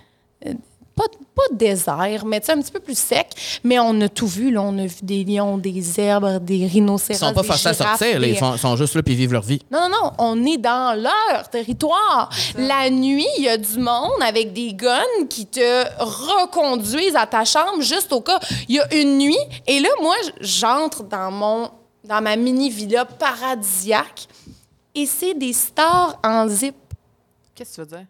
[0.46, 0.54] euh,
[0.96, 1.04] pas,
[1.38, 3.28] pas désert, mais tu sais, un petit peu plus sec.
[3.64, 4.52] Mais on a tout vu.
[4.52, 4.62] Là.
[4.64, 7.20] On a vu des lions, des zèbres, des rhinocéros.
[7.20, 9.34] Ils sont pas forcés à sortir, là, ils sont, sont juste là puis ils vivent
[9.34, 9.62] leur vie.
[9.72, 12.30] non, non, non, on est dans leur territoire.
[12.58, 17.46] La nuit, il y a du monde avec des guns qui te reconduisent à ta
[17.46, 18.40] chambre juste au cas.
[18.68, 21.70] Il y a une nuit, et là, moi, j'entre dans mon
[22.04, 24.28] dans ma mini-villa paradisiaque,
[24.96, 26.76] et c'est des stars en zip.
[27.54, 28.08] Qu'est-ce que tu veux dire?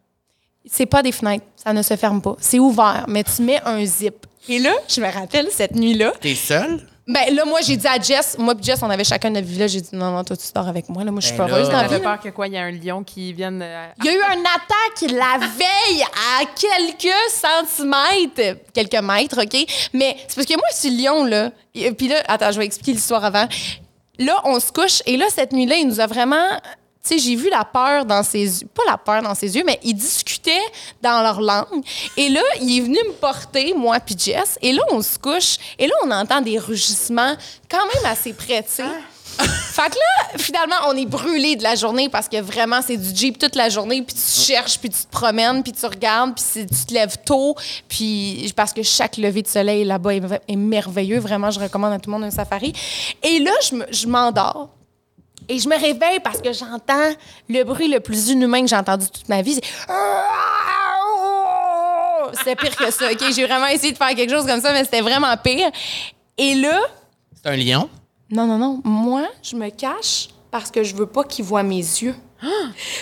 [0.72, 2.36] C'est pas des fenêtres, ça ne se ferme pas.
[2.40, 4.26] C'est ouvert, mais tu mets un zip.
[4.50, 6.80] Et là, je me rappelle cette nuit-là, T'es seul?
[7.06, 9.68] ben là, moi, j'ai dit à Jess, moi et Jess, on avait chacun notre villa,
[9.68, 11.04] j'ai dit non, non, toi, tu dors avec moi.
[11.06, 11.94] Là, moi, je suis Ben pas heureuse là, dans la vie.
[11.96, 12.00] là.
[12.00, 12.48] peur que quoi?
[12.48, 13.62] Il y a un lion qui vienne.
[13.62, 19.66] euh, Il y a eu un attaque la veille à quelques centimètres, quelques mètres, OK?
[19.94, 21.52] Mais c'est parce que moi, je suis lion, là.
[21.76, 23.48] Et puis là, attends, je vais expliquer l'histoire avant.
[24.20, 25.02] là, on se couche.
[25.06, 26.48] Et là, cette nuit-là, il nous a vraiment.
[27.10, 28.68] J'ai vu la peur dans ses yeux.
[28.74, 30.52] Pas la peur dans ses yeux, mais ils discutaient
[31.02, 31.84] dans leur langue.
[32.16, 34.58] Et là, il est venu me porter, moi puis Jess.
[34.62, 35.58] Et là, on se couche.
[35.78, 37.36] Et là, on entend des rugissements
[37.70, 38.84] quand même assez près, tu sais.
[39.38, 43.16] Fait que là, finalement, on est brûlé de la journée parce que vraiment, c'est du
[43.16, 46.66] Jeep toute la journée, puis tu cherches, puis tu te promènes, puis tu regardes, puis
[46.68, 47.56] tu te lèves tôt,
[47.88, 51.20] puis parce que chaque lever de soleil là-bas est, est merveilleux.
[51.20, 52.74] Vraiment, je recommande à tout le monde un safari.
[53.22, 53.52] Et là,
[53.92, 54.70] je m'endors.
[55.50, 57.12] Et je me réveille parce que j'entends
[57.48, 59.56] le bruit le plus inhumain que j'ai entendu toute ma vie.
[59.56, 59.62] C'est...
[62.38, 63.24] C'était pire que ça, OK?
[63.34, 65.70] J'ai vraiment essayé de faire quelque chose comme ça, mais c'était vraiment pire.
[66.38, 66.82] Et là,
[67.42, 67.90] C'est un lion?
[68.30, 68.82] non, non, non.
[68.84, 72.16] Moi, je me cache parce que je veux pas qu'il voit mes yeux.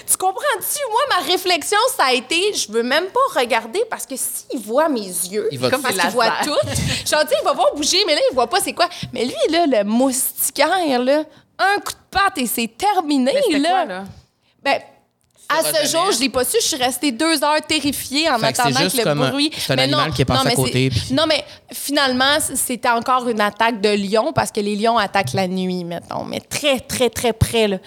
[0.07, 0.79] Tu comprends-tu?
[0.89, 4.87] Moi, ma réflexion, ça a été, je veux même pas regarder parce que s'il voit
[4.87, 8.03] mes yeux, Il va comme parce qu'il voit tout, tu sais, il va voir bouger,
[8.05, 8.87] mais là, il voit pas c'est quoi.
[9.11, 11.23] Mais lui, là, le moustiquaire, là,
[11.59, 13.69] un coup de patte et c'est terminé, Mais là.
[13.69, 14.03] quoi, là?
[14.63, 14.79] Ben,
[15.47, 16.57] à ce jour, je l'ai pas su.
[16.59, 19.29] Je suis restée deux heures terrifiée en Fait que c'est attendant juste que le comme
[19.29, 19.51] bruit.
[19.55, 21.45] c'est un Mais animal qui est passé non, à mais côté, c'est- puis- Non, mais
[21.71, 26.23] finalement, c'était encore une attaque de lion parce que les lions attaquent la nuit, mettons.
[26.25, 27.77] Mais très, très, très près, là.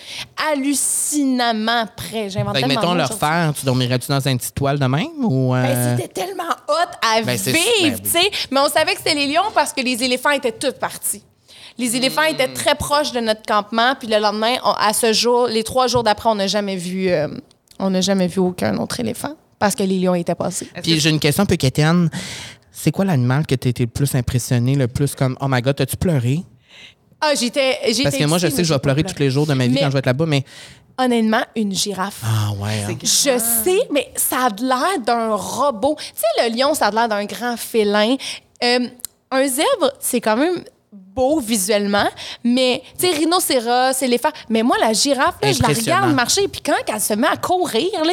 [0.53, 2.31] Hallucinamment près.
[2.31, 5.07] J'invente tellement mettons, leur mots faire, tu dormirais-tu dans un petit toile de même?
[5.25, 8.31] Ou, euh, ben, c'était tellement hot à Ben, vivre, ben tu sais.
[8.51, 11.25] Mais on savait que c'était les lions parce que les éléphants étaient tous partis.
[11.79, 12.35] Les éléphants Hmm.
[12.35, 13.95] étaient très proches de notre campement.
[13.99, 17.09] Puis le lendemain, on- à ce jour, les trois jours d'après, on n'a jamais vu,
[17.09, 17.29] euh,
[17.79, 20.69] on n'a jamais vu aucun autre éléphant parce que les lions étaient passés.
[20.83, 22.11] Puis que- j'ai une question un peu quétaine.
[22.73, 25.77] C'est quoi l'animal que t'as été le plus impressionné, le plus comme Oh my god,
[25.77, 26.43] t'as-tu pleuré?
[27.21, 27.77] Ah, j'étais.
[28.05, 29.75] Parce que moi, je sais que je vais pleurer tous les jours de ma vie
[29.75, 30.45] Mais- quand je vais être là-bas, mais.
[31.01, 32.23] Honnêtement, une girafe.
[32.25, 32.83] Ah ouais.
[32.89, 32.95] hein.
[33.03, 35.97] Je sais, mais ça a l'air d'un robot.
[35.99, 38.17] Tu sais, le lion, ça a l'air d'un grand félin.
[38.65, 38.81] Euh,
[39.31, 40.65] un zèbre, c'est quand même
[41.19, 42.09] beau visuellement,
[42.45, 44.31] mais tu sais, rhinocéros, éléphant.
[44.49, 47.37] Mais moi, la girafe, là, je la regarde marcher, puis quand elle se met à
[47.37, 48.13] courir, là,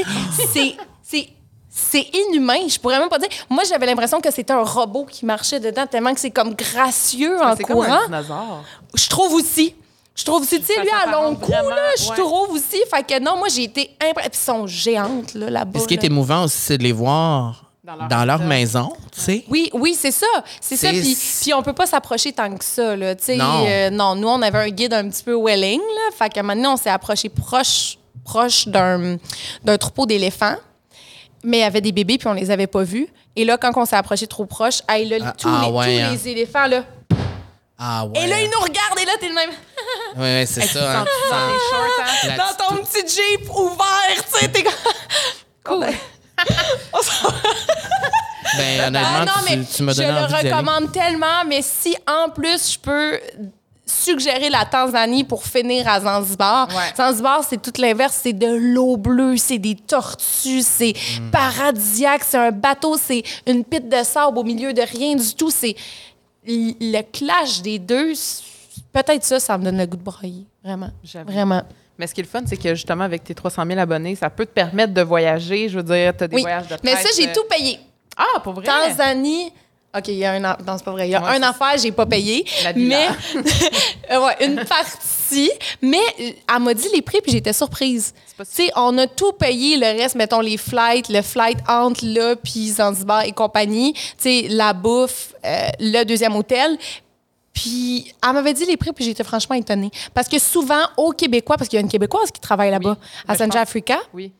[0.53, 0.75] c'est.
[1.03, 1.29] c'est
[1.77, 3.27] c'est inhumain, je pourrais même pas dire.
[3.49, 7.37] Moi, j'avais l'impression que c'était un robot qui marchait dedans, tellement que c'est comme gracieux
[7.43, 8.05] en C'est comme un courant.
[8.05, 8.63] dinosaure.
[8.93, 9.75] Je trouve aussi.
[10.15, 12.15] Je trouve aussi, tu sais, lui, à long cou, vraiment, là, je ouais.
[12.15, 12.81] trouve aussi.
[12.89, 14.29] Fait que non, moi, j'ai été impressionnée.
[14.29, 15.81] Puis ils sont géantes, là, là-bas.
[15.81, 18.45] Ce qui est émouvant aussi, c'est de les voir Dans leur dans leur état.
[18.45, 19.45] maison, tu sais.
[19.47, 20.25] Oui, oui, c'est ça.
[20.59, 20.89] C'est ça.
[20.89, 23.13] Puis, puis on peut pas s'approcher tant que ça, là.
[23.15, 23.63] Tu sais, Non.
[23.67, 26.15] euh, non, nous, on avait un guide un petit peu welling, là.
[26.17, 29.17] Fait que maintenant, on s'est approché proche, proche d'un,
[29.63, 30.55] d'un troupeau d'éléphants.
[31.43, 33.07] Mais il y avait des bébés, puis on les avait pas vus.
[33.35, 35.97] Et là, quand on s'est approché trop proche, hey, là, Ah, tous, ah les, ouais,
[35.99, 36.11] tous hein.
[36.13, 36.83] les éléphants, là.
[37.77, 38.23] Ah ouais.
[38.23, 39.49] Et là, ils nous regardent, et là, t'es le même.
[40.17, 41.01] Ouais, c'est ça.
[41.01, 41.05] hein.
[41.05, 42.37] sens- dans shorts, hein?
[42.37, 44.73] Dans ton petit Jeep ouvert, tu sais, t'es comme.
[45.63, 45.85] Cool.
[48.57, 51.61] Ben, honnêtement, Ah non, tu, mais tu m'as je donné le envie recommande tellement, mais
[51.61, 53.19] si en plus je peux
[53.85, 56.67] suggérer la Tanzanie pour finir à Zanzibar.
[56.69, 56.93] Ouais.
[56.95, 61.29] Zanzibar, c'est tout l'inverse, c'est de l'eau bleue, c'est des tortues, c'est Hmm.
[61.31, 65.49] paradisiaque, c'est un bateau, c'est une pite de sable au milieu de rien du tout,
[65.51, 65.75] c'est
[66.47, 68.13] le clash des deux.
[68.93, 70.89] Peut-être ça, ça me donne le goût de broyer, vraiment.
[71.27, 71.61] Vraiment.
[71.97, 74.29] Mais ce qui est le fun, c'est que justement, avec tes 300 000 abonnés, ça
[74.29, 75.69] peut te permettre de voyager.
[75.69, 76.41] Je veux dire, tu as des Oui.
[76.41, 77.79] voyages de Mais tête, ça, j'ai euh, tout payé.
[78.17, 78.65] Ah, pour vrai?
[78.65, 79.51] Tanzanie.
[79.97, 80.57] OK, il y a un an.
[80.67, 81.07] Non, c'est pas vrai.
[81.07, 82.45] Il y a Ouais, un affaire, j'ai pas payé.
[82.65, 83.07] La mais
[84.11, 85.49] ouais, une partie.
[85.81, 85.97] Mais
[86.53, 88.13] elle m'a dit les prix, puis j'étais surprise.
[88.25, 91.59] C'est pas Tu sais, on a tout payé, le reste, mettons les flights, le flight
[91.69, 93.93] entre là, puis Zanzibar et compagnie.
[93.93, 96.77] Tu sais, la bouffe, euh, le deuxième hôtel.
[97.55, 99.89] Puis elle m'avait dit les prix, puis j'étais franchement étonnée.
[100.13, 102.97] Parce que souvent, aux Québécois, parce qu'il y a une Québécoise qui travaille là-bas,
[103.27, 104.31] à Sanja Africa, Oui.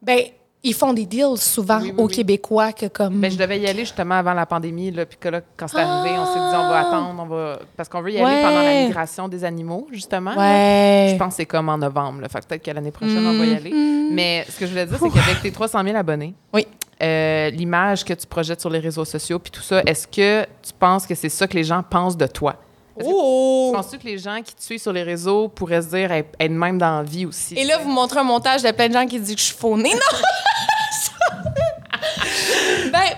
[0.00, 0.20] ben
[0.62, 2.08] ils font des deals souvent Oui, oui, aux.
[2.08, 3.20] Québécois que comme...
[3.20, 4.90] Ben, je devais y aller justement avant la pandémie.
[4.90, 7.14] Là, puis que là, quand c'est arrivé, on s'est dit, on va attendre.
[7.22, 7.58] On va...
[7.76, 8.42] Parce qu'on veut y aller Ouais.
[8.42, 10.34] pendant la migration des animaux, justement.
[10.36, 11.10] ouais.
[11.12, 12.22] Je pense que c'est comme en novembre.
[12.22, 12.28] Là.
[12.28, 13.70] Fait que peut-être que l'année prochaine, on va y aller.
[14.10, 16.66] Mais ce que je voulais dire, c'est qu'avec tes 300 000 abonnés, Oui.
[17.02, 20.72] Euh, l'image que tu projettes sur les réseaux sociaux, puis tout ça, est-ce que tu
[20.78, 22.56] penses que c'est ça que les gens pensent de toi?
[23.04, 23.72] Oh!
[23.74, 26.78] Penses-tu que les gens qui te suivent sur les réseaux pourraient se dire être même
[26.78, 27.54] dans la vie aussi?
[27.54, 29.56] Et là, vous montrez un montage de plein de gens qui disent que je suis
[29.56, 29.92] faunée.
[29.92, 30.18] Non!
[32.92, 33.16] ben,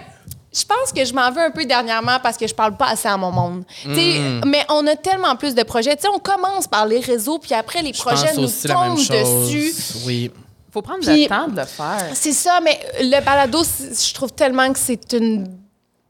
[0.53, 3.07] je pense que je m'en veux un peu dernièrement parce que je parle pas assez
[3.07, 3.65] à mon monde.
[3.85, 4.41] Tu sais, Mm.
[4.47, 5.95] Mais on a tellement plus de projets.
[5.97, 9.73] Tu sais, on commence par les réseaux, puis après, les Je projets nous tombent dessus.
[10.07, 10.31] Oui.
[10.79, 12.07] Faut prendre Puis- le temps de le faire.
[12.15, 15.47] C'est ça, mais le balado, je trouve tellement que c'est une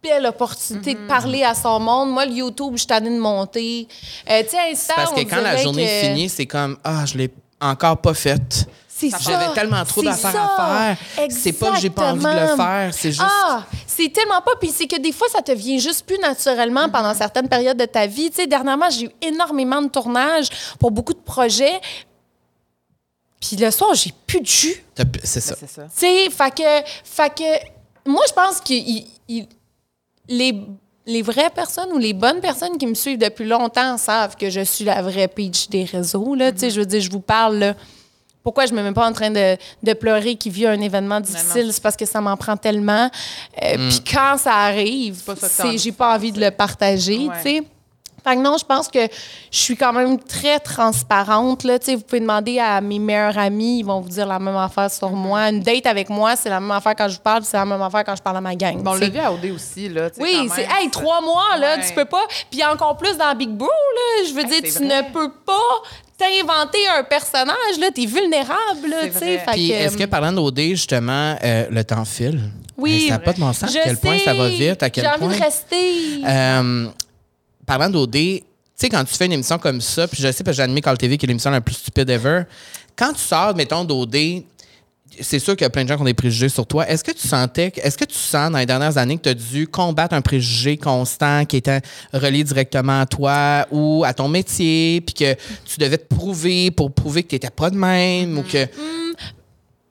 [0.02, 2.10] belle opportunité de parler à son monde.
[2.10, 3.88] Moi, le YouTube, je suis tannée de monter.
[4.30, 7.30] Euh, tu sais, Parce que quand la journée que- finit, c'est comme Ah, je l'ai
[7.60, 8.66] encore pas faite.
[8.88, 9.18] C'est ça.
[9.20, 11.28] J'avais tellement trop d'affaires à faire.
[11.30, 13.22] C'est pas que j'ai pas envie de le faire, c'est juste.
[13.24, 14.52] Ah, c'est tellement pas.
[14.60, 17.84] Puis c'est que des fois, ça te vient juste plus naturellement pendant certaines périodes de
[17.84, 18.28] ta vie.
[18.30, 20.48] Tu sais, dernièrement, j'ai eu énormément de tournages
[20.80, 21.80] pour beaucoup de projets.
[23.40, 24.84] Puis le soir, j'ai plus de jus.
[24.94, 25.54] T'as- C'est ça.
[25.54, 25.82] Ben, c'est ça.
[25.84, 29.46] Tu sais, fait que, fait que moi, je pense que il- il-
[30.28, 30.60] les,
[31.06, 34.60] les vraies personnes ou les bonnes personnes qui me suivent depuis longtemps savent que je
[34.60, 36.34] suis la vraie Peach des réseaux.
[36.34, 36.52] Là.
[36.52, 37.56] Tu sais, je veux dire, je vous parle.
[37.58, 37.74] là.
[38.42, 41.70] Pourquoi je me mets pas en train de, de pleurer qui vit un événement difficile?
[41.72, 43.10] C'est parce que ça m'en prend tellement.
[43.62, 45.22] Euh, Puis quand ça arrive,
[45.78, 47.18] j'ai pas envie de le partager.
[47.28, 47.36] Ouais.
[47.42, 47.62] tu sais.
[48.28, 48.98] Fait que non, je pense que
[49.50, 51.64] je suis quand même très transparente.
[51.64, 51.78] Là.
[51.78, 54.56] Tu sais, Vous pouvez demander à mes meilleurs amis, ils vont vous dire la même
[54.56, 55.48] affaire sur moi.
[55.50, 57.80] Une date avec moi, c'est la même affaire quand je vous parle, c'est la même
[57.82, 58.82] affaire quand je parle à ma gang.
[58.82, 60.10] Bon, on l'a vu à OD aussi, là.
[60.10, 61.86] tu sais, Oui, c'est hey, trois mois, là, Ouais.
[61.86, 62.22] tu peux pas.
[62.50, 65.02] Puis encore plus dans Big Bro, là, je veux Hey, dire, tu vrai.
[65.02, 65.52] ne peux pas
[66.18, 69.40] t'inventer un personnage, là, t'es vulnérable, tu sais.
[69.52, 72.40] Puis que, est-ce que parlant d'OD, justement, euh, le temps file?
[72.76, 72.92] Oui.
[72.94, 73.72] Hey, ça n'a pas de bon sens.
[73.72, 76.20] je À quel point ça va sais, vite, à quel J'ai envie de rester.
[76.26, 76.86] Euh,
[77.68, 78.42] parlant d'OD, tu
[78.74, 80.96] sais, quand tu fais une émission comme ça, puis je sais parce que animé Call
[80.96, 82.42] TV qui est l'émission la plus stupide ever,
[82.96, 84.16] quand tu sors, mettons, d'OD,
[85.20, 86.88] c'est sûr qu'il y a plein de gens qui ont des préjugés sur toi.
[86.88, 89.34] Est-ce que tu sentais, est-ce que tu sens dans les dernières années que tu as
[89.34, 91.80] dû combattre un préjugé constant qui était
[92.12, 96.92] relié directement à toi ou à ton métier, puis que tu devais te prouver pour
[96.92, 98.66] prouver que tu n'étais pas de même ou que.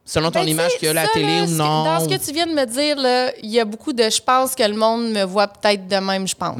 [0.10, 1.52] Selon ton Ben, image tu sais, qu'il y a à la ça, télé ou que-
[1.52, 1.84] non?
[1.84, 2.96] Dans ce que tu viens de me dire,
[3.44, 4.04] il y a beaucoup de.
[4.04, 6.56] Je pense que le monde me voit peut-être de même, je pense.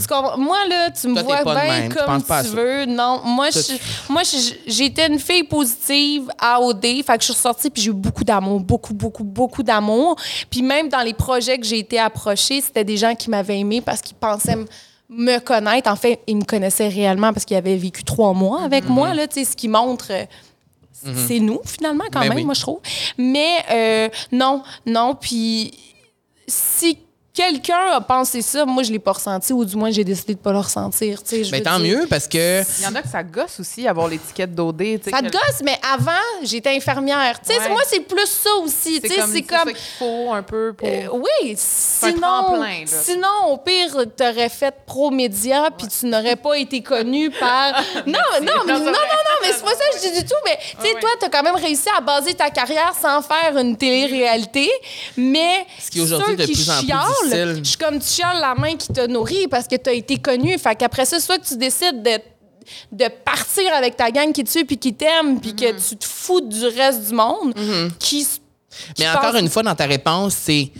[0.00, 0.38] Tu comprends?
[0.38, 1.24] Moi, là, tu me Hmm.
[1.24, 1.88] Vois bien.
[1.88, 2.42] Tu comme tu ça.
[2.42, 2.84] veux.
[2.86, 4.22] Non, moi, je- tu- moi
[4.68, 7.02] j'étais une fille positive à OD.
[7.04, 10.14] Fait que je suis ressortie puis j'ai eu beaucoup d'amour, beaucoup, beaucoup, beaucoup d'amour.
[10.48, 13.80] Puis même dans les projets que j'ai été approchée, c'était des gens qui m'avaient aimé
[13.80, 14.56] parce qu'ils pensaient
[15.08, 15.90] me connaître.
[15.90, 18.88] En fait, ils me connaissaient réellement parce qu'ils avaient vécu trois mois avec Mm-hmm.
[18.88, 20.12] moi, là, tu ce qui montre...
[21.06, 22.44] euh, c'est nous, finalement, quand Ben même, oui.
[22.44, 22.80] moi, je trouve.
[23.18, 25.14] Mais euh, non, non.
[25.14, 25.72] Puis
[26.46, 26.98] si
[27.36, 30.38] quelqu'un a pensé ça, moi, je l'ai pas ressenti, ou du moins, j'ai décidé de
[30.40, 31.20] pas le ressentir.
[31.30, 31.98] Mais veux tant dire.
[31.98, 32.62] mieux parce que.
[32.78, 34.78] Il y en a que ça gosse aussi, avoir l'étiquette d'OD.
[34.78, 36.12] tu sais, Ça te que- gosse, mais avant,
[36.42, 37.38] j'étais infirmière.
[37.46, 37.68] Tu sais, Ouais.
[37.68, 39.00] moi, c'est plus ça aussi.
[39.04, 39.72] C'est comme, comme...
[39.74, 40.88] qu'il faut un peu pour...
[40.88, 47.30] Euh, oui, sinon, sinon, au pire, t'aurais fait pro-média, puis tu n'aurais pas été connu
[47.30, 47.74] par...
[48.06, 48.12] Non,
[48.42, 50.56] non, mais, non, non, non, mais c'est pas ça que je dis du tout, mais
[50.80, 51.00] tu sais, ouais.
[51.00, 54.70] toi, t'as quand même réussi à baser ta carrière sans faire une télé-réalité,
[55.16, 57.25] mais Ce qui est aujourd'hui de qui plus en plus
[57.62, 60.58] Je suis comme tu chiales la main qui te nourrit parce que t'as été connu.
[60.58, 62.18] Fait qu'après ça, soit que tu décides de
[62.90, 66.04] de partir avec ta gang qui te suit puis qui t'aime puis que tu te
[66.04, 67.54] fous du reste du monde
[68.00, 68.40] qui s-
[68.92, 70.72] qui Mais encore pense- une fois, dans ta réponse, c'est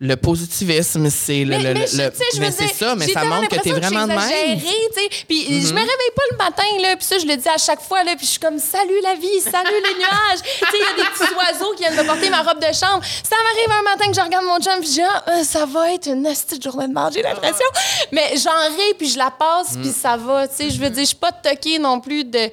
[0.00, 1.58] le positivisme, c'est le.
[1.58, 4.18] mais, le- le- c'est ça, mais ça montre que t'es vraiment de même.
[4.20, 5.24] Exagéré, tu sais.
[5.28, 7.80] Puis je me réveille pas le matin, là, puis ça, je le dis à chaque
[7.80, 10.78] fois, là, puis je suis comme «Salut la vie, salut les nuages!» Tu sais, il
[10.78, 13.02] y a des petits oiseaux qui viennent me porter ma robe de chambre.
[13.24, 15.66] Ça m'arrive un matin que je regarde mon chum, puis je dis ah, euh, ça
[15.66, 17.66] va être une petite journée de marge, j'ai l'impression.
[18.12, 19.82] Mais j'en ris, puis je la passe, Mhm.
[19.82, 20.70] puis ça va, tu sais.
[20.70, 22.50] Je veux dire, je suis pas toquée non plus de...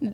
[0.00, 0.08] Tu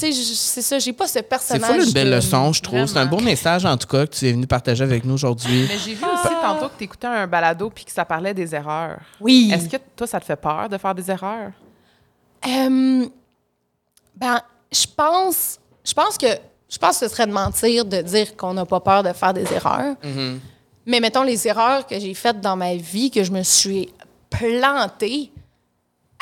[0.00, 1.80] sais, c'est ça, j'ai pas ce C'est personnage.
[1.80, 2.86] fou une belle de- leçon, je trouve.
[2.86, 5.66] C'est un beau message, en tout cas, que tu es venu partager avec nous aujourd'hui.
[5.68, 8.54] Mais j'ai vu aussi tantôt que tu écoutais un balado puis que ça parlait des
[8.54, 8.98] erreurs.
[9.20, 9.50] Oui.
[9.54, 11.52] Est-ce que toi, ça te fait peur de faire des erreurs?
[12.46, 13.06] Euh,
[14.16, 14.40] ben,
[14.72, 16.26] je pense, je pense que
[16.68, 19.34] je pense que ce serait de mentir de dire qu'on n'a pas peur de faire
[19.34, 19.96] des erreurs.
[20.86, 23.88] Mais mettons les erreurs que j'ai faites dans ma vie, que je me suis
[24.30, 25.32] plantée.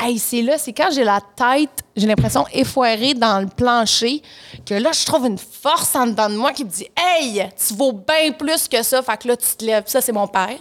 [0.01, 4.23] Hey, c'est là, c'est quand j'ai la tête, j'ai l'impression effoirée dans le plancher,
[4.65, 7.75] que là, je trouve une force en dedans de moi qui me dit Hey, tu
[7.75, 9.03] vaux bien plus que ça.
[9.03, 9.85] Fait que là, tu te lèves.
[9.87, 10.59] Ça, c'est mon père.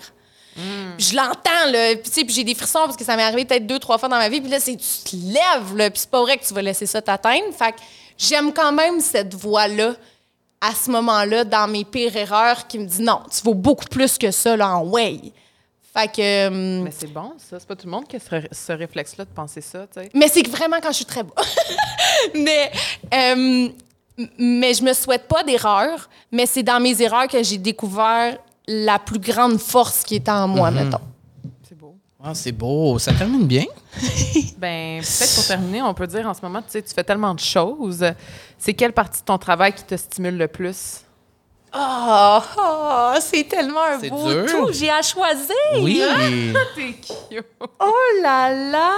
[0.98, 1.96] Puis Je l'entends, là.
[1.96, 4.00] Puis, tu sais, puis j'ai des frissons parce que ça m'est arrivé peut-être deux, trois
[4.00, 4.42] fois dans ma vie.
[4.42, 5.92] Puis là, c'est tu te lèves, là.
[5.92, 7.54] Puis c'est pas vrai que tu vas laisser ça t'atteindre.
[7.56, 7.78] Fait que
[8.18, 9.94] j'aime quand même cette voix-là,
[10.62, 14.18] à ce moment-là, dans mes pires erreurs, qui me dit non, tu vaux beaucoup plus
[14.18, 15.20] que ça, là, en way.
[15.98, 16.48] Fait que.
[16.48, 17.60] hum, Mais c'est bon, ça.
[17.60, 20.02] C'est pas tout le monde qui a ce, ré- ce réflexe-là de penser ça, tu
[20.02, 20.10] sais.
[20.14, 21.34] mais c'est vraiment quand je suis très bas.
[22.36, 22.72] mais,
[23.14, 23.70] euh,
[24.38, 28.38] mais je me souhaite pas d'erreur, mais c'est dans mes erreurs que j'ai découvert
[28.68, 31.00] la plus grande force qui est en moi, mettons.
[31.68, 31.96] C'est beau.
[32.24, 33.66] Ah, c'est beau, ça termine bien?
[34.58, 37.34] Ben, peut-être pour terminer, on peut dire en ce moment, tu sais, tu fais tellement
[37.36, 38.04] de choses.
[38.58, 41.02] C'est quelle partie de ton travail qui te stimule le plus?
[41.74, 44.46] Oh, oh, c'est tellement un C'est beau dur.
[44.50, 44.74] tout.
[44.74, 45.56] J'ai à choisir.
[45.82, 46.02] Oui.
[46.76, 47.46] T'es cute!
[47.80, 48.92] Oh là là.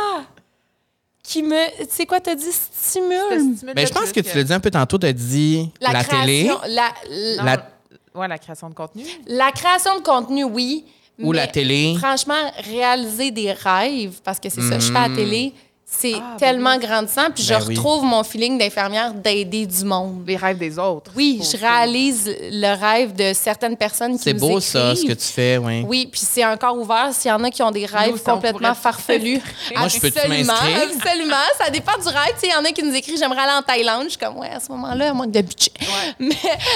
[1.24, 1.80] Qui me.
[1.82, 2.52] Tu sais quoi, t'as dit?
[2.52, 3.56] Stimule?
[3.76, 6.46] Mais je pense que tu l'as dit un peu tantôt, tu as dit la, télé
[6.48, 7.70] création, La, la, la-
[8.16, 9.04] Ouais, la création de contenu.
[9.28, 10.86] la création de contenu, oui.
[11.20, 11.96] ou la télé.
[12.00, 15.54] Franchement, réaliser des rêves, parce que c'est ça, je fais à la télé,
[15.92, 16.86] c'est Ah, ben tellement oui.
[16.86, 17.32] grandissant.
[17.34, 17.76] Puis Ben je oui.
[17.76, 20.24] retrouve mon feeling d'infirmière d'aider du monde.
[20.28, 21.12] Les rêves des autres.
[21.16, 25.26] Oui, je réalise le rêve de certaines personnes qui C'est beau, ça, ce que tu
[25.26, 25.84] fais, oui.
[25.88, 28.74] Oui, puis c'est encore ouvert s'il y en a qui ont des rêves Nous, complètement
[28.76, 29.42] farfelus.
[29.76, 31.36] Moi, je peux-tu absolument, absolument.
[31.58, 32.36] Ça dépend du rêve.
[32.44, 34.04] Il y en a qui nous écrivent J'aimerais aller en Thaïlande.
[34.06, 35.72] Je suis comme, ouais, à ce moment-là, manque de budget.
[36.20, 36.30] Mais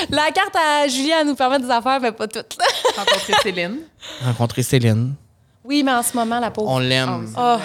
[0.10, 2.58] la carte à Julie, elle nous permet des affaires, mais pas toutes.
[2.98, 3.78] Rencontrer Céline.
[4.26, 5.14] Rencontrer Céline.
[5.64, 6.70] Oui, mais en ce moment, la pauvre.
[6.70, 7.34] On Ah, l'aime.
[7.38, 7.56] Oh.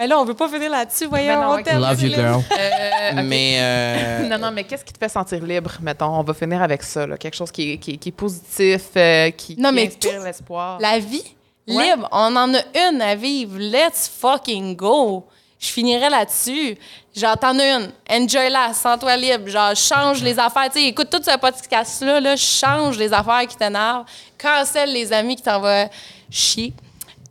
[0.00, 1.40] Mais là, on veut pas finir là-dessus, voyons.
[1.42, 1.64] Non, on ok.
[1.64, 2.42] t'aime, Love you, girl.
[2.58, 3.22] Euh.
[3.22, 3.58] Mais.
[3.60, 6.06] euh, Non, non, mais qu'est-ce qui te fait sentir libre, mettons?
[6.18, 7.18] On va finir avec ça, là.
[7.18, 10.18] Quelque chose qui est, qui est- qui est positif, euh, qui, Non, qui mais inspire
[10.18, 10.78] tout- l'espoir.
[10.80, 11.22] La vie
[11.68, 11.84] Ouais.
[11.94, 12.60] libre, on en a
[12.90, 13.58] une à vivre.
[13.58, 15.26] Let's fucking go.
[15.58, 16.78] Je finirai là-dessus.
[17.14, 17.92] Genre, t'en as une.
[18.10, 19.48] Enjoy-la, sens-toi libre.
[19.48, 20.70] Genre, change les affaires.
[20.72, 24.06] Tu écoute tout ce podcast-là, là, change les affaires qui t'énervent.
[24.38, 25.88] Cancelle les amis qui t'envoient
[26.30, 26.72] chier.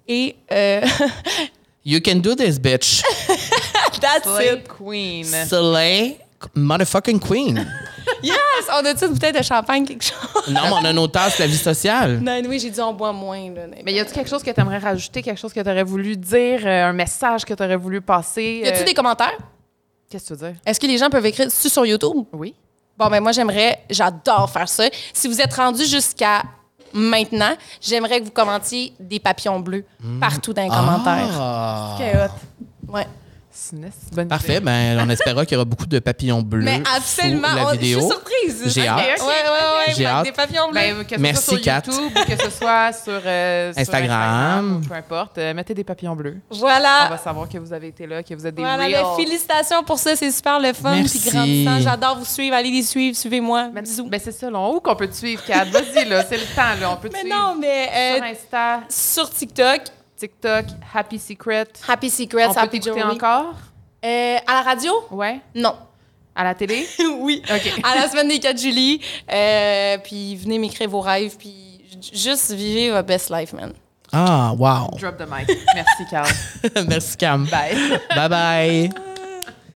[0.07, 0.81] Et euh,
[1.89, 3.01] You can do this, bitch.
[3.99, 4.67] that's Slay it.
[4.67, 5.25] Queen.
[5.25, 6.19] Slay
[6.55, 7.65] motherfucking queen.
[8.23, 8.35] Yes!
[8.73, 10.47] On a-tu une bouteille de champagne, quelque chose?
[10.49, 12.19] Non, mais on a nos tasses la vie sociale.
[12.19, 13.53] non, oui, j'ai dit on boit moins.
[13.53, 15.83] Là, Mais y a-tu quelque chose que tu aimerais rajouter, quelque chose que tu aurais
[15.83, 18.61] voulu dire, euh, un message que tu aurais voulu passer?
[18.63, 19.37] Y a-tu euh, des commentaires?
[20.09, 20.59] Qu'est-ce que tu veux dire?
[20.65, 22.25] Est-ce que les gens peuvent écrire dessus sur YouTube?
[22.33, 22.55] Oui.
[22.97, 24.85] Bon, ben moi, j'aimerais, j'adore faire ça.
[25.13, 26.41] Si vous êtes rendu jusqu'à
[26.93, 29.85] maintenant, j'aimerais que vous commentiez des papillons bleus
[30.19, 31.37] partout dans les commentaires.
[31.39, 31.95] Ah.
[31.97, 32.13] C'est
[34.13, 34.59] bonne Parfait, idée.
[34.65, 37.47] ben on espéra qu'il y aura beaucoup de papillons bleus Mais absolument.
[37.49, 37.99] sous la on- vidéo.
[37.99, 38.73] Je suis surprise.
[38.75, 38.97] J'ai hâte.
[38.97, 39.93] Ouais, ouais, ouais.
[39.95, 40.25] J'ai hâte.
[40.25, 40.79] Des papillons bleus.
[40.79, 41.81] Ben, que ce Merci, soit sur Kat.
[41.85, 44.81] YouTube ou que ce soit sur, euh, sur Instagram.
[44.83, 46.37] ou peu importe, euh, mettez des papillons bleus.
[46.51, 47.07] On voilà.
[47.09, 49.03] va savoir que vous avez été là, que vous êtes des Voilà, real.
[49.03, 51.19] ben, félicitations pour ça, c'est super le fun Merci.
[51.19, 51.79] puis grandissant.
[51.81, 53.69] J'adore vous suivre, allez les suivre, suivez-moi.
[53.73, 54.07] Ben, Bisous.
[54.09, 54.59] ben, c'est ça, là.
[54.69, 55.65] Où qu'on peut te suivre, Kat?
[55.65, 56.23] Vas-y, là.
[56.29, 56.91] C'est le temps, là.
[56.91, 57.85] On peut te Mais suivre non, mais
[58.15, 59.81] sur euh, Insta, sur TikTok,
[60.19, 61.67] TikTok, Happy Secret.
[61.87, 63.03] Happy Secrets, On peut Happy Jewelry.
[63.15, 63.53] encore?
[64.03, 64.91] Euh, à la radio?
[65.11, 65.39] Ouais.
[65.55, 65.75] Non.
[66.35, 66.87] À la télé?
[67.19, 67.41] oui.
[67.49, 67.83] OK.
[67.83, 68.99] à la semaine des 4 juillet.
[69.31, 71.35] Euh, puis venez m'écrire vos rêves.
[71.37, 71.81] Puis
[72.13, 73.73] juste vivez votre best life, man.
[74.11, 74.97] Ah, wow.
[74.99, 75.47] Drop the mic.
[75.75, 76.29] Merci, Carl.
[76.87, 77.45] Merci, Cam.
[77.45, 77.99] Bye.
[78.15, 79.08] Bye bye.